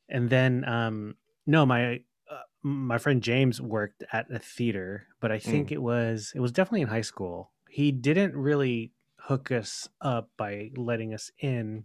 And 0.09 0.29
then 0.31 0.65
um 0.69 1.17
no 1.47 1.67
my 1.67 2.05
uh, 2.31 2.43
my 2.63 2.99
friend 2.99 3.23
james 3.23 3.61
worked 3.61 4.05
at 4.13 4.31
a 4.31 4.39
theater 4.39 5.09
but 5.21 5.33
i 5.33 5.39
think 5.39 5.69
Mm. 5.69 5.73
it 5.73 5.83
was 5.83 6.33
it 6.37 6.41
was 6.41 6.53
definitely 6.53 6.83
in 6.83 6.89
high 6.89 7.01
school 7.03 7.51
he 7.69 7.91
didn't 7.91 8.37
really 8.37 8.93
hook 9.17 9.51
us 9.51 9.89
up 10.01 10.31
by 10.37 10.71
letting 10.77 11.13
us 11.15 11.31
in 11.41 11.85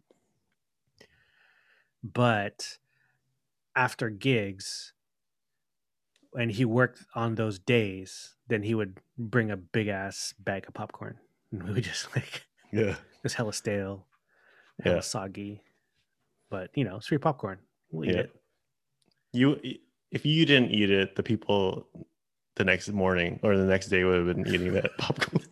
but 2.04 2.78
after 3.76 4.10
gigs 4.10 4.94
and 6.34 6.52
he 6.52 6.66
worked 6.66 7.06
on 7.16 7.36
those 7.36 7.60
days 7.60 8.37
then 8.48 8.64
he 8.64 8.74
would 8.76 8.98
bring 9.18 9.52
a 9.52 9.58
big 9.58 9.88
ass 9.88 10.34
bag 10.40 10.66
of 10.68 10.74
popcorn 10.74 11.18
and 11.52 11.64
we 11.64 11.74
would 11.74 11.84
just 11.84 12.14
like 12.16 12.46
Yeah. 12.72 12.92
it 12.92 13.24
was 13.24 13.34
hella 13.34 13.54
stale 13.54 14.06
hella 14.84 14.98
Yeah. 14.98 15.02
soggy 15.02 15.62
but 16.50 16.70
you 16.76 16.84
know 16.84 16.98
it's 16.98 17.08
free 17.08 17.18
popcorn 17.18 17.60
we'll 17.92 18.10
eat 18.10 18.16
Yeah. 18.16 18.22
it 18.22 18.32
You 19.34 19.60
if 20.12 20.26
you 20.26 20.46
didn't 20.46 20.72
eat 20.72 20.90
it, 20.90 21.16
the 21.18 21.24
people 21.24 21.88
the 22.56 22.64
next 22.64 22.90
morning 22.90 23.40
or 23.44 23.58
the 23.58 23.66
next 23.66 23.88
day 23.90 24.04
would 24.04 24.26
have 24.26 24.36
been 24.36 24.48
eating 24.48 24.74
that 24.74 24.98
popcorn. 24.98 25.44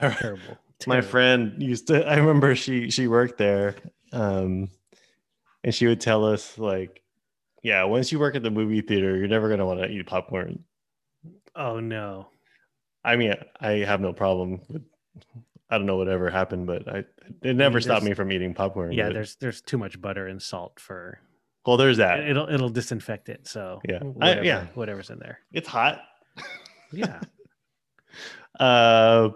terrible. 0.00 0.56
My 0.86 1.00
friend 1.00 1.60
used 1.62 1.88
to 1.88 2.06
I 2.06 2.16
remember 2.16 2.54
she 2.54 2.90
she 2.90 3.08
worked 3.08 3.38
there. 3.38 3.74
Um 4.12 4.70
and 5.64 5.74
she 5.74 5.86
would 5.88 6.00
tell 6.00 6.24
us 6.24 6.56
like, 6.56 7.02
yeah, 7.64 7.82
once 7.84 8.12
you 8.12 8.18
work 8.20 8.36
at 8.36 8.42
the 8.44 8.50
movie 8.50 8.80
theater, 8.80 9.16
you're 9.16 9.26
never 9.28 9.48
gonna 9.48 9.66
want 9.66 9.80
to 9.80 9.88
eat 9.88 10.06
popcorn. 10.06 10.64
Oh 11.58 11.80
no. 11.80 12.28
I 13.04 13.16
mean, 13.16 13.34
I 13.60 13.70
have 13.72 14.00
no 14.00 14.12
problem 14.14 14.60
with 14.68 14.82
I 15.70 15.76
don't 15.76 15.86
know 15.86 15.96
whatever 15.98 16.30
happened, 16.30 16.66
but 16.66 16.88
I 16.88 17.04
it 17.42 17.54
never 17.56 17.80
stopped 17.80 18.04
me 18.04 18.14
from 18.14 18.32
eating 18.32 18.54
popcorn. 18.54 18.92
Yeah, 18.92 19.08
but- 19.08 19.14
there's 19.14 19.36
there's 19.36 19.60
too 19.60 19.76
much 19.76 20.00
butter 20.00 20.26
and 20.28 20.40
salt 20.40 20.80
for 20.80 21.18
well 21.66 21.76
there's 21.76 21.98
that. 21.98 22.20
it'll 22.20 22.48
it'll 22.48 22.70
disinfect 22.70 23.28
it. 23.28 23.46
So 23.46 23.80
Yeah. 23.86 23.98
I- 24.20 24.40
yeah. 24.40 24.66
whatever's 24.74 25.10
in 25.10 25.18
there. 25.18 25.40
It's 25.52 25.68
hot. 25.68 26.00
Yeah. 26.92 27.20
Uh, 28.58 29.30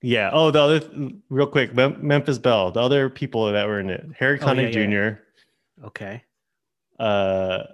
yeah. 0.00 0.30
Oh, 0.32 0.50
the 0.50 0.60
other 0.60 1.10
real 1.28 1.46
quick, 1.46 1.74
Mem- 1.74 1.98
Memphis 2.06 2.38
Belle. 2.38 2.70
The 2.70 2.80
other 2.80 3.10
people 3.10 3.52
that 3.52 3.66
were 3.66 3.78
in 3.80 3.90
it: 3.90 4.06
Harry 4.18 4.38
Oh, 4.40 4.46
yeah, 4.46 4.54
Connick 4.54 4.74
yeah. 4.74 5.16
Jr., 5.82 5.86
Okay. 5.86 6.22
uh, 6.98 7.64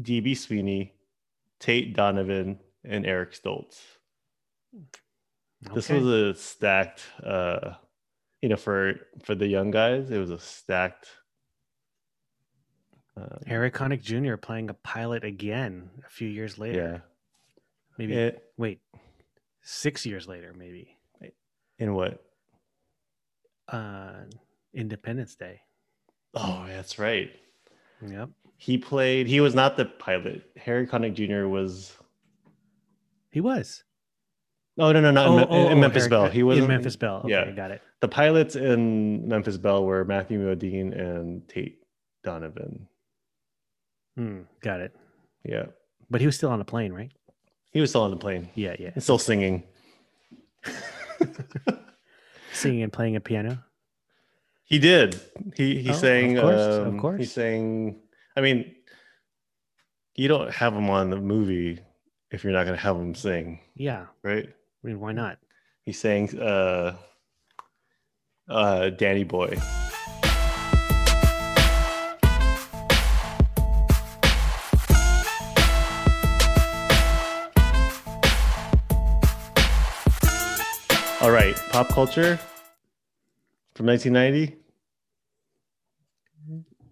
DB 0.00 0.36
Sweeney, 0.36 0.94
Tate 1.60 1.94
Donovan, 1.94 2.58
and 2.84 3.06
Eric 3.06 3.32
Stoltz. 3.32 3.78
This 5.74 5.88
was 5.90 6.06
a 6.06 6.34
stacked 6.34 7.02
uh 7.22 7.74
you 8.42 8.48
know, 8.48 8.56
for 8.56 8.94
for 9.22 9.34
the 9.34 9.46
young 9.46 9.70
guys, 9.70 10.10
it 10.10 10.18
was 10.18 10.30
a 10.30 10.38
stacked. 10.38 11.08
Uh, 13.16 13.36
Harry 13.46 13.70
Connick 13.70 14.00
Jr. 14.02 14.36
playing 14.36 14.70
a 14.70 14.74
pilot 14.74 15.24
again 15.24 15.90
a 16.06 16.08
few 16.08 16.28
years 16.28 16.56
later. 16.58 16.78
yeah. 16.78 16.98
Maybe 17.98 18.14
It- 18.14 18.42
wait, 18.56 18.80
six 19.60 20.06
years 20.06 20.26
later, 20.26 20.54
maybe. 20.56 20.96
in 21.78 21.92
what? 21.94 22.24
Uh, 23.68 24.24
Independence 24.72 25.34
Day. 25.34 25.60
Oh, 26.34 26.64
that's 26.66 26.98
right. 26.98 27.30
Yep, 28.06 28.30
He 28.62 28.76
played. 28.76 29.26
He 29.26 29.40
was 29.40 29.54
not 29.54 29.78
the 29.78 29.86
pilot. 29.86 30.42
Harry 30.58 30.86
Connick 30.86 31.14
Jr. 31.14 31.48
was. 31.48 31.96
he 33.30 33.40
was. 33.40 33.84
Oh 34.78 34.92
no 34.92 35.00
no 35.00 35.10
not 35.10 35.26
in, 35.50 35.50
Me- 35.50 35.72
in 35.72 35.80
Memphis 35.80 36.06
Belle. 36.08 36.28
He 36.28 36.42
was 36.42 36.58
in 36.58 36.66
Memphis 36.66 36.94
Belle. 36.94 37.20
Okay, 37.24 37.30
yeah. 37.30 37.50
got 37.52 37.70
it. 37.70 37.80
The 38.00 38.08
pilots 38.08 38.56
in 38.56 39.26
Memphis 39.26 39.56
Belle 39.56 39.84
were 39.84 40.04
Matthew 40.04 40.38
Modine 40.40 40.92
and 40.98 41.48
Tate 41.48 41.78
Donovan. 42.22 42.86
Hmm, 44.16 44.40
got 44.60 44.80
it. 44.80 44.94
Yeah, 45.44 45.66
But 46.10 46.20
he 46.20 46.26
was 46.26 46.36
still 46.36 46.50
on 46.50 46.58
the 46.58 46.64
plane, 46.66 46.92
right? 46.92 47.10
he 47.70 47.80
was 47.80 47.88
still 47.90 48.02
on 48.02 48.10
the 48.10 48.16
plane. 48.18 48.50
Yeah, 48.54 48.76
yeah. 48.78 48.90
and 48.94 49.02
still 49.02 49.18
singing. 49.18 49.62
Singing 52.52 52.82
and 52.82 52.92
playing 52.92 53.16
a 53.16 53.20
piano. 53.20 53.58
He 54.64 54.78
did. 54.78 55.18
He 55.56 55.80
he 55.82 55.90
Oh, 55.90 55.94
sang. 55.94 56.36
of 56.36 56.42
course, 56.44 56.60
of 56.60 56.86
um, 57.04 57.18
He 57.18 57.24
sang. 57.24 57.96
I 58.36 58.40
mean, 58.40 58.74
you 60.14 60.28
don't 60.28 60.52
have 60.52 60.74
him 60.74 60.88
on 60.90 61.10
the 61.10 61.16
movie 61.20 61.80
if 62.30 62.44
you're 62.44 62.52
not 62.52 62.64
going 62.64 62.76
to 62.76 62.82
have 62.82 62.96
him 62.96 63.14
sing, 63.14 63.60
Yeah, 63.74 64.06
right? 64.22 64.48
I 64.48 64.86
mean, 64.86 65.00
why 65.00 65.12
not? 65.12 65.38
He 65.84 65.92
sang 65.92 66.38
uh, 66.38 66.96
uh, 68.48 68.90
Danny 68.90 69.24
Boy. 69.24 69.56
All 81.22 81.30
right, 81.30 81.54
pop 81.70 81.88
culture 81.88 82.38
from 83.74 83.86
1990. 83.86 84.56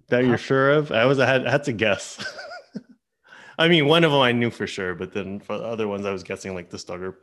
That 0.08 0.24
you're 0.24 0.38
sure 0.38 0.70
of? 0.70 0.90
I 0.90 1.04
was 1.04 1.18
I 1.18 1.26
had, 1.26 1.46
I 1.46 1.50
had 1.50 1.64
to 1.64 1.72
guess. 1.72 2.24
I 3.58 3.68
mean, 3.68 3.86
one 3.86 4.04
of 4.04 4.12
them 4.12 4.20
I 4.20 4.32
knew 4.32 4.50
for 4.50 4.66
sure, 4.66 4.94
but 4.94 5.12
then 5.12 5.40
for 5.40 5.58
the 5.58 5.64
other 5.64 5.88
ones, 5.88 6.06
I 6.06 6.12
was 6.12 6.22
guessing 6.22 6.54
like 6.54 6.70
the 6.70 6.78
starter, 6.78 7.18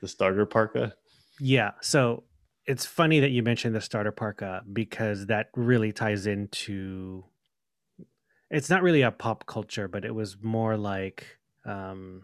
the 0.00 0.08
starter 0.08 0.46
parka. 0.46 0.94
Yeah. 1.40 1.72
So 1.80 2.24
it's 2.66 2.86
funny 2.86 3.20
that 3.20 3.30
you 3.30 3.42
mentioned 3.42 3.74
the 3.74 3.80
starter 3.80 4.12
parka 4.12 4.62
because 4.72 5.26
that 5.26 5.48
really 5.54 5.92
ties 5.92 6.26
into. 6.26 7.24
It's 8.50 8.70
not 8.70 8.82
really 8.82 9.02
a 9.02 9.10
pop 9.10 9.46
culture, 9.46 9.88
but 9.88 10.04
it 10.04 10.14
was 10.14 10.36
more 10.40 10.76
like, 10.76 11.38
um, 11.64 12.22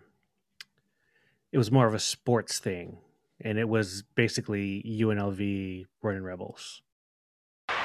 it 1.52 1.58
was 1.58 1.70
more 1.70 1.86
of 1.86 1.94
a 1.94 2.00
sports 2.00 2.58
thing, 2.58 2.98
and 3.40 3.58
it 3.58 3.68
was 3.68 4.02
basically 4.14 4.82
UNLV 5.00 5.86
running 6.02 6.22
rebels. 6.22 6.82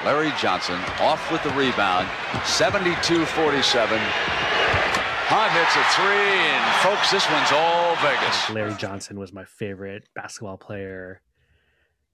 Larry 0.04 0.32
Johnson 0.36 0.80
off 1.00 1.30
with 1.30 1.42
the 1.44 1.50
rebound. 1.50 2.08
72 2.44 3.24
47. 3.24 3.98
Hunt 4.00 5.52
hits 5.52 5.76
a 5.76 5.84
three, 5.94 6.42
and 6.50 6.74
folks, 6.82 7.10
this 7.10 7.28
one's 7.30 7.52
all 7.52 7.94
Vegas. 7.96 8.50
Larry 8.50 8.74
Johnson 8.74 9.18
was 9.18 9.32
my 9.32 9.44
favorite 9.44 10.08
basketball 10.14 10.58
player. 10.58 11.22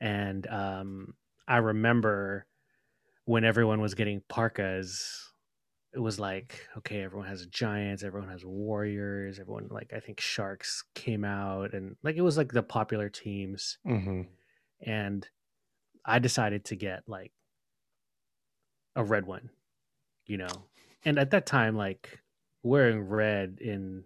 And 0.00 0.46
um, 0.48 1.14
I 1.48 1.56
remember 1.56 2.46
when 3.24 3.44
everyone 3.44 3.80
was 3.80 3.94
getting 3.94 4.22
parkas, 4.28 5.32
it 5.94 5.98
was 5.98 6.20
like, 6.20 6.68
okay, 6.76 7.02
everyone 7.02 7.26
has 7.28 7.46
Giants, 7.46 8.04
everyone 8.04 8.28
has 8.28 8.44
Warriors, 8.44 9.40
everyone, 9.40 9.68
like, 9.70 9.92
I 9.96 10.00
think 10.00 10.20
Sharks 10.20 10.84
came 10.94 11.24
out, 11.24 11.72
and 11.72 11.96
like, 12.02 12.16
it 12.16 12.22
was 12.22 12.36
like 12.36 12.52
the 12.52 12.62
popular 12.62 13.08
teams. 13.08 13.78
Mm-hmm. 13.86 14.22
And 14.82 15.28
I 16.04 16.18
decided 16.18 16.64
to 16.66 16.76
get 16.76 17.02
like 17.06 17.32
a 18.98 19.04
red 19.04 19.26
one, 19.26 19.50
you 20.26 20.36
know. 20.36 20.66
And 21.06 21.18
at 21.18 21.30
that 21.30 21.46
time, 21.46 21.76
like, 21.76 22.20
wearing 22.62 23.00
red 23.08 23.58
in, 23.62 24.04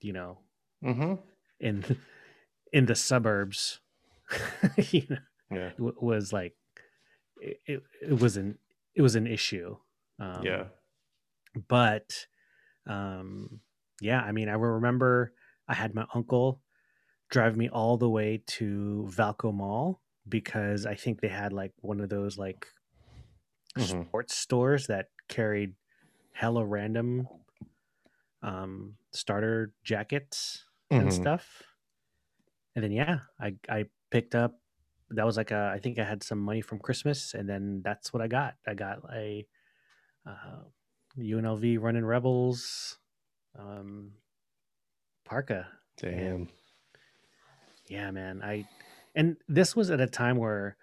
you 0.00 0.12
know, 0.14 0.38
Mm-hmm. 0.84 1.14
in 1.60 1.84
in 2.72 2.86
the 2.86 2.94
suburbs 2.94 3.80
you 4.92 5.02
know 5.10 5.18
Yeah. 5.50 5.70
w- 5.76 5.96
was 6.00 6.32
like 6.32 6.54
it, 7.40 7.60
it, 7.66 7.82
it 8.02 8.20
was 8.20 8.36
an 8.36 8.58
it 8.94 9.02
was 9.02 9.16
an 9.16 9.26
issue 9.26 9.76
um, 10.20 10.44
yeah. 10.44 10.64
but 11.66 12.26
um 12.86 13.60
yeah 14.00 14.20
i 14.20 14.32
mean 14.32 14.48
i 14.48 14.52
remember 14.52 15.32
i 15.68 15.74
had 15.74 15.94
my 15.94 16.06
uncle 16.14 16.62
drive 17.30 17.56
me 17.56 17.68
all 17.68 17.96
the 17.96 18.08
way 18.08 18.42
to 18.46 19.08
vallco 19.10 19.52
mall 19.52 20.00
because 20.28 20.86
i 20.86 20.94
think 20.94 21.20
they 21.20 21.28
had 21.28 21.52
like 21.52 21.72
one 21.80 22.00
of 22.00 22.08
those 22.08 22.38
like 22.38 22.66
Mhm. 23.78 24.08
sports 24.10 24.34
stores 24.34 24.86
that 24.88 25.10
carried 25.28 25.74
hella 26.32 26.64
random 26.66 27.28
um 28.42 28.96
starter 29.12 29.74
jackets 29.82 30.64
and 30.96 31.12
Mhm. 31.12 31.12
stuff. 31.12 31.62
And 32.74 32.84
then 32.84 32.92
yeah, 32.92 33.20
I 33.40 33.56
I 33.68 33.86
picked 34.10 34.34
up 34.34 34.60
that 35.10 35.24
was 35.24 35.36
like 35.36 35.50
a 35.50 35.70
I 35.74 35.78
think 35.78 35.98
I 35.98 36.04
had 36.04 36.22
some 36.22 36.38
money 36.38 36.60
from 36.60 36.78
Christmas 36.78 37.34
and 37.34 37.48
then 37.48 37.82
that's 37.82 38.12
what 38.12 38.22
I 38.22 38.28
got. 38.28 38.56
I 38.66 38.74
got 38.74 39.00
a 39.12 39.46
uh, 40.26 40.64
UNLV 41.16 41.78
running 41.78 42.04
rebels 42.04 42.98
um 43.56 44.14
parka. 45.24 45.78
Damn. 45.96 46.48
Yeah, 47.88 48.10
man. 48.10 48.42
I 48.42 48.66
and 49.14 49.36
this 49.48 49.74
was 49.74 49.90
at 49.90 50.00
a 50.00 50.06
time 50.06 50.36
where 50.36 50.76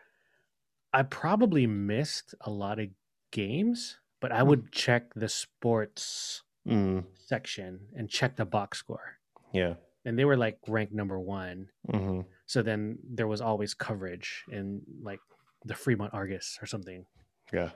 I 0.95 1.03
probably 1.03 1.67
missed 1.67 2.33
a 2.41 2.49
lot 2.49 2.79
of 2.79 2.87
games, 3.31 3.99
but 4.21 4.31
I 4.31 4.43
would 4.43 4.71
check 4.71 5.13
the 5.13 5.27
sports 5.29 6.41
Mm. 6.65 7.05
section 7.17 7.79
and 7.95 8.09
check 8.09 8.37
the 8.37 8.45
box 8.45 8.79
score. 8.79 9.19
Yeah. 9.53 9.75
And 10.05 10.17
they 10.17 10.25
were 10.25 10.37
like 10.37 10.57
ranked 10.67 10.93
number 10.93 11.19
1 11.19 11.69
Mm-hmm. 11.89 12.21
So 12.47 12.61
then 12.63 12.97
there 13.03 13.27
was 13.27 13.41
always 13.41 13.73
coverage 13.75 14.45
in 14.49 14.81
like 15.03 15.19
the 15.65 15.75
Fremont 15.75 16.13
Argus 16.13 16.57
or 16.61 16.65
something. 16.65 17.05
Yeah. 17.53 17.69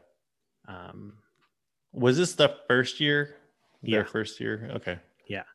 Um, 0.67 1.17
Was 1.93 2.17
this 2.17 2.33
the 2.35 2.55
first 2.67 2.99
year? 2.99 3.35
Their 3.83 4.01
Yeah. 4.01 4.03
first 4.05 4.39
year. 4.39 4.71
Okay. 4.75 4.97
Yeah. 5.27 5.45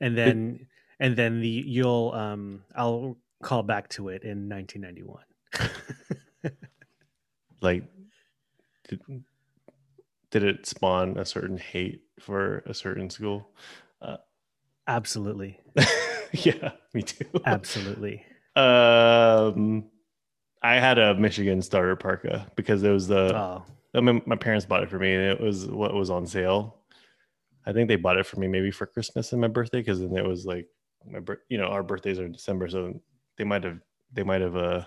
And 0.00 0.16
then 0.16 0.68
and 1.00 1.16
then 1.16 1.40
the 1.40 1.48
you'll 1.48 2.12
um 2.14 2.64
I'll 2.76 3.16
call 3.42 3.62
back 3.64 3.88
to 3.96 4.08
it 4.10 4.22
in 4.24 4.48
1991. 4.48 5.24
Like, 7.60 7.84
did, 8.88 9.00
did 10.30 10.44
it 10.44 10.66
spawn 10.66 11.18
a 11.18 11.24
certain 11.24 11.58
hate 11.58 12.02
for 12.20 12.58
a 12.66 12.74
certain 12.74 13.10
school? 13.10 13.50
Absolutely. 14.88 15.60
yeah, 16.32 16.72
me 16.94 17.02
too. 17.02 17.26
Absolutely. 17.44 18.24
Um, 18.56 19.84
I 20.64 20.80
had 20.80 20.98
a 20.98 21.14
Michigan 21.14 21.62
starter 21.62 21.94
parka 21.94 22.50
because 22.56 22.82
it 22.82 22.90
was 22.90 23.06
the 23.06 23.36
Oh, 23.36 23.62
I 23.94 24.00
mean, 24.00 24.20
my 24.26 24.34
parents 24.34 24.66
bought 24.66 24.82
it 24.82 24.90
for 24.90 24.98
me, 24.98 25.14
and 25.14 25.22
it 25.22 25.40
was 25.40 25.66
what 25.66 25.94
was 25.94 26.10
on 26.10 26.26
sale. 26.26 26.80
I 27.64 27.72
think 27.72 27.86
they 27.86 27.94
bought 27.94 28.18
it 28.18 28.26
for 28.26 28.40
me 28.40 28.48
maybe 28.48 28.72
for 28.72 28.86
Christmas 28.86 29.30
and 29.30 29.40
my 29.40 29.46
birthday, 29.46 29.78
because 29.78 30.00
then 30.00 30.16
it 30.16 30.26
was 30.26 30.44
like 30.44 30.66
my 31.08 31.20
you 31.48 31.56
know 31.56 31.66
our 31.66 31.84
birthdays 31.84 32.18
are 32.18 32.26
in 32.26 32.32
December, 32.32 32.68
so 32.68 33.00
they 33.36 33.44
might 33.44 33.62
have 33.62 33.78
they 34.12 34.24
might 34.24 34.40
have 34.40 34.56
uh 34.56 34.84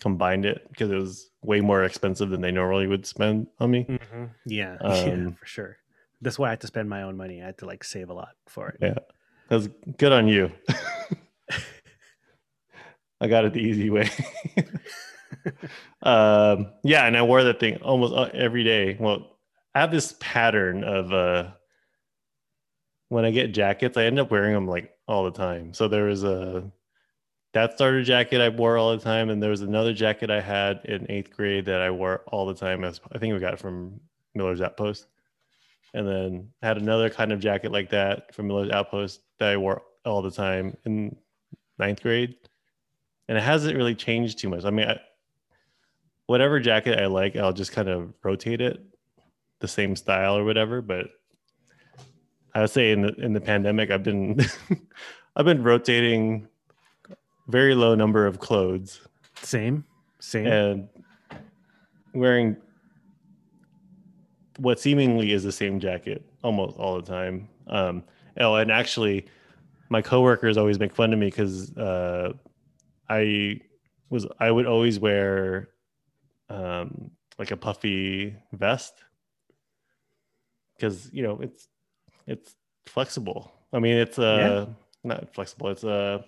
combined 0.00 0.44
it 0.44 0.66
because 0.70 0.90
it 0.90 0.96
was 0.96 1.30
way 1.42 1.60
more 1.60 1.84
expensive 1.84 2.30
than 2.30 2.40
they 2.40 2.52
normally 2.52 2.86
would 2.86 3.06
spend 3.06 3.46
on 3.60 3.70
me. 3.70 3.84
mhm. 3.88 4.30
yeah, 4.46 4.76
yeah, 4.82 5.12
Um, 5.12 5.32
for 5.32 5.46
sure. 5.46 5.76
That's 6.20 6.38
why 6.38 6.48
I 6.48 6.50
had 6.50 6.60
to 6.62 6.66
spend 6.66 6.88
my 6.88 7.02
own 7.02 7.16
money. 7.16 7.42
I 7.42 7.46
had 7.46 7.58
to 7.58 7.66
like 7.66 7.84
save 7.84 8.08
a 8.10 8.14
lot 8.14 8.30
for 8.48 8.68
it. 8.70 8.78
Yeah, 8.80 8.94
that 9.48 9.56
was 9.56 9.68
good 9.98 10.12
on 10.12 10.28
you. 10.28 10.50
I 13.20 13.28
got 13.28 13.44
it 13.44 13.52
the 13.54 13.60
easy 13.60 13.90
way. 13.90 14.08
um, 16.02 16.72
yeah, 16.84 17.06
and 17.06 17.16
I 17.16 17.22
wore 17.22 17.42
that 17.44 17.60
thing 17.60 17.78
almost 17.82 18.14
uh, 18.14 18.28
every 18.34 18.64
day. 18.64 18.96
Well, 19.00 19.38
I 19.74 19.80
have 19.80 19.90
this 19.90 20.14
pattern 20.20 20.84
of 20.84 21.12
uh, 21.12 21.50
when 23.08 23.24
I 23.24 23.30
get 23.30 23.52
jackets, 23.52 23.96
I 23.96 24.04
end 24.04 24.18
up 24.18 24.30
wearing 24.30 24.52
them 24.54 24.66
like 24.66 24.92
all 25.08 25.24
the 25.24 25.30
time. 25.30 25.72
So 25.72 25.88
there 25.88 26.04
was 26.04 26.24
a 26.24 26.70
that 27.56 27.72
starter 27.72 28.02
jacket 28.02 28.42
I 28.42 28.50
wore 28.50 28.76
all 28.76 28.94
the 28.94 29.02
time, 29.02 29.30
and 29.30 29.42
there 29.42 29.48
was 29.48 29.62
another 29.62 29.94
jacket 29.94 30.30
I 30.30 30.42
had 30.42 30.82
in 30.84 31.10
eighth 31.10 31.34
grade 31.34 31.64
that 31.64 31.80
I 31.80 31.90
wore 31.90 32.22
all 32.26 32.44
the 32.44 32.54
time. 32.54 32.84
As 32.84 33.00
I 33.12 33.16
think 33.16 33.32
we 33.32 33.40
got 33.40 33.54
it 33.54 33.58
from 33.58 33.98
Miller's 34.34 34.60
Outpost, 34.60 35.06
and 35.94 36.06
then 36.06 36.50
I 36.62 36.66
had 36.66 36.76
another 36.76 37.08
kind 37.08 37.32
of 37.32 37.40
jacket 37.40 37.72
like 37.72 37.88
that 37.90 38.34
from 38.34 38.48
Miller's 38.48 38.70
Outpost 38.70 39.22
that 39.38 39.48
I 39.48 39.56
wore 39.56 39.80
all 40.04 40.20
the 40.20 40.30
time 40.30 40.76
in 40.84 41.16
ninth 41.78 42.02
grade, 42.02 42.34
and 43.26 43.38
it 43.38 43.40
hasn't 43.42 43.74
really 43.74 43.94
changed 43.94 44.38
too 44.38 44.50
much. 44.50 44.66
I 44.66 44.70
mean, 44.70 44.90
I, 44.90 45.00
whatever 46.26 46.60
jacket 46.60 47.00
I 47.00 47.06
like, 47.06 47.36
I'll 47.36 47.54
just 47.54 47.72
kind 47.72 47.88
of 47.88 48.12
rotate 48.22 48.60
it 48.60 48.84
the 49.60 49.68
same 49.68 49.96
style 49.96 50.36
or 50.36 50.44
whatever. 50.44 50.82
But 50.82 51.06
I 52.54 52.60
would 52.60 52.70
say 52.70 52.92
in 52.92 53.00
the 53.00 53.14
in 53.14 53.32
the 53.32 53.40
pandemic, 53.40 53.90
I've 53.90 54.02
been 54.04 54.40
I've 55.36 55.46
been 55.46 55.62
rotating 55.62 56.48
very 57.48 57.74
low 57.74 57.94
number 57.94 58.26
of 58.26 58.38
clothes 58.38 59.00
Same, 59.42 59.84
same. 60.20 60.46
and 60.46 60.88
wearing 62.14 62.56
what 64.58 64.80
seemingly 64.80 65.32
is 65.32 65.42
the 65.44 65.52
same 65.52 65.78
jacket 65.80 66.24
almost 66.42 66.78
all 66.78 66.96
the 66.96 67.06
time. 67.06 67.48
Um, 67.66 68.04
oh, 68.38 68.54
and 68.54 68.70
actually, 68.70 69.26
my 69.90 70.02
coworkers 70.02 70.56
always 70.56 70.78
make 70.78 70.94
fun 70.94 71.12
of 71.12 71.18
me 71.18 71.26
because 71.26 71.76
uh, 71.76 72.32
I 73.08 73.60
was 74.10 74.26
I 74.40 74.50
would 74.50 74.66
always 74.66 74.98
wear 74.98 75.68
um, 76.48 77.10
like 77.38 77.50
a 77.50 77.56
puffy 77.56 78.34
vest 78.52 78.94
because 80.76 81.10
you 81.12 81.22
know 81.22 81.38
it's 81.40 81.68
it's 82.26 82.56
flexible. 82.86 83.52
I 83.72 83.78
mean, 83.78 83.96
it's 83.96 84.18
uh 84.18 84.66
not 85.04 85.34
flexible. 85.34 85.68
It's 85.68 85.84
uh 85.84 86.22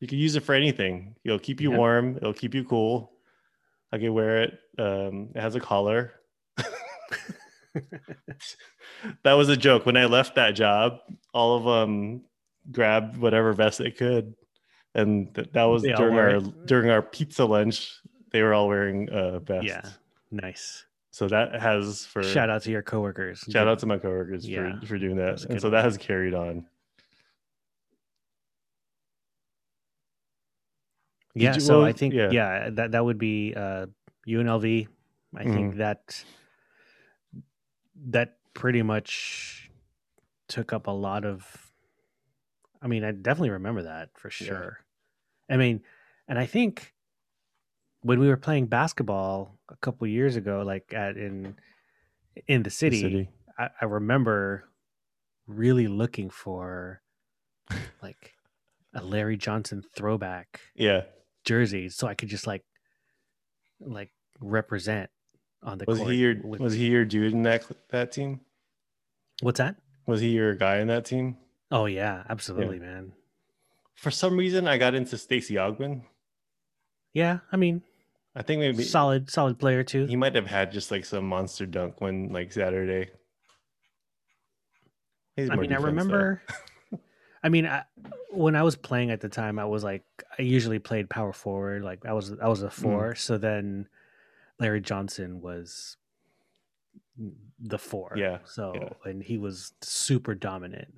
you 0.00 0.08
can 0.08 0.18
use 0.18 0.34
it 0.36 0.40
for 0.42 0.54
anything. 0.54 1.14
It'll 1.24 1.38
keep 1.38 1.60
you 1.60 1.70
Yeah. 1.72 1.78
warm. 1.78 2.16
It'll 2.16 2.32
keep 2.34 2.54
you 2.54 2.64
cool. 2.64 3.12
I 3.92 3.98
can 3.98 4.12
wear 4.14 4.42
it. 4.42 4.58
Um, 4.78 5.30
it 5.34 5.40
has 5.40 5.54
a 5.56 5.60
collar. 5.60 6.12
that 9.22 9.32
was 9.34 9.48
a 9.48 9.56
joke. 9.56 9.86
When 9.86 9.96
I 9.96 10.06
left 10.06 10.34
that 10.36 10.52
job, 10.52 10.98
all 11.32 11.56
of 11.56 11.64
them 11.64 12.22
grabbed 12.70 13.16
whatever 13.16 13.52
vest 13.52 13.78
they 13.78 13.90
could, 13.90 14.34
and 14.94 15.32
th- 15.34 15.50
that 15.52 15.64
was 15.64 15.82
They 15.82 15.92
during 15.92 16.16
our 16.18 16.28
it. 16.36 16.66
during 16.66 16.90
our 16.90 17.02
pizza 17.02 17.44
lunch. 17.44 17.92
They 18.32 18.42
were 18.42 18.54
all 18.54 18.68
wearing 18.68 19.08
uh, 19.10 19.40
vests. 19.40 19.66
yeah, 19.68 19.82
nice. 20.30 20.84
So 21.10 21.26
that 21.28 21.60
has 21.60 22.06
for 22.06 22.22
Shout 22.22 22.48
out 22.50 22.62
to 22.62 22.70
your 22.70 22.82
coworkers. 22.82 23.40
shout 23.50 23.66
out 23.66 23.80
to 23.80 23.86
my 23.86 23.98
coworkers 23.98 24.48
Yeah, 24.48 24.78
for 24.80 24.86
for 24.86 24.98
doing 24.98 25.16
that 25.16 25.44
and 25.46 25.60
so 25.60 25.66
one. 25.66 25.72
that 25.72 25.84
has 25.84 25.96
carried 25.96 26.34
on. 26.34 26.66
Yeah, 31.34 31.54
you- 31.54 31.60
so 31.60 31.78
well, 31.78 31.86
I 31.86 31.92
think 31.92 32.14
yeah. 32.14 32.30
yeah. 32.30 32.70
that 32.70 32.92
that 32.92 33.04
would 33.04 33.18
be 33.18 33.54
uh 33.54 33.86
UNLV. 34.26 34.88
I 35.36 35.44
Mm-hmm. 35.44 35.52
think 35.54 35.76
that 35.76 36.24
that 38.08 38.38
pretty 38.54 38.82
much 38.82 39.70
took 40.48 40.72
up 40.72 40.86
a 40.86 40.90
lot 40.90 41.24
of 41.24 41.72
I 42.82 42.86
mean, 42.88 43.04
I 43.04 43.12
definitely 43.12 43.50
remember 43.50 43.82
that 43.82 44.08
for 44.16 44.28
Yeah. 44.28 44.46
sure. 44.46 44.78
I 45.50 45.56
mean, 45.58 45.82
and 46.26 46.38
I 46.38 46.46
think 46.46 46.94
when 48.02 48.18
we 48.18 48.28
were 48.28 48.38
playing 48.38 48.66
basketball 48.66 49.58
a 49.68 49.76
couple 49.76 50.06
years 50.06 50.34
ago 50.36 50.62
like 50.64 50.92
at 50.94 51.16
in 51.16 51.56
in 52.48 52.62
the 52.62 52.70
The 52.70 52.74
city, 52.74 53.28
I, 53.58 53.68
I 53.80 53.84
remember 53.84 54.64
really 55.46 55.88
looking 55.88 56.30
for 56.30 57.02
like 58.02 58.32
a 58.94 59.02
Larry 59.04 59.36
Johnson 59.36 59.82
throwback 59.94 60.60
Yeah. 60.74 61.02
Jersey 61.44 61.88
so 61.88 62.06
I 62.06 62.14
could 62.14 62.28
just 62.28 62.46
like 62.46 62.64
like 63.80 64.10
represent 64.40 65.10
on 65.62 65.78
the 65.78 65.84
Was 65.88 65.98
court. 65.98 66.12
he 66.12 66.18
your 66.18 66.34
with- 66.42 66.60
was 66.60 66.74
he 66.74 66.86
your 66.88 67.04
dude 67.04 67.32
in 67.32 67.42
that 67.42 67.64
that 67.90 68.12
team? 68.12 68.40
What's 69.42 69.58
that? 69.58 69.76
Was 70.06 70.20
he 70.20 70.28
your 70.30 70.54
guy 70.54 70.78
in 70.78 70.88
that 70.88 71.04
team? 71.04 71.36
Oh 71.70 71.86
yeah, 71.86 72.24
absolutely, 72.28 72.78
man. 72.78 73.12
For 73.94 74.10
some 74.10 74.36
reason, 74.36 74.66
I 74.66 74.78
got 74.78 74.94
into 74.94 75.16
Stacey 75.18 75.54
Augmon. 75.54 76.02
Yeah, 77.12 77.40
I 77.52 77.56
mean, 77.56 77.82
I 78.34 78.42
think 78.42 78.60
maybe 78.60 78.82
solid, 78.82 79.30
solid 79.30 79.58
player 79.58 79.82
too. 79.84 80.06
he 80.06 80.16
might 80.16 80.34
have 80.34 80.46
had 80.46 80.72
just 80.72 80.90
like 80.90 81.04
some 81.04 81.24
monster 81.26 81.66
dunk 81.66 82.00
one 82.00 82.28
like 82.32 82.52
Saturday. 82.52 83.10
He's 85.36 85.50
I 85.50 85.56
mean, 85.56 85.72
I 85.72 85.76
remember. 85.76 86.42
I 87.42 87.48
mean, 87.48 87.66
I, 87.66 87.84
when 88.30 88.54
I 88.54 88.62
was 88.62 88.76
playing 88.76 89.10
at 89.10 89.20
the 89.20 89.28
time, 89.28 89.58
I 89.58 89.64
was 89.64 89.82
like, 89.82 90.04
I 90.38 90.42
usually 90.42 90.78
played 90.78 91.08
power 91.08 91.32
forward. 91.32 91.82
Like 91.82 92.04
I 92.04 92.12
was, 92.12 92.32
I 92.40 92.48
was 92.48 92.62
a 92.62 92.66
Mm. 92.68 92.72
four. 92.72 93.14
So 93.14 93.38
then, 93.38 93.88
Larry 94.58 94.80
Johnson 94.82 95.40
was 95.40 95.96
the 97.58 97.78
four. 97.78 98.14
Yeah, 98.16 98.38
So 98.44 98.72
yeah. 98.74 99.10
and 99.10 99.22
he 99.22 99.38
was 99.38 99.72
super 99.82 100.34
dominant. 100.34 100.94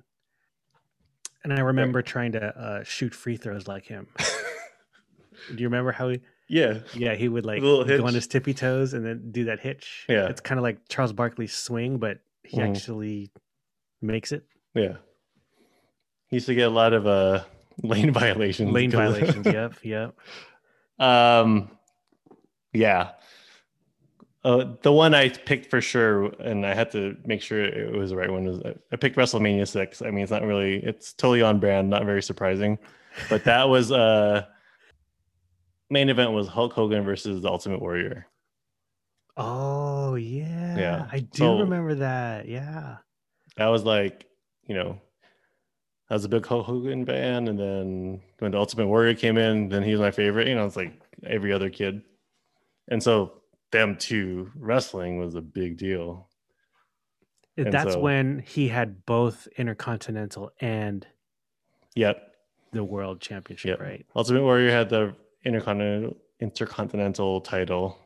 And 1.43 1.53
I 1.53 1.59
remember 1.59 2.01
trying 2.01 2.31
to 2.33 2.45
uh, 2.57 2.83
shoot 2.83 3.13
free 3.13 3.35
throws 3.37 3.67
like 3.67 3.85
him. 3.85 4.07
Do 5.55 5.61
you 5.61 5.67
remember 5.67 5.91
how 5.91 6.09
he? 6.09 6.21
Yeah, 6.49 6.79
Yeah, 6.93 7.15
he 7.15 7.27
would 7.27 7.45
like 7.45 7.61
go 7.61 7.81
on 8.05 8.13
his 8.13 8.27
tippy 8.27 8.53
toes 8.53 8.93
and 8.93 9.05
then 9.05 9.31
do 9.31 9.45
that 9.45 9.59
hitch. 9.59 10.05
Yeah. 10.07 10.27
it's 10.27 10.41
kind 10.41 10.59
of 10.59 10.63
like 10.63 10.87
Charles 10.89 11.11
Barkley's 11.13 11.53
swing, 11.53 11.97
but 11.97 12.19
he 12.43 12.57
Mhm. 12.57 12.69
actually 12.69 13.31
makes 14.01 14.31
it. 14.31 14.43
yeah. 14.73 14.97
Used 16.33 16.47
to 16.47 16.55
get 16.55 16.67
a 16.67 16.73
lot 16.73 16.93
of 16.93 17.05
uh 17.07 17.43
lane 17.83 18.11
violations. 18.11 18.71
Lane 18.71 18.91
violations. 19.01 19.45
yep, 19.45 19.73
yep. 19.83 20.15
Um, 20.99 21.69
yeah. 22.73 23.11
Uh, 24.43 24.73
the 24.81 24.91
one 24.91 25.13
I 25.15 25.29
picked 25.29 25.69
for 25.69 25.79
sure, 25.79 26.25
and 26.41 26.65
I 26.65 26.73
had 26.73 26.91
to 26.91 27.15
make 27.23 27.41
sure 27.41 27.63
it 27.63 27.93
was 27.95 28.09
the 28.09 28.17
right 28.17 28.29
one. 28.29 28.43
Was 28.43 28.61
I 28.91 28.95
picked 28.97 29.15
WrestleMania 29.15 29.65
six. 29.67 30.01
I 30.01 30.11
mean, 30.11 30.21
it's 30.23 30.31
not 30.31 30.43
really, 30.43 30.83
it's 30.83 31.13
totally 31.13 31.41
on 31.41 31.59
brand, 31.61 31.89
not 31.89 32.03
very 32.03 32.21
surprising, 32.21 32.77
but 33.29 33.43
that 33.45 33.69
was 33.69 33.91
uh 33.91 34.43
main 35.89 36.09
event 36.09 36.31
was 36.33 36.47
Hulk 36.47 36.73
Hogan 36.73 37.03
versus 37.05 37.41
the 37.41 37.47
Ultimate 37.47 37.79
Warrior. 37.79 38.27
Oh 39.37 40.15
yeah, 40.15 40.77
Yeah, 40.77 41.07
I 41.11 41.19
do 41.21 41.37
so- 41.37 41.59
remember 41.61 41.95
that. 41.95 42.47
Yeah, 42.47 42.97
That 43.55 43.67
was 43.67 43.83
like, 43.83 44.25
you 44.67 44.75
know, 44.75 44.99
I 46.09 46.13
was 46.15 46.25
a 46.25 46.29
big 46.29 46.45
Hulk 46.45 46.65
Hogan 46.65 47.05
fan, 47.05 47.47
and 47.47 47.57
then 47.59 48.21
when 48.39 48.51
the 48.51 48.57
Ultimate 48.57 48.87
Warrior 48.87 49.15
came 49.15 49.37
in, 49.37 49.69
then 49.69 49.83
he 49.83 49.91
was 49.91 50.01
my 50.01 50.11
favorite. 50.11 50.47
You 50.47 50.55
know, 50.55 50.65
it's 50.65 50.75
like 50.75 50.93
every 51.25 51.51
other 51.53 51.69
kid, 51.69 52.01
and 52.89 53.01
so 53.01 53.41
them 53.71 53.97
two 53.97 54.51
wrestling 54.55 55.17
was 55.17 55.35
a 55.35 55.41
big 55.41 55.77
deal. 55.77 56.29
And 57.57 57.71
that's 57.71 57.93
so- 57.93 57.99
when 57.99 58.39
he 58.39 58.67
had 58.67 59.05
both 59.05 59.47
Intercontinental 59.57 60.51
and 60.59 61.07
Yep. 61.95 62.35
the 62.71 62.83
World 62.83 63.21
Championship, 63.21 63.69
Yep. 63.69 63.79
right? 63.79 64.05
Ultimate 64.15 64.41
Warrior 64.43 64.71
had 64.71 64.89
the 64.89 65.15
intercontinental 65.45 66.17
intercontinental 66.39 67.39
title, 67.41 67.97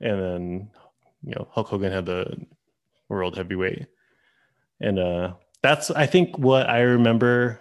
and 0.00 0.20
then 0.20 0.70
you 1.22 1.34
know 1.36 1.46
Hulk 1.52 1.68
Hogan 1.68 1.92
had 1.92 2.06
the 2.06 2.46
world 3.08 3.36
heavyweight, 3.36 3.86
and 4.80 4.98
uh, 4.98 5.34
that's 5.62 5.90
I 5.90 6.06
think 6.06 6.38
what 6.38 6.68
I 6.68 6.80
remember 6.80 7.60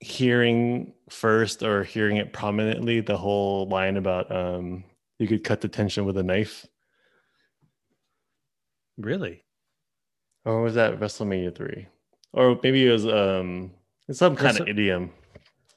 hearing 0.00 0.92
first 1.10 1.62
or 1.62 1.84
hearing 1.84 2.16
it 2.16 2.32
prominently. 2.32 3.00
The 3.00 3.16
whole 3.16 3.68
line 3.68 3.96
about 3.96 4.34
um, 4.34 4.84
you 5.18 5.26
could 5.26 5.44
cut 5.44 5.60
the 5.60 5.68
tension 5.68 6.04
with 6.04 6.16
a 6.16 6.22
knife. 6.22 6.66
Really? 8.96 9.44
Or 10.44 10.62
was 10.62 10.74
that 10.74 10.98
WrestleMania 10.98 11.54
three? 11.54 11.86
Or 12.32 12.58
maybe 12.62 12.86
it 12.86 12.92
was 12.92 13.06
um 13.06 13.72
some 14.10 14.36
kind 14.36 14.58
of 14.58 14.68
idiom. 14.68 15.10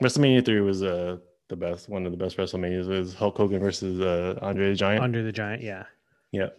WrestleMania 0.01 0.45
three 0.45 0.61
was 0.61 0.83
uh 0.83 1.17
the 1.49 1.55
best 1.55 1.89
one 1.89 2.05
of 2.05 2.11
the 2.11 2.17
best 2.17 2.37
WrestleManias 2.37 2.87
was 2.87 3.13
Hulk 3.13 3.37
Hogan 3.37 3.59
versus 3.59 3.99
uh 3.99 4.39
Andre 4.41 4.69
the 4.69 4.75
Giant. 4.75 5.03
Andre 5.03 5.23
the 5.23 5.31
Giant, 5.31 5.61
yeah. 5.61 5.83
yeah. 6.31 6.49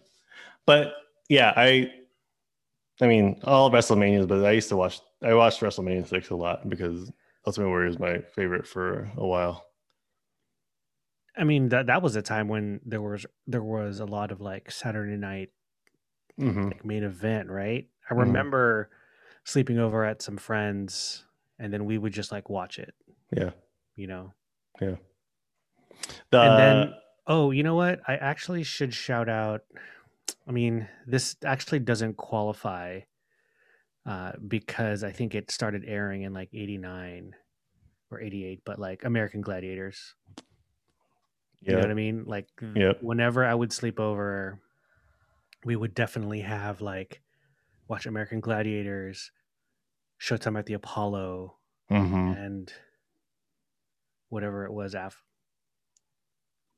But 0.65 0.93
yeah, 1.29 1.53
I 1.55 1.91
I 3.01 3.07
mean 3.07 3.39
all 3.43 3.71
WrestleManias, 3.71 4.27
but 4.27 4.45
I 4.45 4.51
used 4.51 4.69
to 4.69 4.77
watch 4.77 4.99
I 5.21 5.33
watched 5.33 5.61
WrestleMania 5.61 6.07
six 6.07 6.29
a 6.29 6.35
lot 6.35 6.67
because 6.69 7.11
Ultimate 7.45 7.67
Warrior 7.69 7.87
is 7.87 7.99
my 7.99 8.19
favorite 8.19 8.67
for 8.67 9.09
a 9.17 9.25
while. 9.25 9.65
I 11.35 11.43
mean 11.43 11.69
that 11.69 11.87
that 11.87 12.01
was 12.01 12.15
a 12.15 12.21
time 12.21 12.47
when 12.47 12.79
there 12.85 13.01
was 13.01 13.25
there 13.47 13.63
was 13.63 13.99
a 13.99 14.05
lot 14.05 14.31
of 14.31 14.39
like 14.41 14.69
Saturday 14.71 15.17
night 15.17 15.49
hmm 16.37 16.67
like 16.67 16.85
main 16.85 17.03
event, 17.03 17.49
right? 17.49 17.87
I 18.09 18.13
Mhm. 18.13 18.19
remember 18.19 18.89
sleeping 19.43 19.79
over 19.79 20.03
at 20.05 20.21
some 20.21 20.37
friends 20.37 21.25
and 21.59 21.73
then 21.73 21.85
we 21.85 21.97
would 21.97 22.13
just 22.13 22.31
like 22.31 22.49
watch 22.49 22.79
it, 22.79 22.93
Yeah. 23.35 23.51
you 23.95 24.07
know. 24.07 24.33
Yeah. 24.81 24.95
The 26.31 26.41
and 26.41 26.59
then 26.59 26.93
oh 27.27 27.51
you 27.51 27.63
know 27.63 27.75
what 27.75 28.01
i 28.07 28.15
actually 28.17 28.63
should 28.63 28.93
shout 28.93 29.29
out 29.29 29.61
i 30.47 30.51
mean 30.51 30.87
this 31.07 31.35
actually 31.45 31.79
doesn't 31.79 32.17
qualify 32.17 32.99
uh, 34.05 34.33
because 34.47 35.03
i 35.03 35.11
think 35.11 35.33
it 35.35 35.49
started 35.51 35.83
airing 35.87 36.23
in 36.23 36.33
like 36.33 36.49
89 36.53 37.33
or 38.11 38.19
88 38.21 38.61
but 38.65 38.79
like 38.79 39.03
american 39.05 39.41
gladiators 39.41 40.15
you 41.61 41.71
know 41.71 41.77
yeah. 41.77 41.81
what 41.81 41.91
i 41.91 41.95
mean 41.95 42.23
like 42.25 42.47
Yep. 42.75 42.99
whenever 43.01 43.45
i 43.45 43.53
would 43.53 43.71
sleep 43.71 43.99
over 43.99 44.59
we 45.65 45.75
would 45.75 45.93
definitely 45.93 46.41
have 46.41 46.81
like 46.81 47.21
watch 47.87 48.05
american 48.05 48.39
gladiators 48.41 49.31
showtime 50.21 50.57
at 50.59 50.65
the 50.65 50.73
apollo 50.73 51.57
Mhm. 51.91 52.37
and 52.45 52.73
whatever 54.29 54.65
it 54.65 54.71
was 54.73 54.95
after 54.95 55.19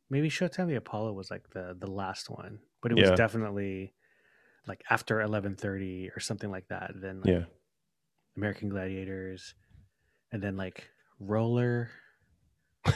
maybe 0.09 0.29
Showtime 0.29 0.59
at 0.63 0.67
the 0.67 0.75
Apollo 0.75 1.13
was 1.13 1.31
like 1.31 1.49
the 1.51 1.75
the 1.79 1.89
last 1.89 2.29
one, 2.29 2.59
but 2.85 2.91
it 2.91 2.99
was 3.01 3.09
Yeah. 3.09 3.15
definitely 3.15 3.95
like 4.67 4.83
after 4.91 5.21
eleven 5.21 5.55
thirty 5.55 6.11
or 6.15 6.19
something 6.19 6.51
like 6.51 6.67
that. 6.67 6.91
Then 6.93 7.21
like 7.21 7.33
Yeah. 7.33 7.45
American 8.37 8.69
Gladiators, 8.69 9.55
and 10.31 10.39
then 10.39 10.55
like 10.55 10.87
Roller. 11.19 11.89
it 12.85 12.93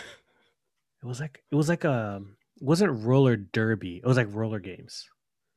was 1.02 1.20
like 1.20 1.44
it 1.50 1.56
was 1.56 1.70
like 1.70 1.86
a 1.86 2.22
wasn't 2.62 3.04
roller 3.04 3.36
derby. 3.36 3.98
It 3.98 4.06
was 4.06 4.18
like 4.18 4.28
roller 4.30 4.60
games. 4.60 5.10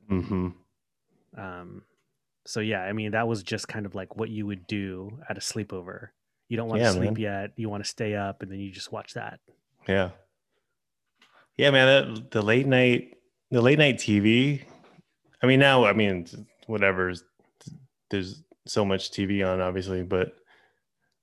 Mm-hmm. 0.09 0.47
Um, 1.37 1.83
so 2.45 2.59
yeah, 2.59 2.81
I 2.81 2.93
mean 2.93 3.11
that 3.11 3.27
was 3.27 3.43
just 3.43 3.67
kind 3.67 3.85
of 3.85 3.93
like 3.93 4.15
what 4.15 4.29
you 4.29 4.47
would 4.47 4.65
do 4.65 5.19
at 5.29 5.37
a 5.37 5.41
sleepover. 5.41 6.07
You 6.47 6.57
don't 6.57 6.69
want 6.69 6.81
Yeah, 6.81 6.87
to 6.87 6.93
sleep 6.93 7.11
man. 7.13 7.21
yet. 7.21 7.51
You 7.55 7.69
want 7.69 7.83
to 7.83 7.89
stay 7.89 8.15
up, 8.15 8.41
and 8.41 8.51
then 8.51 8.59
you 8.59 8.71
just 8.71 8.91
watch 8.91 9.13
that. 9.13 9.39
Yeah. 9.87 10.09
Yeah, 11.55 11.69
man, 11.69 12.15
that, 12.15 12.31
the 12.31 12.41
late 12.41 12.65
night 12.65 13.15
the 13.53 13.61
late 13.61 13.77
night 13.77 13.97
TV. 13.97 14.63
I 15.41 15.45
mean 15.45 15.59
now, 15.59 15.85
I 15.85 15.93
mean 15.93 16.27
whatever 16.65 17.13
there's 18.09 18.41
so 18.65 18.83
much 18.83 19.11
TV 19.11 19.47
on 19.47 19.61
obviously, 19.61 20.01
but 20.01 20.35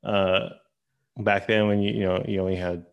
uh 0.04 0.50
back 1.18 1.48
then 1.48 1.66
when 1.66 1.82
you 1.82 1.92
you 1.92 2.04
know, 2.04 2.24
you 2.26 2.40
only 2.40 2.54
had 2.54 2.86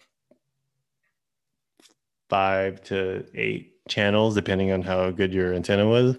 5 2.30 2.84
to 2.86 3.26
8 3.36 3.88
channels 3.88 4.34
depending 4.34 4.72
on 4.72 4.82
how 4.82 5.12
good 5.12 5.32
your 5.32 5.54
antenna 5.54 5.88
was. 5.88 6.18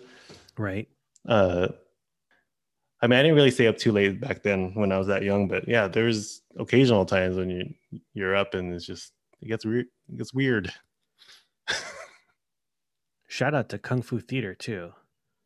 Right. 0.56 0.88
Uh 1.28 1.68
I 3.02 3.08
mean, 3.08 3.18
I 3.18 3.22
didn't 3.22 3.36
really 3.36 3.50
stay 3.50 3.66
up 3.66 3.78
too 3.78 3.92
late 3.92 4.20
back 4.20 4.44
then 4.44 4.74
when 4.74 4.92
I 4.92 4.98
was 4.98 5.08
that 5.08 5.22
young, 5.24 5.48
but 5.48 5.66
yeah, 5.66 5.88
there's 5.88 6.42
occasional 6.56 7.04
times 7.04 7.36
when 7.36 7.50
you 7.50 8.00
you're 8.14 8.36
up 8.36 8.54
and 8.54 8.72
it's 8.72 8.86
just 8.86 9.12
it 9.40 9.48
gets 9.48 9.64
weird. 9.64 9.86
It 10.08 10.18
gets 10.18 10.32
weird. 10.32 10.72
Shout 13.28 13.54
out 13.54 13.68
to 13.68 13.78
Kung 13.78 14.02
Fu 14.02 14.18
Theater 14.20 14.54
too. 14.54 14.92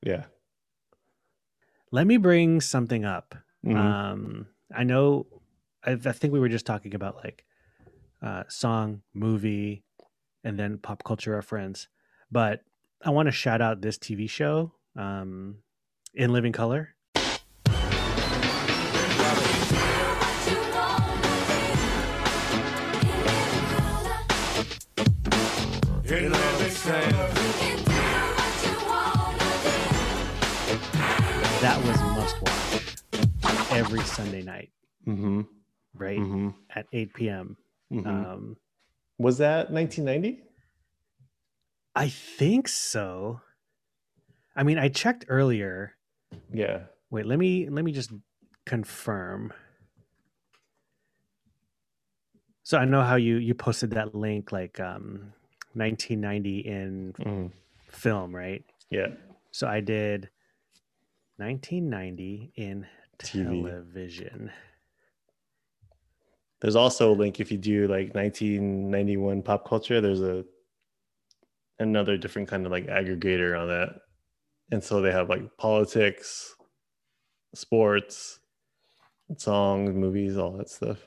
Yeah. 0.02 0.24
Let 1.90 2.06
me 2.06 2.16
bring 2.16 2.60
something 2.60 3.04
up. 3.04 3.34
Mhm. 3.64 3.76
Um, 3.76 4.46
I 4.74 4.84
know. 4.84 5.26
I, 5.84 5.92
I 5.92 6.12
think 6.12 6.32
we 6.32 6.40
were 6.40 6.48
just 6.48 6.64
talking 6.64 6.94
about 6.94 7.16
like 7.16 7.44
uh, 8.22 8.44
song, 8.48 9.02
movie, 9.12 9.82
and 10.44 10.58
then 10.58 10.78
pop 10.78 11.02
culture 11.04 11.32
reference. 11.32 11.88
But 12.30 12.62
I 13.04 13.10
want 13.10 13.26
to 13.26 13.32
shout 13.32 13.60
out 13.60 13.82
this 13.82 13.98
TV 13.98 14.30
show, 14.30 14.72
um, 14.96 15.58
In 16.14 16.32
Living 16.32 16.52
Color. 16.52 16.94
Must 32.22 32.40
watch 32.40 32.96
every 33.72 34.00
Sunday 34.02 34.42
night, 34.42 34.70
Mhm. 35.04 35.44
right 35.92 36.20
Mhm. 36.20 36.54
at 36.70 36.86
8 36.92 37.12
p.m. 37.14 37.56
Mhm. 37.90 38.06
Um, 38.06 38.56
was 39.18 39.38
that 39.38 39.72
1990? 39.72 40.44
I 41.96 42.08
think 42.08 42.68
so. 42.68 43.40
I 44.54 44.62
mean, 44.62 44.78
I 44.78 44.88
checked 44.88 45.24
earlier. 45.26 45.96
Yeah. 46.52 46.86
Wait, 47.10 47.26
let 47.26 47.40
me 47.40 47.68
let 47.68 47.84
me 47.84 47.90
just 47.90 48.12
confirm. 48.66 49.52
So 52.62 52.78
I 52.78 52.84
know 52.84 53.02
how 53.02 53.16
you 53.16 53.38
you 53.38 53.52
posted 53.54 53.90
that 53.90 54.14
link 54.14 54.52
like 54.52 54.78
um 54.78 55.32
1990 55.74 56.60
in 56.60 57.14
Mhm. 57.14 57.52
film, 57.88 58.32
right? 58.32 58.64
Yeah. 58.90 59.08
So 59.50 59.66
I 59.66 59.80
did 59.80 60.30
1990 61.36 62.52
in 62.56 62.86
TV. 63.18 63.62
television. 63.62 64.50
There's 66.60 66.76
also 66.76 67.12
a 67.12 67.14
link 67.14 67.40
if 67.40 67.50
you 67.50 67.58
do 67.58 67.88
like 67.88 68.14
1991 68.14 69.42
pop 69.42 69.68
culture. 69.68 70.00
There's 70.00 70.22
a 70.22 70.44
another 71.78 72.16
different 72.16 72.48
kind 72.48 72.64
of 72.64 72.70
like 72.70 72.86
aggregator 72.86 73.58
on 73.60 73.68
that, 73.68 74.00
and 74.70 74.82
so 74.82 75.00
they 75.00 75.10
have 75.10 75.28
like 75.28 75.56
politics, 75.56 76.54
sports, 77.54 78.38
songs, 79.36 79.92
movies, 79.94 80.36
all 80.36 80.52
that 80.52 80.70
stuff. 80.70 80.98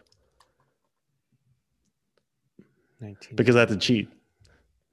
19 2.99 3.35
Because 3.35 3.55
I 3.55 3.61
have 3.61 3.69
to 3.69 3.77
cheat. 3.77 4.09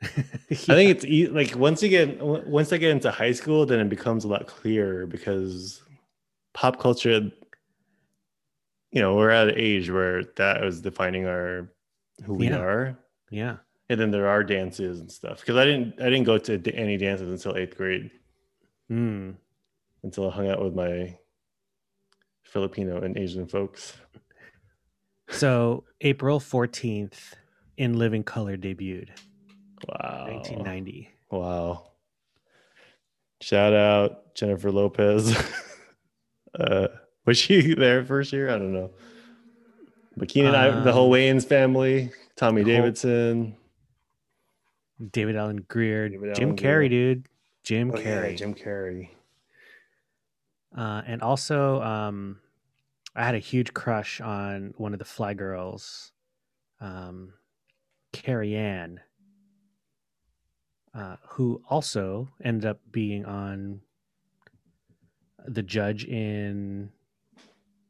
I 0.51 0.55
think 0.55 0.91
it's 0.91 1.05
e- 1.05 1.29
like 1.29 1.55
once 1.57 1.83
you 1.83 1.89
get 1.89 2.21
once 2.21 2.73
I 2.73 2.77
get 2.79 2.91
into 2.91 3.11
high 3.11 3.33
school, 3.33 3.65
then 3.67 3.79
it 3.81 3.89
becomes 3.89 4.25
a 4.25 4.29
lot 4.29 4.47
clearer 4.47 5.07
because 5.07 5.83
pop 6.55 6.79
culture. 6.81 7.31
You 8.91 9.01
know, 9.01 9.15
we're 9.15 9.31
at 9.31 9.49
an 9.49 9.55
age 9.57 9.91
where 9.91 10.25
that 10.37 10.61
was 10.61 10.81
defining 10.83 11.27
our 11.27 11.73
who 12.25 12.35
we 12.35 12.49
Yeah. 12.49 12.59
are, 12.59 12.99
yeah. 13.31 13.57
and 13.89 13.99
then 13.99 14.11
there 14.11 14.29
are 14.29 14.45
dances 14.45 15.01
and 15.01 15.11
stuff. 15.11 15.41
Because 15.41 15.57
I 15.57 15.65
didn't 15.65 16.01
I 16.01 16.05
didn't 16.11 16.25
go 16.25 16.37
to 16.39 16.75
any 16.75 16.97
dances 16.97 17.31
until 17.31 17.57
eighth 17.61 17.77
grade 17.77 18.11
Mm. 18.91 19.37
until 20.03 20.29
I 20.29 20.35
hung 20.35 20.49
out 20.51 20.63
with 20.63 20.75
my 20.75 21.17
Filipino 22.43 23.01
and 23.03 23.17
Asian 23.17 23.47
folks. 23.47 23.95
So 25.31 25.85
April 26.03 26.41
14th, 26.41 27.33
In 27.79 27.99
Living 27.99 28.23
Color 28.23 28.59
debuted, 28.59 29.09
Wow, 29.89 30.27
1990. 30.29 31.11
Wow. 31.31 31.85
Shout 33.41 33.73
out 33.73 34.35
Jennifer 34.35 34.71
Lopez. 34.71 35.37
uh, 36.59 36.89
was 37.27 37.39
she 37.39 37.75
there 37.75 38.05
first 38.05 38.33
year? 38.33 38.49
I 38.51 38.53
don't 38.59 38.73
know. 38.73 38.91
But 40.17 40.29
Keenen, 40.29 40.55
I, 40.55 40.81
the 40.83 40.93
whole 40.93 41.07
Um, 41.13 41.19
Wayans 41.19 41.47
family, 41.47 42.11
Tommy 42.37 42.63
Davidson, 42.65 43.57
David 45.11 45.37
Alan 45.37 45.65
Grier, 45.69 46.09
David 46.11 46.35
Jim 46.37 46.49
Allen 46.51 46.57
Carrey, 46.59 46.89
Grier. 46.89 46.89
dude, 46.89 47.27
Jim 47.65 47.91
Oh, 47.95 47.99
yeah, 47.99 48.05
Carrey, 48.05 48.37
Jim 48.37 48.55
Carrey. 48.55 49.09
Uh, 50.77 51.03
and 51.07 51.23
also, 51.23 51.81
um, 51.83 52.39
I 53.17 53.25
had 53.25 53.35
a 53.35 53.39
huge 53.41 53.75
crush 53.75 54.21
on 54.21 54.75
one 54.77 54.93
of 54.93 54.99
the 54.99 55.05
Fly 55.05 55.35
Girls, 55.35 56.13
um, 56.81 57.33
Carrie 58.13 58.55
Ann, 58.57 59.01
uh, 60.95 61.17
who 61.31 61.63
also 61.69 62.29
ended 62.43 62.67
up 62.67 62.81
being 62.91 63.25
on 63.25 63.81
the 65.47 65.63
judge 65.63 66.05
in 66.05 66.91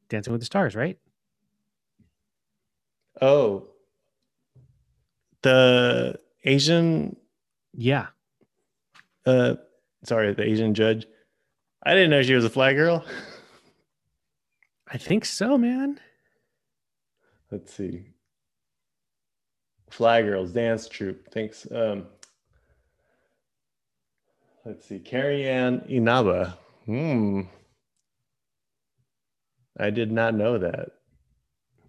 Dancing 0.09 0.33
with 0.33 0.41
the 0.41 0.47
Stars, 0.47 0.75
right? 0.75 0.99
Oh, 3.21 3.69
the 5.43 6.19
Asian, 6.45 7.17
Yeah, 7.75 8.09
uh, 9.27 9.55
sorry, 10.05 10.33
the 10.35 10.45
Asian 10.45 10.75
judge. 10.75 11.07
I 11.85 11.95
didn't 11.95 12.11
know 12.11 12.23
she 12.23 12.35
was 12.35 12.45
a 12.45 12.51
fly 12.51 12.75
girl. 12.75 13.05
I 14.89 14.99
think 14.99 15.25
so, 15.25 15.57
man. 15.59 15.99
Let's 17.51 17.73
see. 17.75 18.07
Fly 19.91 20.23
Girls 20.23 20.53
Dance 20.53 20.89
Troupe. 20.89 21.29
Thanks. 21.33 21.67
Um, 21.71 22.07
let's 24.65 24.87
see. 24.87 24.99
Carrie 24.99 25.49
Ann 25.49 25.85
Inaba. 25.89 26.57
Hmm. 26.87 27.43
I 29.79 29.91
did 29.91 30.13
not 30.13 30.35
know 30.35 30.59
that. 30.59 30.91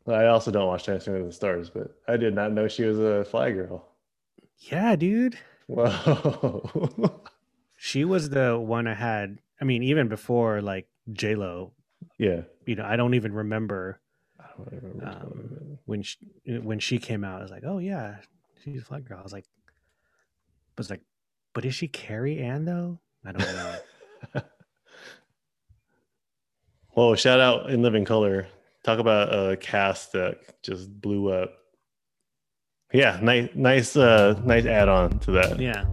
I 0.08 0.26
also 0.26 0.52
don't 0.52 0.68
watch 0.68 0.86
Dancing 0.86 1.14
with 1.14 1.26
the 1.28 1.32
Stars, 1.32 1.70
but 1.70 1.96
I 2.08 2.18
did 2.18 2.34
not 2.36 2.52
know 2.52 2.68
she 2.68 2.84
was 2.84 3.00
a 3.00 3.24
fly 3.26 3.52
girl. 3.52 3.86
Yeah, 4.60 4.96
dude. 4.96 5.38
Whoa. 5.68 7.22
She 7.86 8.06
was 8.06 8.30
the 8.30 8.58
one 8.58 8.88
I 8.88 8.94
had. 8.94 9.40
I 9.60 9.66
mean, 9.66 9.84
even 9.84 10.08
before 10.08 10.62
like 10.62 10.88
J 11.12 11.36
Lo, 11.36 11.74
yeah. 12.18 12.44
you 12.66 12.76
know, 12.78 12.86
I 12.86 12.96
don't 12.96 13.14
even 13.14 13.34
remember 13.34 14.00
I 14.40 14.46
don't 14.56 14.72
remember. 14.72 15.06
um, 15.06 15.78
when 15.84 16.02
she 16.02 16.18
when 16.46 16.80
she 16.80 16.98
came 16.98 17.26
out. 17.26 17.40
I 17.40 17.42
was 17.42 17.52
like, 17.52 17.64
oh 17.66 17.80
yeah, 17.80 18.16
she's 18.64 18.82
a 18.82 18.86
flat 18.86 19.04
girl. 19.04 19.20
I 19.20 19.22
was 19.22 19.34
like, 19.34 19.44
was 20.78 20.90
like, 20.90 21.02
but 21.54 21.66
is 21.66 21.76
she 21.76 21.88
Carrie 21.88 22.40
Ann 22.40 22.66
though? 22.66 23.00
I 23.26 23.32
don't 23.32 23.42
know. 23.42 23.76
Whoa, 26.92 27.16
shout 27.16 27.40
out 27.40 27.70
in 27.70 27.82
Living 27.82 28.06
Color. 28.06 28.48
Talk 28.84 29.00
about 29.00 29.34
a 29.34 29.56
cast 29.58 30.12
that 30.12 30.62
just 30.62 31.02
blew 31.02 31.32
up. 31.32 31.54
Yeah, 32.92 33.20
nice, 33.22 33.50
nice, 33.56 33.96
uh, 33.96 34.40
nice 34.44 34.66
add-on 34.66 35.18
to 35.20 35.32
that. 35.32 35.60
yeah, 35.60 35.86